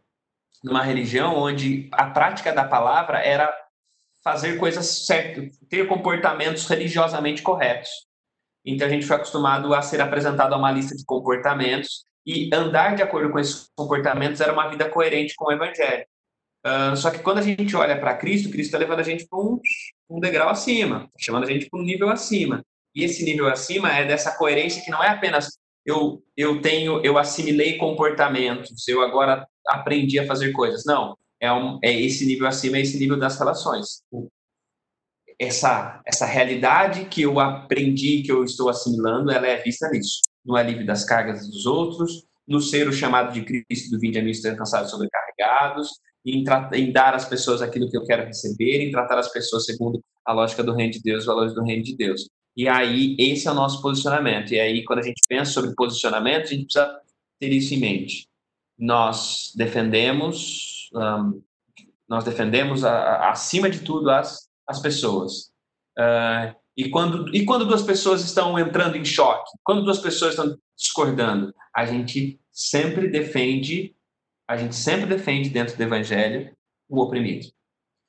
numa 0.64 0.84
religião 0.84 1.36
onde 1.36 1.90
a 1.92 2.08
prática 2.08 2.54
da 2.54 2.66
palavra 2.66 3.20
era 3.20 3.52
fazer 4.24 4.58
coisas 4.58 5.06
certas, 5.06 5.58
ter 5.70 5.88
comportamentos 5.88 6.68
religiosamente 6.68 7.42
corretos. 7.42 7.90
Então 8.66 8.86
a 8.86 8.90
gente 8.90 9.06
foi 9.06 9.16
acostumado 9.16 9.74
a 9.74 9.82
ser 9.82 10.02
apresentado 10.02 10.54
a 10.54 10.58
uma 10.58 10.72
lista 10.72 10.96
de 10.96 11.06
comportamentos 11.06 12.06
e 12.26 12.54
andar 12.54 12.96
de 12.96 13.02
acordo 13.02 13.32
com 13.32 13.40
esses 13.40 13.70
comportamentos 13.74 14.42
era 14.42 14.52
uma 14.52 14.68
vida 14.68 14.90
coerente 14.90 15.34
com 15.38 15.46
o 15.46 15.52
evangelho. 15.52 16.06
Uh, 16.68 16.98
só 16.98 17.10
que 17.10 17.20
quando 17.20 17.38
a 17.38 17.42
gente 17.42 17.74
olha 17.78 17.98
para 17.98 18.18
Cristo, 18.18 18.50
Cristo 18.50 18.68
está 18.68 18.78
levando 18.78 19.00
a 19.00 19.04
gente 19.04 19.26
para 19.26 19.40
um, 19.40 19.58
um, 20.10 20.20
degrau 20.20 20.50
acima, 20.50 21.02
tá 21.02 21.18
chamando 21.18 21.46
a 21.46 21.52
gente 21.52 21.70
para 21.70 21.80
um 21.80 21.84
nível 21.84 22.10
acima. 22.10 22.62
E 22.94 23.06
esse 23.06 23.24
nível 23.24 23.48
acima 23.48 23.90
é 23.94 24.06
dessa 24.06 24.36
coerência 24.38 24.84
que 24.84 24.92
não 24.92 25.02
é 25.02 25.08
apenas 25.08 25.58
eu, 25.86 26.22
eu 26.36 26.62
tenho, 26.62 27.00
eu 27.06 27.18
assimilei 27.18 27.78
comportamentos, 27.78 28.86
eu 28.90 29.02
agora 29.02 29.48
aprendi 29.66 30.20
a 30.20 30.28
fazer 30.28 30.52
coisas. 30.52 30.84
Não, 30.86 31.16
é, 31.40 31.52
um, 31.54 31.80
é 31.82 31.94
esse 31.94 32.26
nível 32.26 32.48
acima, 32.48 32.78
é 32.78 32.82
esse 32.82 33.00
nível 33.00 33.18
das 33.18 33.40
relações. 33.40 34.02
Essa, 35.40 36.02
essa 36.06 36.26
realidade 36.26 37.06
que 37.06 37.22
eu 37.22 37.40
aprendi, 37.40 38.24
que 38.24 38.32
eu 38.32 38.44
estou 38.44 38.70
assimilando, 38.70 39.32
ela 39.32 39.48
é 39.48 39.62
vista 39.62 39.88
nisso. 39.90 40.20
No 40.44 40.58
alívio 40.58 40.86
das 40.86 41.06
cargas 41.06 41.48
dos 41.48 41.66
outros, 41.66 42.26
no 42.46 42.60
ser 42.60 42.90
o 42.90 42.94
chamado 42.94 43.32
de 43.32 43.44
Cristo 43.44 43.92
do 43.92 44.00
vinde 44.00 44.20
a 44.20 44.24
mim 44.24 44.32
cansados 44.58 44.92
sobrecarregados, 44.92 45.90
em, 46.28 46.44
em, 46.74 46.92
dar 46.92 47.16
às 47.16 47.26
pessoas 47.26 47.62
aquilo 47.62 47.90
que 47.90 47.98
eu 47.98 48.04
quero 48.04 48.26
receber, 48.26 48.82
em 48.82 48.92
tratar 48.92 49.18
as 49.18 49.32
pessoas 49.32 49.66
segundo 49.66 50.04
a 50.26 50.34
lógica 50.34 50.64
do 50.64 50.74
reino 50.74 50.92
de 50.92 51.02
Deus, 51.02 51.22
os 51.22 51.26
valores 51.26 51.54
do 51.54 51.64
reino 51.64 51.84
de 51.84 51.96
Deus. 51.96 52.28
E 52.56 52.68
aí, 52.68 53.16
esse 53.18 53.48
é 53.48 53.52
o 53.52 53.54
nosso 53.54 53.82
posicionamento. 53.82 54.52
E 54.52 54.60
aí, 54.60 54.84
quando 54.84 55.00
a 55.00 55.04
gente 55.04 55.22
pensa 55.30 55.52
sobre 55.52 55.76
posicionamento, 55.76 56.44
a 56.44 56.48
gente 56.48 56.66
precisa 56.66 57.00
ter 57.40 57.54
isso 57.54 57.74
em 57.74 57.80
mente. 57.80 58.28
Nós 58.78 59.54
defendemos, 59.56 60.90
um, 60.94 61.42
nós 62.10 62.24
defendemos, 62.24 62.84
a, 62.84 62.92
a, 62.92 63.32
acima 63.32 63.70
de 63.70 63.80
tudo, 63.80 64.10
as, 64.10 64.50
as 64.68 64.82
pessoas. 64.82 65.52
Uh, 65.98 66.54
e, 66.76 66.90
quando, 66.90 67.34
e 67.34 67.46
quando 67.46 67.66
duas 67.66 67.84
pessoas 67.84 68.22
estão 68.22 68.58
entrando 68.60 68.98
em 68.98 69.06
choque, 69.06 69.50
quando 69.64 69.84
duas 69.84 70.00
pessoas 70.00 70.32
estão 70.32 70.58
discordando, 70.78 71.54
a 71.76 71.86
gente 71.86 72.40
sempre 72.52 73.08
defende 73.08 73.96
a 74.48 74.56
gente 74.56 74.76
sempre 74.76 75.06
defende 75.06 75.50
dentro 75.50 75.76
do 75.76 75.84
evangelho 75.84 76.56
o 76.88 77.02
oprimido. 77.02 77.48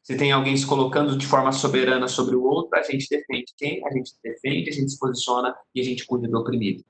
Se 0.03 0.17
tem 0.17 0.31
alguém 0.31 0.57
se 0.57 0.65
colocando 0.65 1.19
de 1.19 1.27
forma 1.27 1.53
soberana 1.53 2.07
sobre 2.07 2.37
o 2.37 2.45
outro, 2.45 2.79
a 2.79 2.83
gente 2.83 3.07
defende 3.11 3.53
quem? 3.57 3.85
A 3.85 3.93
gente 3.93 4.13
defende, 4.23 4.71
a 4.71 4.73
gente 4.73 4.93
se 4.93 4.99
posiciona 4.99 5.55
e 5.75 5.81
a 5.81 5.85
gente 5.85 6.07
cuida 6.07 6.29
do 6.29 6.39
oprimido. 6.39 6.85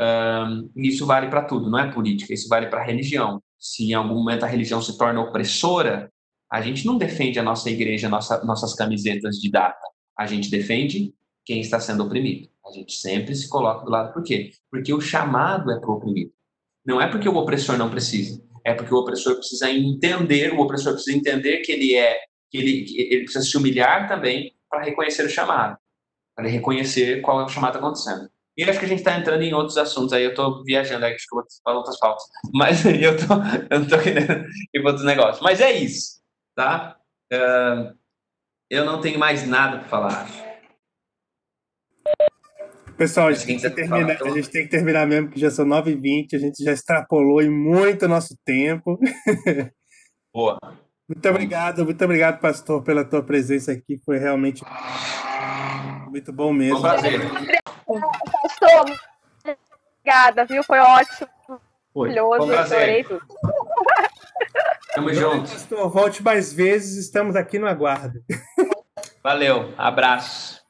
Um, 0.00 0.70
isso 0.74 1.06
vale 1.06 1.28
para 1.28 1.44
tudo, 1.44 1.70
não 1.70 1.78
é 1.78 1.92
política, 1.92 2.32
isso 2.32 2.48
vale 2.48 2.66
para 2.66 2.82
religião. 2.82 3.40
Se 3.58 3.84
em 3.84 3.94
algum 3.94 4.14
momento 4.14 4.44
a 4.44 4.48
religião 4.48 4.82
se 4.82 4.96
torna 4.96 5.20
opressora, 5.20 6.10
a 6.50 6.60
gente 6.60 6.86
não 6.86 6.96
defende 6.96 7.38
a 7.38 7.42
nossa 7.42 7.70
igreja, 7.70 8.08
nossa, 8.08 8.42
nossas 8.44 8.74
camisetas 8.74 9.36
de 9.36 9.50
data. 9.50 9.86
A 10.18 10.26
gente 10.26 10.50
defende 10.50 11.14
quem 11.44 11.60
está 11.60 11.78
sendo 11.78 12.04
oprimido. 12.04 12.48
A 12.66 12.72
gente 12.72 12.94
sempre 12.94 13.34
se 13.34 13.48
coloca 13.48 13.84
do 13.84 13.90
lado. 13.90 14.12
Por 14.12 14.22
quê? 14.22 14.50
Porque 14.70 14.92
o 14.92 15.00
chamado 15.00 15.70
é 15.70 15.78
para 15.78 15.90
o 15.90 15.94
oprimido. 15.94 16.32
Não 16.84 17.00
é 17.00 17.08
porque 17.08 17.28
o 17.28 17.36
opressor 17.36 17.76
não 17.76 17.90
precisa 17.90 18.45
é 18.66 18.74
porque 18.74 18.92
o 18.92 18.98
opressor 18.98 19.36
precisa 19.36 19.70
entender, 19.70 20.52
o 20.52 20.60
opressor 20.60 20.94
precisa 20.94 21.16
entender 21.16 21.58
que 21.58 21.70
ele 21.70 21.94
é, 21.94 22.18
que 22.50 22.58
ele, 22.58 22.82
que 22.82 23.00
ele 23.00 23.22
precisa 23.22 23.44
se 23.44 23.56
humilhar 23.56 24.08
também 24.08 24.52
para 24.68 24.82
reconhecer 24.82 25.24
o 25.24 25.30
chamado, 25.30 25.78
para 26.34 26.48
reconhecer 26.48 27.20
qual 27.20 27.40
é 27.40 27.44
o 27.44 27.48
chamado 27.48 27.78
acontecendo. 27.78 28.28
E 28.58 28.64
acho 28.64 28.80
que 28.80 28.84
a 28.86 28.88
gente 28.88 28.98
está 28.98 29.16
entrando 29.16 29.42
em 29.42 29.54
outros 29.54 29.78
assuntos 29.78 30.12
aí, 30.12 30.24
eu 30.24 30.30
estou 30.30 30.64
viajando 30.64 31.04
aí, 31.04 31.14
acho 31.14 31.26
que 31.28 31.36
eu 31.36 31.40
vou 31.40 31.46
falar 31.62 31.76
outras 31.76 31.98
pautas, 32.00 32.24
mas 32.52 32.84
eu, 32.84 33.16
tô, 33.16 33.34
eu 33.70 33.78
não 33.78 33.86
estou 33.86 34.00
querendo 34.00 34.44
ir 34.74 34.80
para 34.80 34.90
outros 34.90 35.06
negócios. 35.06 35.40
Mas 35.40 35.60
é 35.60 35.70
isso, 35.70 36.20
tá? 36.56 36.96
Uh, 37.32 37.96
eu 38.68 38.84
não 38.84 39.00
tenho 39.00 39.18
mais 39.18 39.46
nada 39.46 39.78
para 39.78 39.88
falar. 39.88 40.45
Pessoal, 42.96 43.28
a 43.28 43.32
gente, 43.32 43.46
tem 43.46 43.58
que 43.58 43.70
terminar, 43.70 44.22
a 44.22 44.30
gente 44.30 44.48
tem 44.48 44.62
que 44.64 44.70
terminar 44.70 45.06
mesmo, 45.06 45.28
que 45.28 45.38
já 45.38 45.50
são 45.50 45.66
9h20, 45.66 46.34
a 46.34 46.38
gente 46.38 46.64
já 46.64 46.72
extrapolou 46.72 47.42
em 47.42 47.50
muito 47.50 48.08
nosso 48.08 48.34
tempo. 48.44 48.98
Boa. 50.32 50.58
Muito 51.06 51.28
obrigado, 51.28 51.84
muito 51.84 52.04
obrigado, 52.04 52.40
pastor, 52.40 52.82
pela 52.82 53.04
tua 53.04 53.22
presença 53.22 53.72
aqui. 53.72 54.00
Foi 54.04 54.18
realmente 54.18 54.64
muito 56.08 56.32
bom 56.32 56.52
mesmo. 56.52 56.80
Foi 56.80 56.88
um 56.88 56.92
prazer. 56.92 57.20
Pastor, 58.42 58.98
obrigada, 60.02 60.44
viu? 60.46 60.64
Foi 60.64 60.78
ótimo. 60.78 61.28
Foi. 61.92 62.12
Foi 62.12 62.40
um 62.40 62.46
prazer. 62.48 63.06
tudo. 63.06 63.22
Tamo 64.94 65.12
junto. 65.12 65.50
Pastor, 65.50 65.90
volte 65.90 66.22
mais 66.22 66.52
vezes, 66.52 66.96
estamos 66.96 67.36
aqui 67.36 67.58
no 67.58 67.66
aguardo. 67.66 68.20
Valeu, 69.22 69.74
abraço. 69.76 70.65